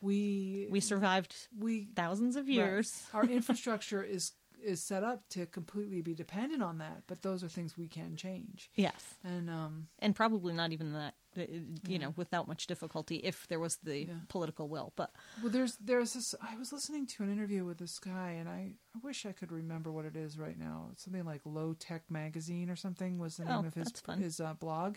We 0.01 0.67
we 0.71 0.81
survived 0.81 1.35
we 1.59 1.89
thousands 1.97 2.37
of 2.37 2.47
right. 2.47 2.55
years 2.55 3.03
Our 3.15 3.25
infrastructure 3.25 4.03
is 4.03 4.33
is 4.63 4.83
set 4.83 5.05
up 5.05 5.29
to 5.31 5.47
completely 5.47 6.03
be 6.03 6.15
dependent 6.15 6.63
on 6.63 6.79
that, 6.79 7.05
but 7.07 7.23
those 7.23 7.43
are 7.45 7.49
things 7.49 7.79
we 7.79 7.87
can 7.89 8.17
change. 8.17 8.71
yes 8.75 9.15
And 9.25 9.49
um, 9.49 9.89
and 10.01 10.15
probably 10.15 10.53
not 10.53 10.73
even 10.73 10.93
that 10.93 11.15
you 11.47 11.77
Yeah. 11.87 11.99
know 11.99 12.15
without 12.17 12.49
much 12.49 12.67
difficulty 12.67 13.17
if 13.17 13.47
there 13.49 13.59
was 13.61 13.77
the 13.77 14.07
Yeah. 14.07 14.15
political 14.29 14.69
will 14.69 14.93
but 14.97 15.13
Well, 15.43 15.51
there's 15.53 15.77
there's 15.77 16.15
this. 16.15 16.35
I 16.41 16.57
was 16.57 16.73
listening 16.73 17.07
to 17.09 17.23
an 17.23 17.31
interview 17.33 17.65
with 17.65 17.79
this 17.79 17.99
guy, 17.99 18.31
and 18.31 18.49
I, 18.49 18.75
I 18.95 18.99
wish 19.03 19.25
I 19.27 19.33
could 19.33 19.53
remember 19.53 19.91
what 19.93 20.05
it 20.05 20.17
is 20.17 20.39
right 20.39 20.59
now. 20.59 20.89
It's 20.93 21.05
something 21.05 21.25
like 21.25 21.41
Low 21.45 21.75
Tech 21.75 22.11
Magazine 22.11 22.71
or 22.71 22.77
something 22.77 23.19
was 23.19 23.37
the 23.37 23.45
name 23.45 23.55
Oh, 23.65 23.67
of 23.67 23.75
his 23.75 23.93
his 24.19 24.41
uh, 24.41 24.55
blog. 24.55 24.97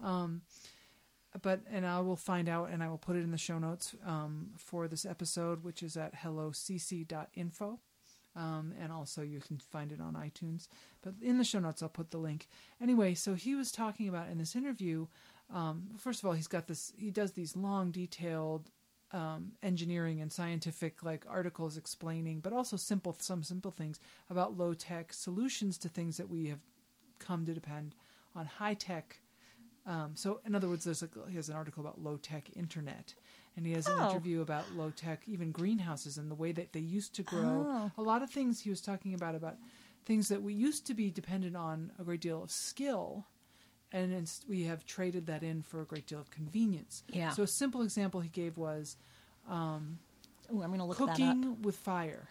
Um, 0.00 0.42
but 1.42 1.60
and 1.70 1.86
I 1.86 2.00
will 2.00 2.16
find 2.16 2.48
out, 2.48 2.70
and 2.70 2.82
I 2.82 2.88
will 2.88 2.98
put 2.98 3.16
it 3.16 3.20
in 3.22 3.30
the 3.30 3.38
show 3.38 3.58
notes 3.58 3.94
um, 4.04 4.50
for 4.56 4.88
this 4.88 5.04
episode, 5.04 5.62
which 5.62 5.82
is 5.82 5.96
at 5.96 6.14
hellocc.info. 6.14 7.78
Um, 8.36 8.72
and 8.80 8.92
also 8.92 9.22
you 9.22 9.40
can 9.40 9.58
find 9.58 9.90
it 9.90 10.00
on 10.00 10.14
iTunes. 10.14 10.68
But 11.02 11.14
in 11.20 11.38
the 11.38 11.44
show 11.44 11.58
notes, 11.58 11.82
I'll 11.82 11.88
put 11.88 12.10
the 12.12 12.18
link. 12.18 12.46
Anyway, 12.80 13.14
so 13.14 13.34
he 13.34 13.54
was 13.56 13.72
talking 13.72 14.08
about 14.08 14.28
in 14.28 14.38
this 14.38 14.54
interview. 14.54 15.06
Um, 15.52 15.88
first 15.96 16.20
of 16.22 16.26
all, 16.26 16.32
he's 16.34 16.46
got 16.48 16.66
this. 16.66 16.92
He 16.96 17.10
does 17.10 17.32
these 17.32 17.56
long, 17.56 17.90
detailed 17.90 18.70
um, 19.12 19.52
engineering 19.62 20.20
and 20.20 20.30
scientific 20.30 21.02
like 21.02 21.24
articles 21.28 21.76
explaining, 21.76 22.40
but 22.40 22.52
also 22.52 22.76
simple 22.76 23.16
some 23.18 23.42
simple 23.42 23.70
things 23.70 23.98
about 24.28 24.58
low 24.58 24.74
tech 24.74 25.12
solutions 25.12 25.78
to 25.78 25.88
things 25.88 26.16
that 26.18 26.28
we 26.28 26.48
have 26.48 26.60
come 27.18 27.46
to 27.46 27.54
depend 27.54 27.94
on 28.36 28.44
high 28.46 28.74
tech. 28.74 29.20
Um, 29.86 30.10
so, 30.14 30.40
in 30.44 30.54
other 30.54 30.68
words, 30.68 30.84
there's 30.84 31.02
a, 31.02 31.08
he 31.30 31.36
has 31.36 31.48
an 31.48 31.56
article 31.56 31.82
about 31.82 31.98
low 32.02 32.18
tech 32.18 32.54
internet, 32.54 33.14
and 33.56 33.64
he 33.66 33.72
has 33.72 33.86
an 33.86 33.94
Oh. 33.98 34.10
interview 34.10 34.42
about 34.42 34.70
low 34.76 34.90
tech 34.90 35.22
even 35.26 35.50
greenhouses 35.50 36.18
and 36.18 36.30
the 36.30 36.34
way 36.34 36.52
that 36.52 36.74
they 36.74 36.80
used 36.80 37.14
to 37.14 37.22
grow. 37.22 37.64
Oh. 37.66 37.90
A 37.96 38.02
lot 38.02 38.22
of 38.22 38.28
things 38.30 38.60
he 38.60 38.68
was 38.70 38.82
talking 38.82 39.14
about 39.14 39.34
about 39.34 39.56
things 40.04 40.28
that 40.28 40.42
we 40.42 40.52
used 40.52 40.86
to 40.88 40.94
be 40.94 41.10
dependent 41.10 41.56
on 41.56 41.90
a 41.98 42.04
great 42.04 42.20
deal 42.20 42.42
of 42.42 42.50
skill, 42.50 43.26
and 43.92 44.12
inst- 44.12 44.44
we 44.48 44.64
have 44.64 44.84
traded 44.86 45.26
that 45.26 45.42
in 45.42 45.62
for 45.62 45.80
a 45.80 45.84
great 45.84 46.06
deal 46.06 46.20
of 46.20 46.30
convenience. 46.30 47.02
Yeah. 47.08 47.30
So 47.30 47.42
a 47.42 47.46
simple 47.46 47.82
example 47.82 48.20
he 48.20 48.28
gave 48.28 48.56
was 48.56 48.96
um, 49.48 49.98
Ooh, 50.52 50.62
I'm 50.62 50.68
going 50.68 50.80
to 50.80 50.84
look 50.84 50.98
that 50.98 51.04
up. 51.04 51.16
cooking 51.16 51.62
with 51.62 51.76
fire. 51.76 52.28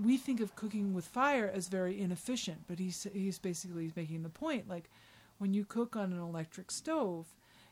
We 0.00 0.16
think 0.16 0.40
of 0.40 0.54
cooking 0.54 0.94
with 0.94 1.04
fire 1.06 1.50
as 1.52 1.68
very 1.68 2.00
inefficient, 2.00 2.60
but 2.68 2.78
he's 2.78 3.06
he's 3.12 3.38
basically 3.38 3.92
making 3.96 4.22
the 4.22 4.28
point 4.28 4.68
like 4.68 4.88
when 5.38 5.52
you 5.54 5.64
cook 5.64 5.96
on 5.96 6.12
an 6.12 6.20
electric 6.20 6.70
stove, 6.70 7.26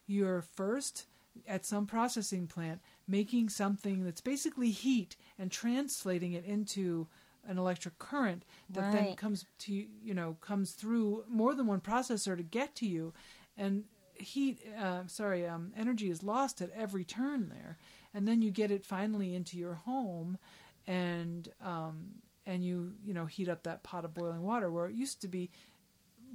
you're 0.06 0.42
first 0.42 1.06
at 1.46 1.64
some 1.64 1.86
processing 1.86 2.46
plant 2.46 2.80
making 3.06 3.48
something 3.48 4.04
that's 4.04 4.20
basically 4.20 4.70
heat 4.70 5.16
and 5.38 5.52
translating 5.52 6.32
it 6.32 6.44
into 6.44 7.06
an 7.46 7.58
electric 7.58 7.98
current 7.98 8.44
that 8.70 8.92
then 8.92 9.14
comes 9.14 9.44
to 9.58 9.72
you 9.72 9.86
you 10.02 10.14
know 10.14 10.36
comes 10.40 10.72
through 10.72 11.24
more 11.28 11.54
than 11.54 11.66
one 11.66 11.80
processor 11.80 12.36
to 12.36 12.42
get 12.42 12.74
to 12.76 12.86
you. 12.86 13.12
And 13.56 13.84
heat 14.14 14.60
uh, 14.78 15.02
sorry 15.06 15.46
um, 15.46 15.72
energy 15.76 16.10
is 16.10 16.22
lost 16.22 16.60
at 16.60 16.70
every 16.74 17.04
turn 17.04 17.48
there. 17.48 17.78
And 18.14 18.26
then 18.26 18.42
you 18.42 18.50
get 18.50 18.70
it 18.70 18.84
finally 18.84 19.34
into 19.34 19.56
your 19.56 19.74
home 19.74 20.38
and 20.86 21.48
um, 21.64 22.14
and 22.46 22.64
you 22.64 22.94
you 23.04 23.14
know 23.14 23.26
heat 23.26 23.48
up 23.48 23.62
that 23.62 23.84
pot 23.84 24.04
of 24.04 24.14
boiling 24.14 24.42
water 24.42 24.70
where 24.70 24.86
it 24.86 24.94
used 24.94 25.20
to 25.20 25.28
be 25.28 25.50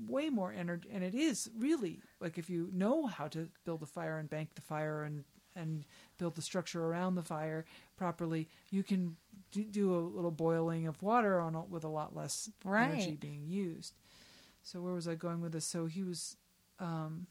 way 0.08 0.30
more 0.30 0.54
energy 0.54 0.88
and 0.93 1.04
it 1.04 1.14
is 1.14 1.49
really 1.58 1.99
like 2.20 2.38
if 2.38 2.49
you 2.49 2.70
know 2.72 3.08
how 3.08 3.28
to 3.28 3.49
build 3.66 3.84
a 3.84 3.86
fire 3.86 4.18
and 4.18 4.30
bank 4.30 4.49
the 4.56 4.62
fire 4.62 5.04
and 5.04 5.24
and 5.56 5.86
build 6.18 6.36
the 6.36 6.41
structure 6.41 6.86
around 6.86 7.16
the 7.16 7.22
fire 7.22 7.66
properly 7.95 8.47
you 8.70 8.82
can 8.84 9.16
do, 9.54 9.64
do 9.64 9.95
a 9.95 10.01
little 10.01 10.32
boiling 10.32 10.88
of 10.88 11.01
water 11.01 11.39
on 11.39 11.56
it 11.56 11.70
with 11.70 11.84
a 11.84 11.88
lot 11.88 12.16
less 12.16 12.49
energy 12.66 13.12
being 13.16 13.45
used. 13.47 13.93
So 14.64 14.82
where 14.82 14.93
was 14.93 15.08
i 15.08 15.16
going 15.16 15.41
with 15.41 15.51
this? 15.54 15.66
So 15.66 15.86
he 15.86 16.04
was 16.04 16.36
um 16.80 17.28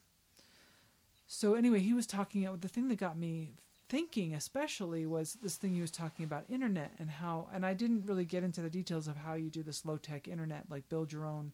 so 1.26 1.54
anyway 1.54 1.80
he 1.80 1.92
was 1.92 2.06
talking 2.06 2.46
about 2.46 2.60
the 2.60 2.68
thing 2.68 2.88
that 2.88 2.96
got 2.98 3.18
me 3.18 3.54
thinking 3.88 4.34
especially 4.34 5.04
was 5.04 5.36
this 5.42 5.56
thing 5.56 5.74
he 5.74 5.80
was 5.80 5.90
talking 5.90 6.24
about 6.24 6.44
internet 6.48 6.92
and 6.98 7.10
how 7.10 7.48
and 7.52 7.66
i 7.66 7.74
didn't 7.74 8.06
really 8.06 8.24
get 8.24 8.44
into 8.44 8.62
the 8.62 8.70
details 8.70 9.08
of 9.08 9.16
how 9.16 9.34
you 9.34 9.50
do 9.50 9.62
this 9.62 9.84
low 9.84 9.96
tech 9.96 10.28
internet 10.28 10.64
like 10.70 10.88
build 10.88 11.12
your 11.12 11.26
own 11.26 11.52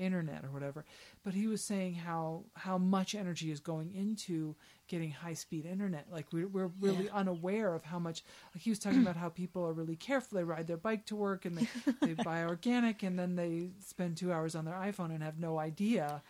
internet 0.00 0.44
or 0.44 0.50
whatever 0.50 0.84
but 1.24 1.34
he 1.34 1.46
was 1.46 1.62
saying 1.62 1.94
how 1.94 2.42
how 2.54 2.78
much 2.78 3.14
energy 3.14 3.50
is 3.50 3.60
going 3.60 3.92
into 3.94 4.54
getting 4.88 5.10
high 5.10 5.34
speed 5.34 5.66
internet 5.66 6.06
like 6.10 6.26
we're, 6.32 6.48
we're 6.48 6.70
really 6.80 7.08
Yeah. 7.08 7.14
unaware 7.14 7.74
of 7.74 7.84
how 7.84 7.98
much 7.98 8.24
like 8.54 8.62
he 8.62 8.70
was 8.70 8.78
talking 8.78 9.00
about 9.00 9.16
how 9.16 9.28
people 9.28 9.64
are 9.66 9.72
really 9.72 9.96
careful 9.96 10.36
they 10.36 10.44
ride 10.44 10.66
their 10.66 10.76
bike 10.76 11.04
to 11.06 11.16
work 11.16 11.44
and 11.44 11.58
they, 11.58 11.68
they 12.02 12.14
buy 12.14 12.44
organic 12.44 13.02
and 13.02 13.18
then 13.18 13.36
they 13.36 13.68
spend 13.84 14.16
two 14.16 14.32
hours 14.32 14.54
on 14.54 14.64
their 14.64 14.74
iphone 14.74 15.10
and 15.14 15.22
have 15.22 15.38
no 15.38 15.58
idea 15.58 16.22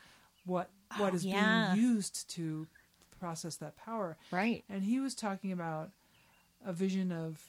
what 0.45 0.71
oh, 0.93 0.97
what 0.97 1.13
Oh, 1.13 1.15
is 1.15 1.25
yeah. 1.25 1.35
being 1.37 1.65
used 1.75 2.29
to 2.31 2.67
process 3.19 3.57
that 3.57 3.77
power 3.77 4.17
Right. 4.31 4.65
and 4.69 4.85
he 4.85 5.01
was 5.01 5.15
talking 5.15 5.53
about 5.53 5.91
a 6.65 6.73
vision 6.73 7.13
of 7.13 7.41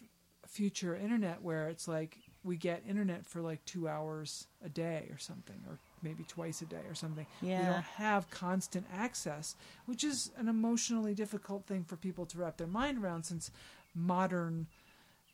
future 0.48 0.96
internet 0.96 1.42
where 1.42 1.68
it's 1.70 1.88
like 1.88 2.18
we 2.44 2.58
get 2.58 2.84
internet 2.88 3.26
for 3.26 3.42
like 3.42 3.64
two 3.66 3.88
hours 3.88 4.48
a 4.64 4.70
day 4.70 5.08
or 5.12 5.18
something, 5.18 5.58
or 5.68 5.78
maybe 6.04 6.24
twice 6.24 6.62
a 6.62 6.66
day 6.66 6.82
or 6.88 6.96
something. 6.96 7.26
Yeah. 7.42 7.60
We 7.60 7.66
don't 7.66 7.84
have 7.84 8.30
constant 8.30 8.86
access, 8.94 9.56
which 9.86 10.04
is 10.04 10.32
an 10.38 10.48
emotionally 10.48 11.14
difficult 11.14 11.66
thing 11.66 11.84
for 11.84 11.96
people 11.96 12.26
to 12.28 12.38
wrap 12.38 12.58
their 12.58 12.68
mind 12.68 13.04
around 13.04 13.24
since 13.24 13.52
modern 13.96 14.68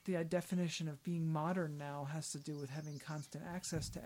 the 0.05 0.17
uh, 0.17 0.23
definition 0.23 0.87
of 0.87 1.03
being 1.03 1.27
modern 1.27 1.77
now 1.77 2.07
has 2.13 2.31
to 2.31 2.39
do 2.39 2.55
with 2.55 2.69
having 2.69 2.97
constant 2.99 3.43
access 3.53 3.89
to 3.89 3.99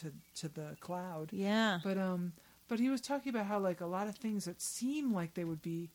to 0.00 0.12
to 0.34 0.48
the 0.48 0.76
cloud 0.80 1.30
Yeah. 1.32 1.80
but 1.82 1.98
um 1.98 2.32
but 2.68 2.78
he 2.78 2.88
was 2.90 3.00
talking 3.00 3.30
about 3.30 3.46
how 3.46 3.58
like 3.58 3.80
a 3.80 3.86
lot 3.86 4.06
of 4.08 4.14
things 4.16 4.44
that 4.44 4.60
seem 4.62 5.12
like 5.12 5.34
they 5.34 5.44
would 5.44 5.62
be, 5.62 5.90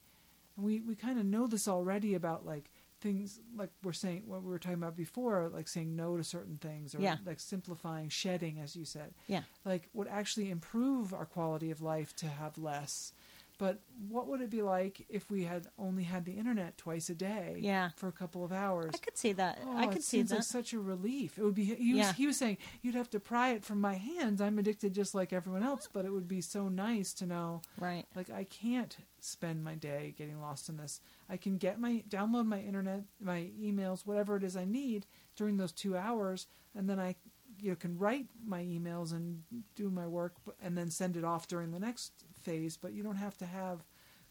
and 0.58 0.66
we 0.66 0.82
we 0.82 0.96
kind 0.96 1.18
of 1.20 1.26
know 1.26 1.48
this 1.48 1.68
already 1.68 2.14
about 2.16 2.46
like 2.46 2.72
things 3.04 3.40
like 3.56 3.70
we're 3.84 3.94
saying 3.94 4.24
what 4.26 4.42
we 4.42 4.50
were 4.50 4.58
talking 4.58 4.78
about 4.80 4.96
before, 4.96 5.50
like 5.54 5.68
saying 5.68 5.96
no 5.96 6.18
to 6.18 6.24
certain 6.24 6.58
things 6.58 6.96
or 6.96 7.02
Yeah. 7.02 7.18
like 7.26 7.40
simplifying, 7.40 8.10
shedding, 8.10 8.60
as 8.60 8.76
you 8.76 8.86
said, 8.86 9.14
Yeah. 9.28 9.44
like 9.66 9.90
would 9.94 10.08
actually 10.08 10.50
improve 10.50 11.14
our 11.14 11.26
quality 11.26 11.70
of 11.70 11.82
life 11.82 12.16
to 12.18 12.28
have 12.28 12.58
less. 12.58 13.12
But 13.60 13.80
what 14.10 14.28
would 14.28 14.42
it 14.42 14.50
be 14.50 14.64
like 14.64 15.06
if 15.10 15.30
we 15.30 15.44
had 15.44 15.68
only 15.78 16.04
had 16.04 16.26
the 16.26 16.32
internet 16.34 16.76
twice 16.78 17.10
a 17.10 17.16
day 17.16 17.58
Yeah. 17.60 17.90
for 17.96 18.08
a 18.08 18.12
couple 18.12 18.44
of 18.44 18.52
hours? 18.52 18.92
I 18.96 18.98
could 18.98 19.18
see 19.18 19.32
that. 19.34 19.60
Oh, 19.66 19.78
I 19.78 19.84
it 19.84 19.92
could 19.92 20.04
see 20.04 20.18
seems 20.18 20.30
that. 20.32 20.38
like 20.38 20.44
such 20.44 20.74
a 20.74 20.80
relief. 20.80 21.38
It 21.38 21.44
would 21.44 21.54
be. 21.54 21.64
He 21.66 21.94
was, 21.94 22.00
Yeah. 22.00 22.14
he 22.14 22.26
was 22.28 22.36
saying 22.38 22.58
you'd 22.82 22.96
have 22.96 23.12
to 23.12 23.20
pry 23.20 23.52
it 23.52 23.64
from 23.64 23.80
my 23.80 23.94
hands. 23.94 24.42
I'm 24.42 24.58
addicted 24.58 24.94
just 24.94 25.14
like 25.14 25.32
everyone 25.32 25.62
else, 25.64 25.88
but 25.92 26.04
it 26.04 26.12
would 26.12 26.28
be 26.28 26.42
so 26.42 26.68
nice 26.68 27.14
to 27.14 27.28
know, 27.28 27.62
right. 27.80 28.06
like 28.16 28.30
I 28.32 28.44
can't 28.46 28.98
spend 29.20 29.64
my 29.64 29.76
day 29.76 30.16
getting 30.18 30.42
lost 30.42 30.68
in 30.68 30.78
this. 30.78 31.00
I 31.30 31.38
can 31.38 31.58
get 31.58 31.80
my 31.80 32.04
download 32.10 32.48
my 32.48 32.60
internet, 32.60 33.04
my 33.22 33.50
emails, 33.62 34.06
whatever 34.06 34.36
it 34.36 34.44
is 34.44 34.58
I 34.58 34.66
need 34.66 35.06
during 35.36 35.58
those 35.58 35.72
two 35.72 35.96
hours, 35.96 36.48
and 36.76 36.90
then 36.90 37.00
I, 37.00 37.16
you 37.60 37.70
know, 37.70 37.76
can 37.76 37.98
write 38.00 38.26
my 38.46 38.64
emails 38.64 39.14
and 39.14 39.44
do 39.76 39.90
my 39.92 40.08
work, 40.08 40.34
and 40.62 40.76
then 40.78 40.90
send 40.90 41.16
it 41.16 41.24
off 41.24 41.48
during 41.48 41.72
the 41.72 41.80
next 41.80 42.12
phase. 42.44 42.78
But 42.78 42.94
you 42.94 43.04
don't 43.04 43.16
have 43.18 43.38
to 43.40 43.46
have 43.46 43.84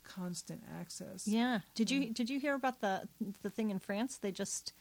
constant 0.04 0.62
access. 0.80 1.26
Yeah. 1.26 1.60
Did 1.74 1.90
you 1.90 2.00
Mm. 2.02 2.14
did 2.14 2.30
you 2.30 2.38
hear 2.40 2.54
about 2.54 2.80
the 2.80 3.08
the 3.42 3.50
thing 3.50 3.70
in 3.70 3.78
France? 3.78 4.18
They 4.18 4.32
just 4.32 4.72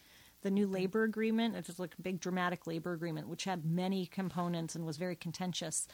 the 0.41 0.49
new 0.51 0.65
labor 0.65 1.03
agreement. 1.03 1.55
It 1.55 1.67
was 1.67 1.77
like 1.79 1.93
a 1.97 2.01
big 2.01 2.19
dramatic 2.19 2.65
labor 2.65 2.93
agreement, 2.93 3.27
which 3.27 3.43
had 3.43 3.63
many 3.63 4.07
components 4.07 4.75
and 4.75 4.85
was 4.85 4.97
very 4.97 5.15
contentious. 5.15 5.87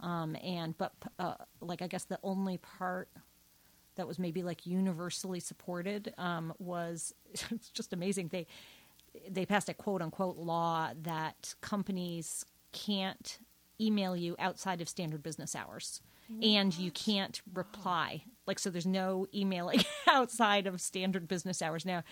Mm. 0.00 0.06
Um, 0.06 0.36
and 0.36 0.78
but 0.78 0.92
uh, 1.18 1.34
like 1.60 1.82
I 1.82 1.88
guess 1.88 2.04
the 2.04 2.20
only 2.22 2.58
part 2.58 3.08
that 3.96 4.06
was 4.06 4.18
maybe 4.20 4.44
like 4.44 4.64
universally 4.66 5.40
supported 5.40 6.14
um, 6.18 6.52
was 6.60 7.12
it's 7.50 7.70
just 7.70 7.92
amazing. 7.92 8.28
They 8.28 8.46
they 9.28 9.44
passed 9.44 9.68
a 9.68 9.74
quote 9.74 10.00
unquote 10.02 10.36
law 10.36 10.90
that 11.02 11.54
companies 11.60 12.44
can't 12.70 13.40
email 13.80 14.16
you 14.16 14.36
outside 14.38 14.80
of 14.80 14.88
standard 14.88 15.22
business 15.22 15.56
hours 15.56 16.00
and 16.42 16.76
you 16.76 16.90
can't 16.90 17.40
reply 17.54 18.22
like 18.46 18.58
so 18.58 18.68
there's 18.70 18.86
no 18.86 19.26
emailing 19.34 19.80
outside 20.08 20.66
of 20.66 20.80
standard 20.80 21.26
business 21.28 21.62
hours 21.62 21.84
now 21.86 22.02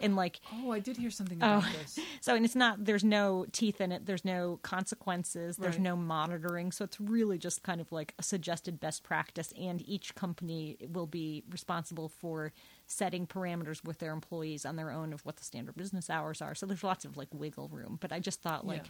and 0.00 0.14
like 0.16 0.40
Oh, 0.52 0.70
I 0.70 0.78
did 0.78 0.96
hear 0.96 1.10
something 1.10 1.38
oh. 1.42 1.58
about 1.58 1.64
Oh. 1.64 1.72
this. 1.82 1.98
so 2.20 2.34
and 2.34 2.44
it's 2.44 2.54
not 2.54 2.84
there's 2.84 3.04
no 3.04 3.44
teeth 3.52 3.80
in 3.80 3.92
it 3.92 4.06
there's 4.06 4.24
no 4.24 4.58
consequences 4.62 5.56
there's 5.56 5.74
Right. 5.74 5.82
no 5.82 5.96
monitoring 5.96 6.72
so 6.72 6.84
it's 6.84 6.98
really 7.00 7.36
just 7.36 7.62
kind 7.62 7.80
of 7.80 7.90
like 7.92 8.14
a 8.18 8.22
suggested 8.22 8.80
best 8.80 9.02
practice 9.02 9.52
and 9.60 9.86
each 9.86 10.14
company 10.14 10.76
will 10.92 11.06
be 11.06 11.42
responsible 11.50 12.08
for 12.08 12.52
setting 12.86 13.26
parameters 13.26 13.84
with 13.84 13.98
their 13.98 14.12
employees 14.12 14.64
on 14.64 14.76
their 14.76 14.90
own 14.90 15.12
of 15.12 15.24
what 15.26 15.36
the 15.36 15.44
standard 15.44 15.76
business 15.76 16.08
hours 16.08 16.40
are 16.40 16.54
so 16.54 16.64
there's 16.64 16.84
lots 16.84 17.04
of 17.04 17.16
like 17.18 17.28
wiggle 17.34 17.68
room 17.68 17.98
but 18.00 18.12
i 18.12 18.18
just 18.18 18.40
thought 18.40 18.66
like 18.66 18.86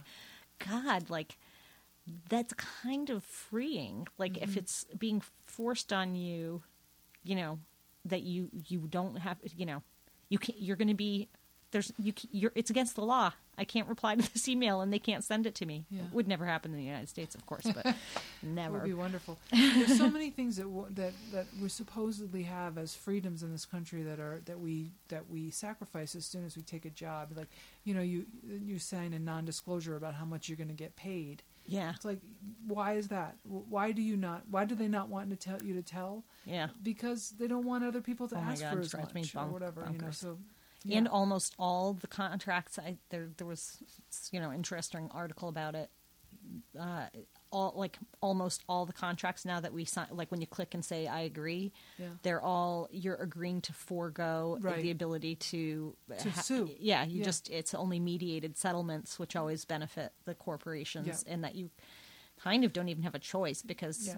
god 0.67 1.09
like 1.09 1.37
that's 2.29 2.53
kind 2.53 3.09
of 3.09 3.23
freeing 3.23 4.07
like 4.17 4.37
if 4.37 4.49
Mm-hmm. 4.51 4.59
it's 4.59 4.85
being 4.97 5.21
forced 5.45 5.91
on 5.93 6.15
you 6.15 6.63
you 7.23 7.35
know 7.35 7.59
that 8.05 8.21
you 8.23 8.49
you 8.67 8.87
don't 8.89 9.17
have 9.17 9.37
you 9.55 9.65
know 9.65 9.81
you 10.29 10.37
can 10.39 10.55
you're 10.57 10.75
going 10.77 10.87
to 10.87 10.93
be 10.93 11.27
there's 11.71 11.91
you 11.99 12.13
you're 12.31 12.51
it's 12.55 12.69
against 12.71 12.95
the 12.95 13.03
law 13.03 13.31
i 13.57 13.63
can't 13.63 13.87
reply 13.87 14.15
to 14.15 14.33
this 14.33 14.47
email 14.47 14.81
and 14.81 14.91
they 14.91 14.97
can't 14.99 15.23
send 15.23 15.45
it 15.45 15.53
to 15.53 15.65
me 15.65 15.85
Yeah. 15.91 16.01
it 16.03 16.13
would 16.13 16.27
never 16.27 16.45
happen 16.45 16.71
in 16.71 16.77
the 16.77 16.83
united 16.83 17.09
states 17.09 17.35
of 17.35 17.45
course 17.45 17.67
but 17.73 17.83
That 18.41 18.47
never 18.55 18.75
would 18.79 18.85
be 18.85 18.93
wonderful. 18.93 19.37
There's 19.51 19.97
so 19.97 20.09
many 20.09 20.29
things 20.29 20.55
that 20.55 20.63
w- 20.63 20.87
that 20.91 21.11
that 21.33 21.45
we 21.61 21.67
supposedly 21.67 22.43
have 22.43 22.77
as 22.77 22.95
freedoms 22.95 23.43
in 23.43 23.51
this 23.51 23.65
country 23.65 24.01
that 24.03 24.17
are 24.19 24.39
that 24.45 24.59
we 24.61 24.91
that 25.09 25.29
we 25.29 25.49
sacrifice 25.51 26.15
as 26.15 26.25
soon 26.25 26.45
as 26.45 26.55
we 26.55 26.61
take 26.61 26.85
a 26.85 26.89
job. 26.89 27.33
Like, 27.35 27.49
you 27.83 27.93
know, 27.93 28.01
you 28.01 28.25
you 28.47 28.79
sign 28.79 29.11
a 29.13 29.19
non-disclosure 29.19 29.97
about 29.97 30.13
how 30.15 30.23
much 30.23 30.47
you're 30.47 30.55
going 30.55 30.69
to 30.69 30.73
get 30.73 30.95
paid. 30.95 31.43
Yeah 31.69 31.93
It's 31.95 32.05
like, 32.05 32.19
why 32.67 32.93
is 32.93 33.07
that? 33.09 33.35
Why 33.43 33.91
do 33.91 34.01
you 34.01 34.17
not? 34.17 34.43
Why 34.49 34.65
do 34.65 34.75
they 34.75 34.87
not 34.87 35.09
want 35.09 35.29
to 35.29 35.35
tell 35.35 35.61
you 35.63 35.73
to 35.75 35.81
tell? 35.81 36.25
yeah 36.45 36.69
Because 36.83 37.31
they 37.39 37.47
don't 37.47 37.65
want 37.65 37.83
other 37.83 38.01
people 38.01 38.27
to 38.29 38.35
Oh 38.35 38.39
ask 38.39 38.61
God, 38.61 38.73
for 38.73 38.79
as 38.79 38.93
much 38.93 39.35
or 39.35 39.47
whatever. 39.47 39.87
You 39.91 39.99
know, 39.99 40.11
so 40.11 40.37
and 40.83 41.05
yeah. 41.05 41.11
almost 41.11 41.55
all 41.59 41.93
the 41.93 42.07
contracts 42.07 42.79
I 42.79 42.97
there 43.09 43.29
there 43.37 43.47
was 43.47 43.77
you 44.31 44.39
know 44.39 44.51
interesting 44.51 45.09
article 45.13 45.49
about 45.49 45.75
it 45.75 45.89
uh 46.79 47.07
all 47.51 47.73
like 47.75 47.97
almost 48.21 48.63
all 48.69 48.85
the 48.85 48.93
contracts 48.93 49.43
now 49.45 49.59
that 49.59 49.73
we 49.73 49.83
sign 49.85 50.07
like 50.11 50.29
when 50.31 50.39
you 50.41 50.47
click 50.47 50.73
and 50.73 50.83
say 50.85 51.07
I 51.07 51.21
agree 51.21 51.71
Yeah. 51.97 52.07
they're 52.21 52.41
all 52.41 52.87
you're 52.91 53.15
agreeing 53.15 53.61
to 53.61 53.73
forego 53.73 54.57
Right. 54.61 54.81
the 54.81 54.91
ability 54.91 55.35
to 55.35 55.95
To 56.19 56.31
sue. 56.33 56.69
yeah 56.79 57.03
you 57.05 57.19
Yeah. 57.19 57.25
just 57.25 57.49
it's 57.49 57.73
only 57.73 57.99
mediated 57.99 58.57
settlements 58.57 59.17
which 59.17 59.35
always 59.35 59.65
benefit 59.65 60.13
the 60.25 60.35
corporations 60.35 61.23
Yeah. 61.25 61.33
and 61.33 61.43
that 61.43 61.55
you 61.55 61.71
kind 62.37 62.63
of 62.63 62.71
don't 62.71 62.87
even 62.87 63.03
have 63.03 63.15
a 63.15 63.19
choice 63.19 63.61
because 63.61 64.07
Yeah. 64.07 64.17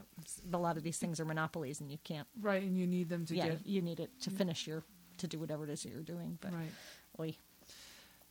a 0.53 0.57
lot 0.57 0.77
of 0.77 0.83
these 0.83 0.97
things 0.97 1.19
are 1.19 1.25
monopolies 1.25 1.79
and 1.81 1.89
you 1.91 1.97
can't 2.03 2.27
right, 2.39 2.61
and 2.63 2.77
you 2.77 2.85
need 2.85 3.09
them 3.09 3.25
to 3.27 3.35
yeah 3.35 3.49
get 3.49 3.65
you 3.65 3.81
need 3.81 3.99
it 3.99 4.11
to 4.21 4.29
finish 4.29 4.67
your 4.67 4.83
to 5.17 5.27
do 5.27 5.39
whatever 5.39 5.63
it 5.63 5.69
is 5.69 5.83
that 5.83 5.89
you're 5.89 6.03
doing 6.03 6.37
but 6.41 6.53
right. 6.53 6.71
oy. 7.19 7.35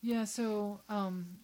Yeah, 0.02 0.24
so 0.24 0.80
um, 0.88 1.40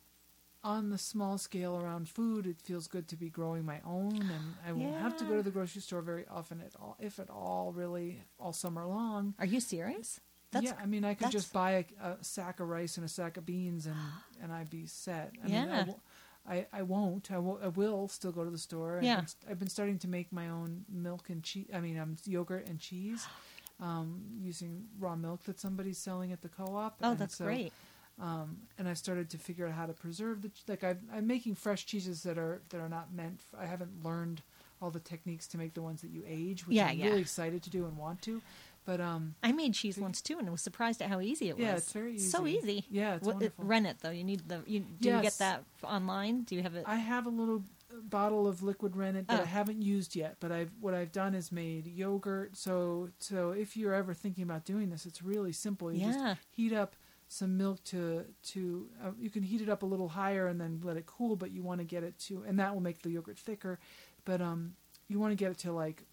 on 0.64 0.90
the 0.90 0.98
small 0.98 1.38
scale 1.38 1.76
around 1.76 2.09
food, 2.09 2.46
it 2.46 2.61
feels 2.61 2.88
good 2.88 3.07
to 3.09 3.16
be 3.16 3.28
growing 3.30 3.64
my 3.64 3.80
own, 3.86 4.16
and 4.16 4.54
I 4.66 4.72
won't 4.72 4.96
have 4.96 5.16
to 5.18 5.24
go 5.24 5.36
to 5.36 5.42
the 5.42 5.50
grocery 5.50 5.80
store 5.82 6.02
very 6.02 6.24
often 6.30 6.61
at 6.61 6.72
all, 6.80 6.96
if 6.98 7.18
at 7.18 7.30
all, 7.30 7.72
really, 7.74 8.22
all 8.40 8.52
summer 8.52 8.84
long. 8.84 9.34
Are 9.38 9.46
you 9.46 9.61
serious? 9.61 10.20
yeah, 10.59 10.72
I 10.80 10.86
mean, 10.86 11.04
I 11.04 11.14
could 11.14 11.30
just 11.30 11.52
buy 11.52 11.84
a, 12.00 12.07
a 12.09 12.16
sack 12.24 12.61
of 12.61 12.68
rice 12.68 12.96
and 12.96 13.04
a 13.04 13.09
sack 13.09 13.36
of 13.36 13.44
beans, 13.46 13.86
and 13.86 13.96
and 14.42 14.52
I'd 14.52 14.70
be 14.70 14.86
set. 14.86 15.32
I 15.44 15.48
Yeah. 15.48 15.84
wo- 15.86 16.00
I, 16.48 16.66
I 16.72 16.82
won't. 16.82 17.30
I, 17.32 17.38
will 17.38 18.07
still 18.09 18.30
go 18.30 18.44
to 18.44 18.50
the 18.50 18.59
store. 18.59 18.98
I've 18.98 19.02
Yeah. 19.02 19.16
been, 19.16 19.26
st- 19.26 19.50
I've 19.50 19.59
been 19.59 19.68
starting 19.68 19.98
to 19.98 20.09
make 20.09 20.32
my 20.32 20.48
own 20.48 20.84
milk 20.88 21.28
and 21.28 21.42
cheese. 21.42 21.66
I 21.74 21.80
mean, 21.80 21.98
um, 21.98 22.16
yogurt 22.24 22.68
and 22.68 22.78
cheese, 22.78 23.26
um, 23.80 24.22
using 24.40 24.84
raw 24.98 25.16
milk 25.16 25.42
that 25.44 25.59
somebody's 25.61 25.98
selling 25.98 26.30
at 26.32 26.42
the 26.42 26.48
co-op. 26.48 26.98
Oh, 27.02 27.11
and 27.11 27.18
that's 27.18 27.36
so- 27.36 27.44
great. 27.46 27.72
Um, 28.21 28.59
and 28.79 28.89
I 28.89 28.95
started 28.95 29.29
to 29.31 29.39
figure 29.39 29.67
out 29.67 29.75
how 29.75 29.87
to 29.87 29.93
preserve 29.93 30.43
the 30.43 30.51
like 30.69 30.83
I've, 30.85 31.01
I'm 31.12 31.27
making 31.27 31.55
fresh 31.57 31.85
cheeses 31.87 32.23
that 32.23 32.39
are 32.39 32.62
that 32.71 32.81
are 32.81 32.89
not 32.89 33.12
meant. 33.12 33.41
I 33.59 33.67
haven't 33.67 34.03
learned 34.05 34.43
all 34.81 34.91
the 34.91 35.01
techniques 35.01 35.47
to 35.49 35.59
make 35.59 35.75
the 35.75 35.83
ones 35.83 36.03
that 36.03 36.11
you 36.11 36.23
age, 36.27 36.67
which 36.67 36.77
Yeah, 36.77 36.87
I'm 36.89 36.99
yeah. 36.99 37.07
really 37.07 37.21
excited 37.23 37.62
to 37.64 37.71
do 37.71 37.85
and 37.87 37.97
want 37.97 38.23
to. 38.23 38.43
But 38.85 39.01
um, 39.01 39.35
I 39.43 39.51
made 39.53 39.75
cheese 39.75 39.99
once 39.99 40.23
too, 40.23 40.39
and 40.39 40.47
I 40.49 40.51
was 40.53 40.62
surprised 40.62 41.03
at 41.03 41.09
how 41.09 41.21
easy 41.21 41.49
it 41.49 41.57
was. 41.57 41.64
Yeah, 41.64 41.75
it's 41.77 41.93
very 41.93 42.14
easy. 42.14 42.29
So 42.29 42.47
easy. 42.47 42.85
Yeah, 42.91 43.17
it's 43.17 43.27
What- 43.27 43.37
wonderful. 43.37 43.64
Rennet 43.64 43.97
though, 44.01 44.11
you 44.11 44.23
need 44.25 44.49
the. 44.49 44.62
You, 44.67 44.81
do 44.81 45.09
you 45.11 45.23
get 45.23 45.39
that 45.39 45.64
online? 45.83 46.43
Do 46.43 46.55
you 46.55 46.62
have 46.62 46.75
it? 46.77 46.85
I 46.87 46.97
have 46.97 47.27
a 47.27 47.31
little 47.31 47.64
bottle 48.03 48.47
of 48.47 48.62
liquid 48.62 48.95
rennet 48.97 49.27
that 49.29 49.41
Oh. 49.41 49.43
I 49.43 49.47
haven't 49.47 49.81
used 49.83 50.14
yet. 50.14 50.37
But 50.41 50.53
I've 50.53 50.71
what 50.81 50.93
I've 50.95 51.12
done 51.12 51.35
is 51.35 51.51
made 51.51 51.87
yogurt. 51.87 52.57
So 52.57 53.09
so 53.19 53.51
if 53.51 53.77
you're 53.77 53.95
ever 53.95 54.14
thinking 54.14 54.45
about 54.45 54.64
doing 54.64 54.91
this, 54.91 55.05
it's 55.07 55.23
really 55.23 55.53
simple. 55.53 55.93
You 55.93 56.01
Yeah. 56.09 56.12
just 56.35 56.41
heat 56.51 56.73
up 56.73 56.95
some 57.29 57.57
milk 57.57 57.83
to 57.85 58.24
to 58.43 58.89
uh, 59.05 59.11
you 59.18 59.31
can 59.31 59.43
heat 59.43 59.61
it 59.61 59.68
up 59.68 59.83
a 59.83 59.87
little 59.87 60.09
higher 60.09 60.47
and 60.47 60.61
then 60.61 60.81
let 60.85 60.97
it 60.97 61.07
cool 61.07 61.37
but 61.37 61.51
you 61.51 61.62
want 61.62 61.81
to 61.81 61.85
get 61.85 62.05
it 62.05 62.18
to 62.18 62.45
and 62.47 62.59
that 62.59 62.72
will 62.72 62.83
make 62.83 63.03
the 63.03 63.11
yogurt 63.11 63.39
thicker 63.39 63.79
but 64.24 64.41
um 64.41 64.74
you 65.09 65.18
want 65.18 65.33
to 65.33 65.37
get 65.37 65.51
it 65.51 65.59
to 65.59 65.72
like 65.72 66.05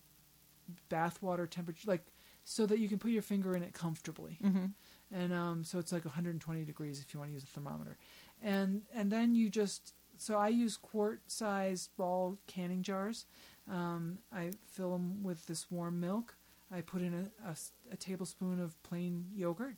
bath 0.90 1.22
water 1.22 1.46
temperature 1.46 1.90
like 1.90 2.06
so 2.46 2.66
that 2.66 2.80
you 2.80 2.90
can 2.90 3.00
put 3.00 3.12
your 3.12 3.22
finger 3.22 3.56
in 3.56 3.64
it 3.64 3.74
comfortably. 3.74 4.38
Hmm 4.42 4.66
and 5.14 5.32
um, 5.32 5.64
so 5.64 5.78
it's 5.78 5.92
like 5.92 6.06
120 6.06 6.66
degrees 6.66 7.00
if 7.00 7.14
you 7.14 7.20
want 7.20 7.30
to 7.30 7.34
use 7.34 7.44
a 7.44 7.48
thermometer. 7.48 7.98
And 8.42 8.82
and 8.94 9.12
then 9.12 9.36
you 9.36 9.50
just 9.50 9.94
so 10.18 10.38
i 10.38 10.48
use 10.48 10.78
quart 10.78 11.22
sized 11.28 11.96
ball 11.96 12.40
canning 12.48 12.82
jars. 12.82 13.26
Um, 13.72 14.20
i 14.34 14.52
fill 14.68 14.92
them 14.92 15.24
with 15.24 15.46
this 15.46 15.70
warm 15.72 16.00
milk. 16.00 16.36
I 16.72 16.82
put 16.82 17.02
in 17.02 17.30
a 17.46 17.56
a 17.92 17.96
tablespoon 17.96 18.60
of 18.60 18.82
plain 18.84 19.28
yogurt 19.36 19.76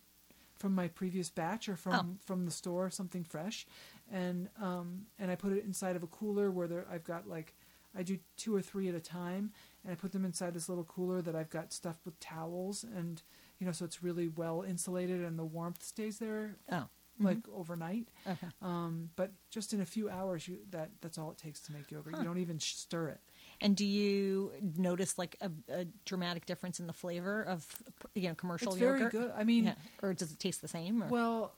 from 0.57 0.73
my 0.73 0.87
previous 0.87 1.29
batch 1.29 1.67
or 1.69 1.75
from 1.75 1.93
Oh. 1.93 2.17
from 2.25 2.45
the 2.45 2.51
store 2.51 2.89
something 2.89 3.23
fresh 3.23 3.65
and 4.11 4.49
um, 4.61 5.05
and 5.19 5.29
i 5.31 5.35
put 5.35 5.51
it 5.53 5.65
inside 5.65 5.95
of 5.95 6.03
a 6.03 6.07
cooler 6.07 6.49
where 6.51 6.67
there 6.67 6.85
i've 6.91 7.03
got 7.03 7.27
like 7.27 7.53
i 7.97 8.03
do 8.03 8.17
two 8.37 8.55
or 8.55 8.61
three 8.61 8.87
at 8.87 8.95
a 8.95 8.99
time 8.99 9.51
and 9.83 9.91
i 9.91 9.95
put 9.95 10.11
them 10.11 10.25
inside 10.25 10.53
this 10.53 10.69
little 10.69 10.83
cooler 10.85 11.21
that 11.21 11.35
i've 11.35 11.49
got 11.49 11.73
stuffed 11.73 12.05
with 12.05 12.19
towels 12.19 12.83
and 12.95 13.21
you 13.59 13.65
know 13.65 13.71
so 13.73 13.83
it's 13.85 14.03
really 14.03 14.27
well 14.27 14.63
insulated 14.67 15.21
and 15.23 15.37
the 15.37 15.45
warmth 15.45 15.83
stays 15.83 16.19
there 16.19 16.55
Oh. 16.71 16.85
like 17.19 17.37
overnight 17.53 18.07
Okay. 18.27 18.47
um, 18.61 19.09
but 19.15 19.31
just 19.49 19.73
in 19.73 19.81
a 19.81 19.85
few 19.85 20.09
hours 20.09 20.47
you 20.47 20.57
that 20.71 20.89
that's 21.01 21.17
all 21.17 21.31
it 21.31 21.37
takes 21.37 21.59
to 21.61 21.71
make 21.73 21.91
yogurt 21.91 22.13
Huh. 22.15 22.21
you 22.21 22.27
don't 22.27 22.37
even 22.39 22.59
sh- 22.59 22.75
stir 22.75 23.07
it 23.09 23.19
And 23.61 23.75
do 23.75 23.85
you 23.85 24.51
notice 24.77 25.17
like 25.17 25.35
a, 25.41 25.49
a 25.71 25.85
dramatic 26.05 26.45
difference 26.45 26.79
in 26.79 26.87
the 26.87 26.93
flavor 26.93 27.43
of 27.43 27.65
you 28.13 28.27
know 28.29 28.35
commercial 28.35 28.71
it's 28.73 28.79
very 28.79 28.99
yogurt? 28.99 29.11
good 29.11 29.31
i 29.37 29.43
mean 29.43 29.65
Yeah. 29.65 29.75
Or 30.01 30.13
does 30.13 30.31
it 30.31 30.39
taste 30.39 30.61
the 30.61 30.67
same? 30.67 31.03
Or? 31.03 31.07
well 31.07 31.53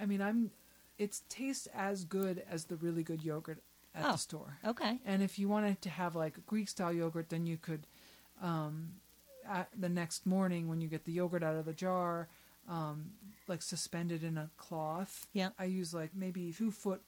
i 0.00 0.06
mean 0.06 0.20
i'm 0.22 0.50
it 0.98 1.20
tastes 1.28 1.66
as 1.74 2.04
good 2.04 2.42
as 2.50 2.64
the 2.66 2.76
really 2.76 3.02
good 3.02 3.22
yogurt 3.24 3.62
at 3.94 4.04
Oh. 4.04 4.12
the 4.12 4.18
store. 4.18 4.58
Okay. 4.64 5.00
And 5.04 5.22
if 5.22 5.38
you 5.38 5.48
wanted 5.48 5.82
to 5.82 5.90
have 5.90 6.14
like 6.14 6.34
Greek 6.46 6.68
style 6.68 6.92
yogurt, 6.92 7.28
then 7.28 7.44
you 7.44 7.56
could, 7.58 7.86
um, 8.40 8.92
the 9.76 9.88
next 9.88 10.24
morning 10.26 10.68
when 10.68 10.80
you 10.80 10.88
get 10.88 11.04
the 11.04 11.12
yogurt 11.12 11.42
out 11.42 11.56
of 11.56 11.64
the 11.64 11.72
jar, 11.72 12.28
um, 12.68 13.10
like 13.48 13.60
suspend 13.62 14.12
it 14.12 14.22
in 14.22 14.38
a 14.38 14.48
cloth. 14.56 15.26
Yeah. 15.32 15.50
I 15.58 15.64
use 15.64 15.92
like 15.92 16.10
maybe 16.14 16.52
two 16.52 16.70
foot 16.70 17.02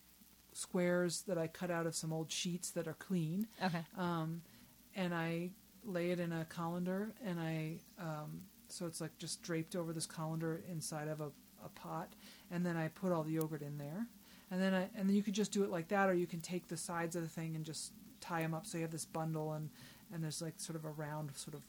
squares 0.55 1.23
that 1.23 1.37
I 1.37 1.47
cut 1.49 1.71
out 1.71 1.87
of 1.87 1.95
some 1.95 2.13
old 2.13 2.31
sheets 2.33 2.71
that 2.71 2.87
are 2.89 2.95
clean, 2.95 3.47
Okay. 3.63 3.85
um, 3.99 4.41
and 4.97 5.15
I 5.15 5.51
lay 5.85 6.11
it 6.13 6.21
in 6.21 6.33
a 6.33 6.47
colander, 6.47 7.13
and 7.25 7.39
I 7.39 7.79
um, 7.99 8.41
so 8.69 8.87
it's 8.87 9.01
like 9.01 9.17
just 9.19 9.43
draped 9.43 9.77
over 9.77 9.93
this 9.93 10.07
colander 10.07 10.63
inside 10.71 11.09
of 11.09 11.21
a, 11.21 11.31
a 11.65 11.69
pot, 11.75 12.09
and 12.51 12.65
then 12.65 12.77
I 12.77 12.89
put 12.89 13.13
all 13.13 13.23
the 13.23 13.33
yogurt 13.33 13.63
in 13.63 13.77
there, 13.79 14.07
and 14.51 14.63
then 14.63 14.73
I 14.75 14.89
and 14.97 15.09
then 15.09 15.15
you 15.17 15.23
could 15.23 15.35
just 15.35 15.53
do 15.53 15.63
it 15.65 15.71
like 15.71 15.89
that, 15.89 16.09
or 16.09 16.15
you 16.15 16.27
can 16.27 16.41
take 16.41 16.69
the 16.69 16.77
sides 16.77 17.15
of 17.17 17.23
the 17.23 17.29
thing 17.29 17.55
and 17.57 17.65
just 17.65 17.93
tie 18.21 18.41
them 18.41 18.55
up 18.55 18.67
so 18.67 18.79
you 18.79 18.83
have 18.83 18.91
this 18.93 19.05
bundle, 19.05 19.53
and 19.53 19.69
and 20.13 20.23
there's 20.23 20.41
like 20.41 20.55
sort 20.57 20.77
of 20.77 20.85
a 20.85 20.91
round 20.91 21.31
sort 21.37 21.55
of 21.55 21.63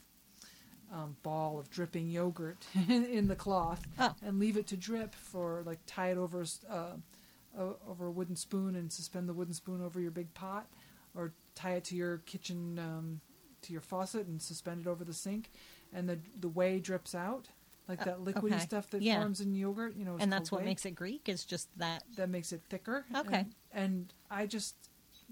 um, 0.92 1.16
ball 1.24 1.58
of 1.58 1.68
dripping 1.68 2.08
yogurt 2.08 2.64
in 2.88 3.26
the 3.26 3.34
cloth, 3.36 3.82
Oh. 3.98 4.14
and 4.24 4.38
leave 4.38 4.56
it 4.56 4.68
to 4.68 4.76
drip 4.76 5.14
for 5.16 5.62
like 5.66 5.80
tie 5.86 6.12
it 6.12 6.16
over 6.16 6.44
uh, 6.70 6.92
o- 7.58 7.76
over 7.88 8.06
a 8.06 8.10
wooden 8.10 8.36
spoon 8.36 8.74
and 8.76 8.92
suspend 8.92 9.28
the 9.28 9.34
wooden 9.34 9.54
spoon 9.54 9.80
over 9.82 10.00
your 10.00 10.10
big 10.10 10.32
pot, 10.34 10.68
or 11.14 11.32
tie 11.54 11.72
it 11.74 11.84
to 11.84 11.96
your 11.96 12.18
kitchen 12.18 12.78
um, 12.78 13.20
to 13.62 13.72
your 13.72 13.80
faucet 13.82 14.26
and 14.26 14.40
suspend 14.40 14.82
it 14.82 14.86
over 14.86 15.04
the 15.04 15.14
sink, 15.14 15.50
and 15.92 16.08
the 16.08 16.18
the 16.40 16.48
whey 16.48 16.78
drips 16.80 17.14
out 17.14 17.48
like 17.88 18.00
Uh, 18.02 18.04
that 18.04 18.18
liquidy 18.24 18.52
okay. 18.54 18.58
stuff 18.58 18.90
that 18.90 19.00
Yeah. 19.02 19.20
forms 19.20 19.40
in 19.40 19.54
yogurt. 19.54 19.94
You 19.96 20.04
know, 20.04 20.16
And 20.18 20.32
that's 20.32 20.50
what 20.50 20.62
whey. 20.62 20.66
makes 20.66 20.84
it 20.84 20.92
Greek 20.96 21.28
is 21.28 21.44
just 21.44 21.68
that. 21.78 22.02
that 22.16 22.28
makes 22.28 22.52
it 22.52 22.62
thicker. 22.68 23.04
Okay. 23.14 23.38
and, 23.40 23.54
and 23.72 24.12
I 24.30 24.46
just 24.46 24.74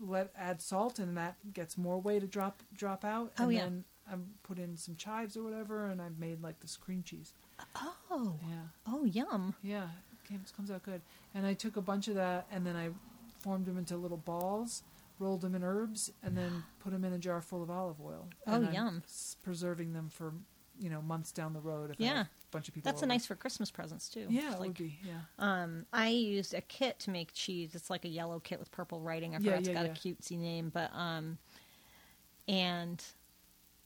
let 0.01 0.33
add 0.37 0.61
salt, 0.63 0.99
and 1.01 1.17
that 1.17 1.37
gets 1.53 1.77
more 1.77 2.01
whey 2.01 2.21
to 2.21 2.27
drop 2.27 2.63
drop 2.73 3.05
out. 3.05 3.33
Oh, 3.39 3.45
and 3.45 3.53
yeah. 3.53 3.61
then 3.65 3.85
I 4.09 4.15
put 4.43 4.59
in 4.59 4.77
some 4.77 4.95
chives 4.97 5.37
or 5.37 5.43
whatever, 5.43 5.87
and 5.87 6.01
I've 6.01 6.19
made 6.19 6.43
like 6.43 6.61
this 6.61 6.77
cream 6.77 7.03
cheese. 7.03 7.33
Oh. 8.11 8.39
Yeah. 8.49 8.67
Oh, 8.87 9.05
yum. 9.05 9.55
Yeah, 9.63 9.89
comes, 10.29 10.51
comes 10.51 10.71
out 10.71 10.83
good. 10.83 11.01
And 11.35 11.47
I 11.47 11.55
took 11.55 11.77
a 11.77 11.81
bunch 11.83 12.09
of 12.09 12.15
that 12.15 12.47
and 12.51 12.67
then 12.67 12.77
I 12.77 12.91
formed 13.41 13.67
them 13.67 13.77
into 13.79 13.97
little 13.97 14.17
balls, 14.17 14.83
rolled 15.19 15.43
them 15.43 15.55
in 15.55 15.63
herbs, 15.65 16.11
and 16.23 16.37
then 16.37 16.65
put 16.81 16.93
them 16.93 17.05
in 17.05 17.13
a 17.13 17.19
jar 17.19 17.41
full 17.41 17.63
of 17.63 17.71
olive 17.71 18.01
oil. 18.01 18.29
Oh, 18.47 18.55
and 18.55 18.73
yum. 18.73 19.03
s- 19.05 19.37
preserving 19.43 19.93
them 19.93 20.09
for 20.09 20.33
you 20.81 20.91
know 20.91 21.01
months 21.01 21.31
down 21.31 21.53
the 21.53 21.61
road. 21.61 21.91
If 21.93 22.01
Yeah. 22.01 22.23
a 22.23 22.27
bunch 22.51 22.67
of 22.69 22.75
people. 22.75 22.91
That's 22.91 23.03
a 23.03 23.07
nice 23.07 23.25
for 23.27 23.37
Christmas 23.37 23.71
presents 23.71 24.09
too. 24.09 24.27
Yeah, 24.29 24.49
it 24.55 24.59
like, 24.61 24.69
would 24.71 24.75
be. 24.77 24.99
Yeah. 25.07 25.21
Um, 25.39 25.87
I 25.93 26.09
used 26.09 26.53
a 26.53 26.61
kit 26.63 26.99
to 27.01 27.11
make 27.11 27.33
cheese. 27.33 27.75
It's 27.77 27.91
like 27.91 28.05
a 28.05 28.09
yellow 28.09 28.41
kit 28.41 28.59
with 28.59 28.73
purple 28.73 29.01
writing. 29.01 29.35
I 29.37 29.39
Yeah, 29.39 29.45
forgot 29.53 29.59
it's 29.61 29.69
yeah, 29.69 29.75
got 29.75 29.85
yeah. 29.87 29.93
a 29.93 29.95
cutesy 29.95 30.37
name, 30.39 30.71
but 30.75 30.91
um, 30.93 31.39
and 32.49 33.03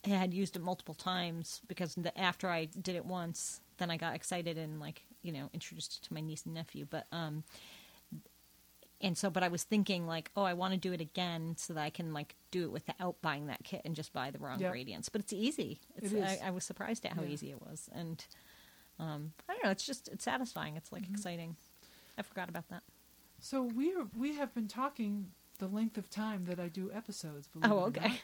I 0.06 0.10
had 0.10 0.32
used 0.32 0.56
it 0.56 0.62
multiple 0.62 0.94
times 0.94 1.60
because 1.68 1.94
the, 1.94 2.16
after 2.18 2.48
I 2.48 2.66
did 2.66 2.96
it 2.96 3.04
once, 3.04 3.60
then 3.78 3.90
I 3.90 3.96
got 3.96 4.14
excited 4.14 4.56
and 4.58 4.80
like 4.80 5.02
you 5.22 5.32
know 5.32 5.48
introduced 5.52 5.98
it 6.02 6.06
to 6.08 6.14
my 6.14 6.20
niece 6.20 6.44
and 6.44 6.54
nephew. 6.54 6.86
But 6.88 7.06
um, 7.12 7.44
and 9.00 9.16
so, 9.16 9.30
but 9.30 9.44
I 9.44 9.48
was 9.48 9.62
thinking 9.62 10.06
like, 10.08 10.30
oh, 10.36 10.42
I 10.42 10.54
want 10.54 10.74
to 10.74 10.78
do 10.78 10.92
it 10.92 11.00
again 11.00 11.54
so 11.56 11.72
that 11.74 11.82
I 11.84 11.90
can 11.90 12.12
like 12.12 12.34
do 12.50 12.64
it 12.64 12.72
without 12.72 13.20
buying 13.22 13.46
that 13.46 13.62
kit 13.62 13.82
and 13.84 13.94
just 13.94 14.12
buy 14.12 14.30
the 14.32 14.38
wrong 14.38 14.58
Yeah. 14.58 14.66
ingredients. 14.66 15.08
But 15.08 15.20
it's 15.20 15.32
easy. 15.32 15.80
It's, 15.96 16.12
It 16.12 16.18
is. 16.18 16.24
I, 16.42 16.48
I 16.48 16.50
was 16.50 16.64
surprised 16.64 17.06
at 17.06 17.12
how 17.12 17.22
Yeah. 17.22 17.28
easy 17.28 17.50
it 17.50 17.60
was, 17.62 17.88
and 17.92 18.24
um, 18.98 19.32
I 19.48 19.52
don't 19.52 19.64
know. 19.64 19.70
It's 19.70 19.86
just 19.86 20.08
it's 20.08 20.24
satisfying. 20.24 20.76
It's 20.76 20.88
Mm-hmm. 20.90 21.04
like 21.04 21.10
exciting. 21.10 21.56
I 22.18 22.22
forgot 22.22 22.48
about 22.48 22.68
that. 22.70 22.82
So 23.40 23.62
we 23.62 23.94
are, 23.94 24.08
we 24.16 24.34
have 24.34 24.52
been 24.52 24.66
talking 24.66 25.28
the 25.58 25.68
length 25.68 25.96
of 25.96 26.10
time 26.10 26.44
that 26.46 26.58
I 26.58 26.66
do 26.66 26.90
episodes. 26.92 27.46
believe 27.46 27.70
Oh, 27.70 27.78
okay. 27.86 28.20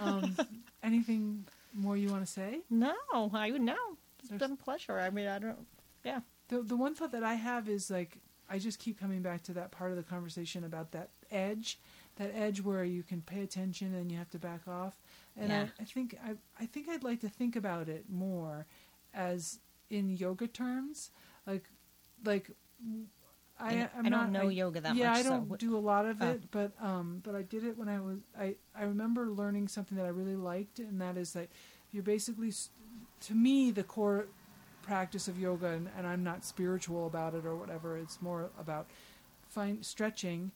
Um, 0.00 0.34
anything 0.82 1.44
more 1.74 1.96
you 1.98 2.08
want 2.10 2.24
to 2.24 2.30
say? 2.32 2.60
No, 2.70 2.94
I 3.34 3.50
would 3.50 3.60
know. 3.60 3.76
It's 4.20 4.30
There's- 4.30 4.40
been 4.40 4.52
a 4.52 4.56
pleasure. 4.56 4.98
I 4.98 5.10
mean, 5.10 5.26
I 5.28 5.38
don't. 5.38 5.66
Yeah. 6.04 6.20
The 6.48 6.62
the 6.62 6.76
one 6.76 6.94
thought 6.94 7.12
that 7.12 7.24
I 7.24 7.34
have 7.34 7.68
is 7.68 7.90
like 7.90 8.18
I 8.48 8.58
just 8.58 8.78
keep 8.78 9.00
coming 9.00 9.22
back 9.22 9.42
to 9.44 9.52
that 9.54 9.70
part 9.70 9.90
of 9.90 9.96
the 9.96 10.02
conversation 10.02 10.64
about 10.64 10.92
that 10.92 11.08
edge, 11.30 11.78
that 12.16 12.30
edge 12.34 12.60
where 12.60 12.84
you 12.84 13.02
can 13.02 13.22
pay 13.22 13.40
attention 13.42 13.94
and 13.94 14.12
you 14.12 14.18
have 14.18 14.30
to 14.30 14.38
back 14.38 14.68
off. 14.68 14.94
And 15.36 15.48
Yeah. 15.50 15.66
I, 15.78 15.82
I 15.82 15.84
think 15.84 16.16
I 16.24 16.34
I 16.62 16.66
think 16.66 16.88
I'd 16.88 17.02
like 17.04 17.20
to 17.22 17.28
think 17.28 17.56
about 17.56 17.88
it 17.88 18.04
more 18.10 18.66
as 19.14 19.58
in 19.90 20.10
yoga 20.10 20.46
terms, 20.46 21.10
like 21.46 21.64
like 22.24 22.50
I 23.58 23.88
I'm 23.96 24.06
I 24.06 24.08
don't 24.08 24.10
not, 24.10 24.32
know 24.32 24.48
I- 24.48 24.52
yoga 24.52 24.80
that 24.80 24.96
yeah, 24.96 25.10
much, 25.12 25.16
Yeah, 25.16 25.20
I 25.20 25.22
don't 25.30 25.48
what- 25.48 25.60
do 25.60 25.76
a 25.76 25.78
lot 25.78 26.06
of 26.06 26.20
Oh. 26.20 26.30
it, 26.32 26.50
but 26.50 26.72
um, 26.82 27.20
but 27.24 27.34
I 27.34 27.42
did 27.42 27.64
it 27.64 27.78
when 27.78 27.88
I 27.88 28.00
was 28.00 28.18
I 28.38 28.56
I 28.74 28.82
remember 28.84 29.30
learning 29.30 29.68
something 29.68 29.96
that 29.96 30.04
I 30.06 30.10
really 30.10 30.36
liked, 30.36 30.78
and 30.80 31.00
that 31.00 31.16
is 31.16 31.32
that 31.34 31.48
you're 31.92 32.02
basically, 32.02 32.52
to 33.20 33.34
me, 33.34 33.70
the 33.70 33.84
core 33.84 34.26
practice 34.84 35.28
of 35.28 35.38
yoga, 35.38 35.68
and, 35.68 35.88
and 35.96 36.06
I'm 36.06 36.22
not 36.22 36.44
spiritual 36.44 37.06
about 37.06 37.34
it 37.34 37.44
or 37.46 37.56
whatever. 37.56 37.96
It's 37.96 38.20
more 38.20 38.50
about 38.58 38.86
find 39.48 39.84
stretching 39.84 40.50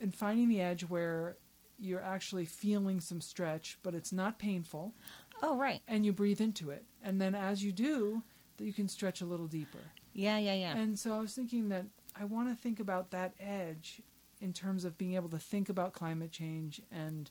and 0.00 0.14
finding 0.14 0.48
the 0.48 0.60
edge 0.60 0.82
where 0.82 1.36
you're 1.78 2.02
actually 2.02 2.44
feeling 2.44 3.00
some 3.00 3.20
stretch, 3.20 3.78
but 3.82 3.94
it's 3.94 4.12
not 4.12 4.38
painful, 4.38 4.94
Oh, 5.42 5.56
right. 5.56 5.80
and 5.88 6.04
you 6.06 6.12
breathe 6.12 6.40
into 6.40 6.70
it, 6.70 6.84
and 7.02 7.20
then 7.20 7.34
as 7.34 7.62
you 7.64 7.72
do, 7.72 8.22
that 8.56 8.64
you 8.64 8.72
can 8.72 8.88
stretch 8.88 9.20
a 9.20 9.24
little 9.26 9.46
deeper. 9.46 9.78
Yeah, 10.12 10.38
yeah, 10.38 10.54
yeah. 10.54 10.76
And 10.76 10.98
so 10.98 11.14
I 11.14 11.18
was 11.20 11.34
thinking 11.34 11.68
that 11.70 11.86
I 12.18 12.24
want 12.24 12.48
to 12.50 12.54
think 12.54 12.78
about 12.80 13.10
that 13.10 13.32
edge 13.40 14.00
in 14.40 14.52
terms 14.52 14.84
of 14.84 14.98
being 14.98 15.14
able 15.14 15.30
to 15.30 15.38
think 15.38 15.68
about 15.68 15.92
climate 15.92 16.30
change 16.32 16.80
and 16.90 17.30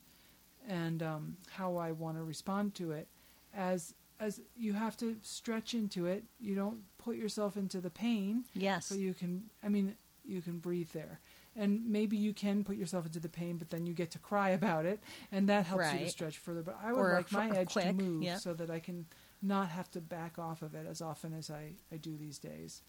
and 0.67 1.01
um, 1.01 1.37
how 1.49 1.75
I 1.77 1.91
want 1.91 2.17
to 2.17 2.23
respond 2.23 2.73
to 2.75 2.91
it. 2.91 3.07
As 3.53 3.93
as 4.21 4.39
you 4.55 4.73
have 4.73 4.95
to 4.97 5.17
stretch 5.21 5.73
into 5.73 6.05
it, 6.05 6.23
you 6.39 6.55
don't 6.55 6.79
put 6.97 7.17
yourself 7.17 7.57
into 7.57 7.81
the 7.81 7.89
pain, 7.89 8.45
yes. 8.53 8.89
but 8.89 8.99
you 8.99 9.13
can. 9.13 9.49
I 9.63 9.67
mean, 9.69 9.95
you 10.23 10.41
can 10.41 10.59
breathe 10.59 10.89
there. 10.93 11.19
And 11.53 11.85
maybe 11.89 12.15
you 12.15 12.33
can 12.33 12.63
put 12.63 12.77
yourself 12.77 13.05
into 13.05 13.19
the 13.19 13.27
pain, 13.27 13.57
but 13.57 13.69
then 13.71 13.85
you 13.85 13.93
get 13.93 14.11
to 14.11 14.19
cry 14.19 14.49
about 14.61 14.85
it, 14.85 15.01
and 15.33 15.49
that 15.49 15.65
helps 15.65 15.91
you 15.91 15.99
to 15.99 16.09
stretch 16.09 16.37
further. 16.37 16.61
But 16.61 16.77
I 16.81 16.93
would 16.93 16.99
Or 16.99 17.13
like 17.13 17.31
my 17.33 17.49
f- 17.49 17.57
edge 17.57 17.71
quick, 17.73 17.85
to 17.87 17.93
move 17.93 18.23
yeah. 18.23 18.37
so 18.37 18.53
that 18.53 18.69
I 18.69 18.79
can 18.79 19.05
not 19.41 19.67
have 19.69 19.91
to 19.91 19.99
back 19.99 20.39
off 20.39 20.61
of 20.61 20.75
it 20.75 20.85
as 20.87 21.01
often 21.01 21.33
as 21.33 21.49
I, 21.49 21.73
I 21.91 21.97
do 21.97 22.15
these 22.15 22.37
days. 22.39 22.83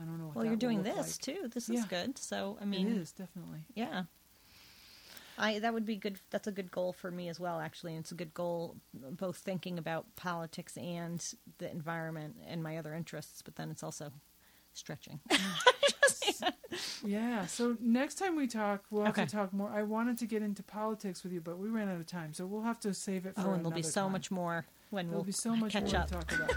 I 0.00 0.04
don't 0.04 0.18
know. 0.18 0.26
What 0.26 0.36
well, 0.36 0.44
that 0.44 0.50
you're 0.50 0.56
doing 0.56 0.82
this 0.84 0.96
like. 1.26 1.36
too. 1.36 1.48
This 1.48 1.68
Yeah. 1.68 1.80
is 1.80 1.84
good. 1.86 2.16
So, 2.16 2.58
I 2.60 2.64
mean, 2.64 2.86
it 2.86 2.96
is 2.96 3.10
definitely. 3.12 3.64
yeah. 3.74 4.04
I 5.40 5.58
that 5.60 5.72
would 5.74 5.86
be 5.86 5.96
good. 5.96 6.18
That's 6.30 6.46
a 6.46 6.52
good 6.52 6.70
goal 6.70 6.92
for 6.92 7.10
me 7.10 7.28
as 7.28 7.40
well. 7.40 7.58
Actually, 7.60 7.94
and 7.94 8.02
it's 8.02 8.12
a 8.12 8.16
good 8.16 8.34
goal, 8.34 8.76
both 8.92 9.38
thinking 9.38 9.78
about 9.78 10.04
politics 10.16 10.76
and 10.76 11.24
the 11.58 11.70
environment 11.70 12.36
and 12.46 12.62
my 12.62 12.76
other 12.76 12.94
interests. 12.94 13.42
But 13.42 13.56
then 13.56 13.70
it's 13.70 13.82
also 13.82 14.12
stretching. 14.72 15.20
Yeah. 17.04 17.46
So 17.46 17.76
next 17.80 18.16
time 18.16 18.36
we 18.36 18.46
talk, 18.46 18.84
we'll 18.90 19.04
have 19.04 19.14
Okay. 19.18 19.26
to 19.26 19.30
talk 19.34 19.52
more. 19.52 19.70
I 19.70 19.82
wanted 19.82 20.18
to 20.18 20.26
get 20.26 20.42
into 20.42 20.62
politics 20.62 21.22
with 21.24 21.32
you, 21.32 21.40
but 21.40 21.58
we 21.58 21.68
ran 21.68 21.88
out 21.88 21.96
of 21.98 22.06
time, 22.06 22.32
so 22.32 22.46
we'll 22.46 22.62
have 22.62 22.78
to 22.80 22.94
save 22.94 23.26
it 23.26 23.34
oh, 23.36 23.42
for. 23.42 23.48
oh, 23.48 23.52
and 23.54 23.60
there'll 23.64 23.70
be 23.74 23.82
so 23.82 24.02
time. 24.02 24.12
much 24.12 24.30
more 24.30 24.66
when 24.90 25.06
There'll 25.06 25.20
we'll 25.20 25.26
be 25.26 25.32
so 25.32 25.56
much 25.56 25.72
catch 25.72 25.92
more 25.92 26.02
up. 26.02 26.08
to 26.08 26.14
talk 26.14 26.32
about. 26.32 26.50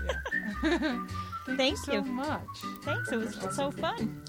Yeah. 0.64 1.08
Thank, 1.46 1.58
Thank 1.58 1.72
you 1.72 1.78
so 1.78 1.94
you. 1.94 2.02
much. 2.04 2.42
Thanks. 2.84 3.12
It 3.12 3.18
was 3.18 3.56
so 3.56 3.72
fun. 3.72 4.24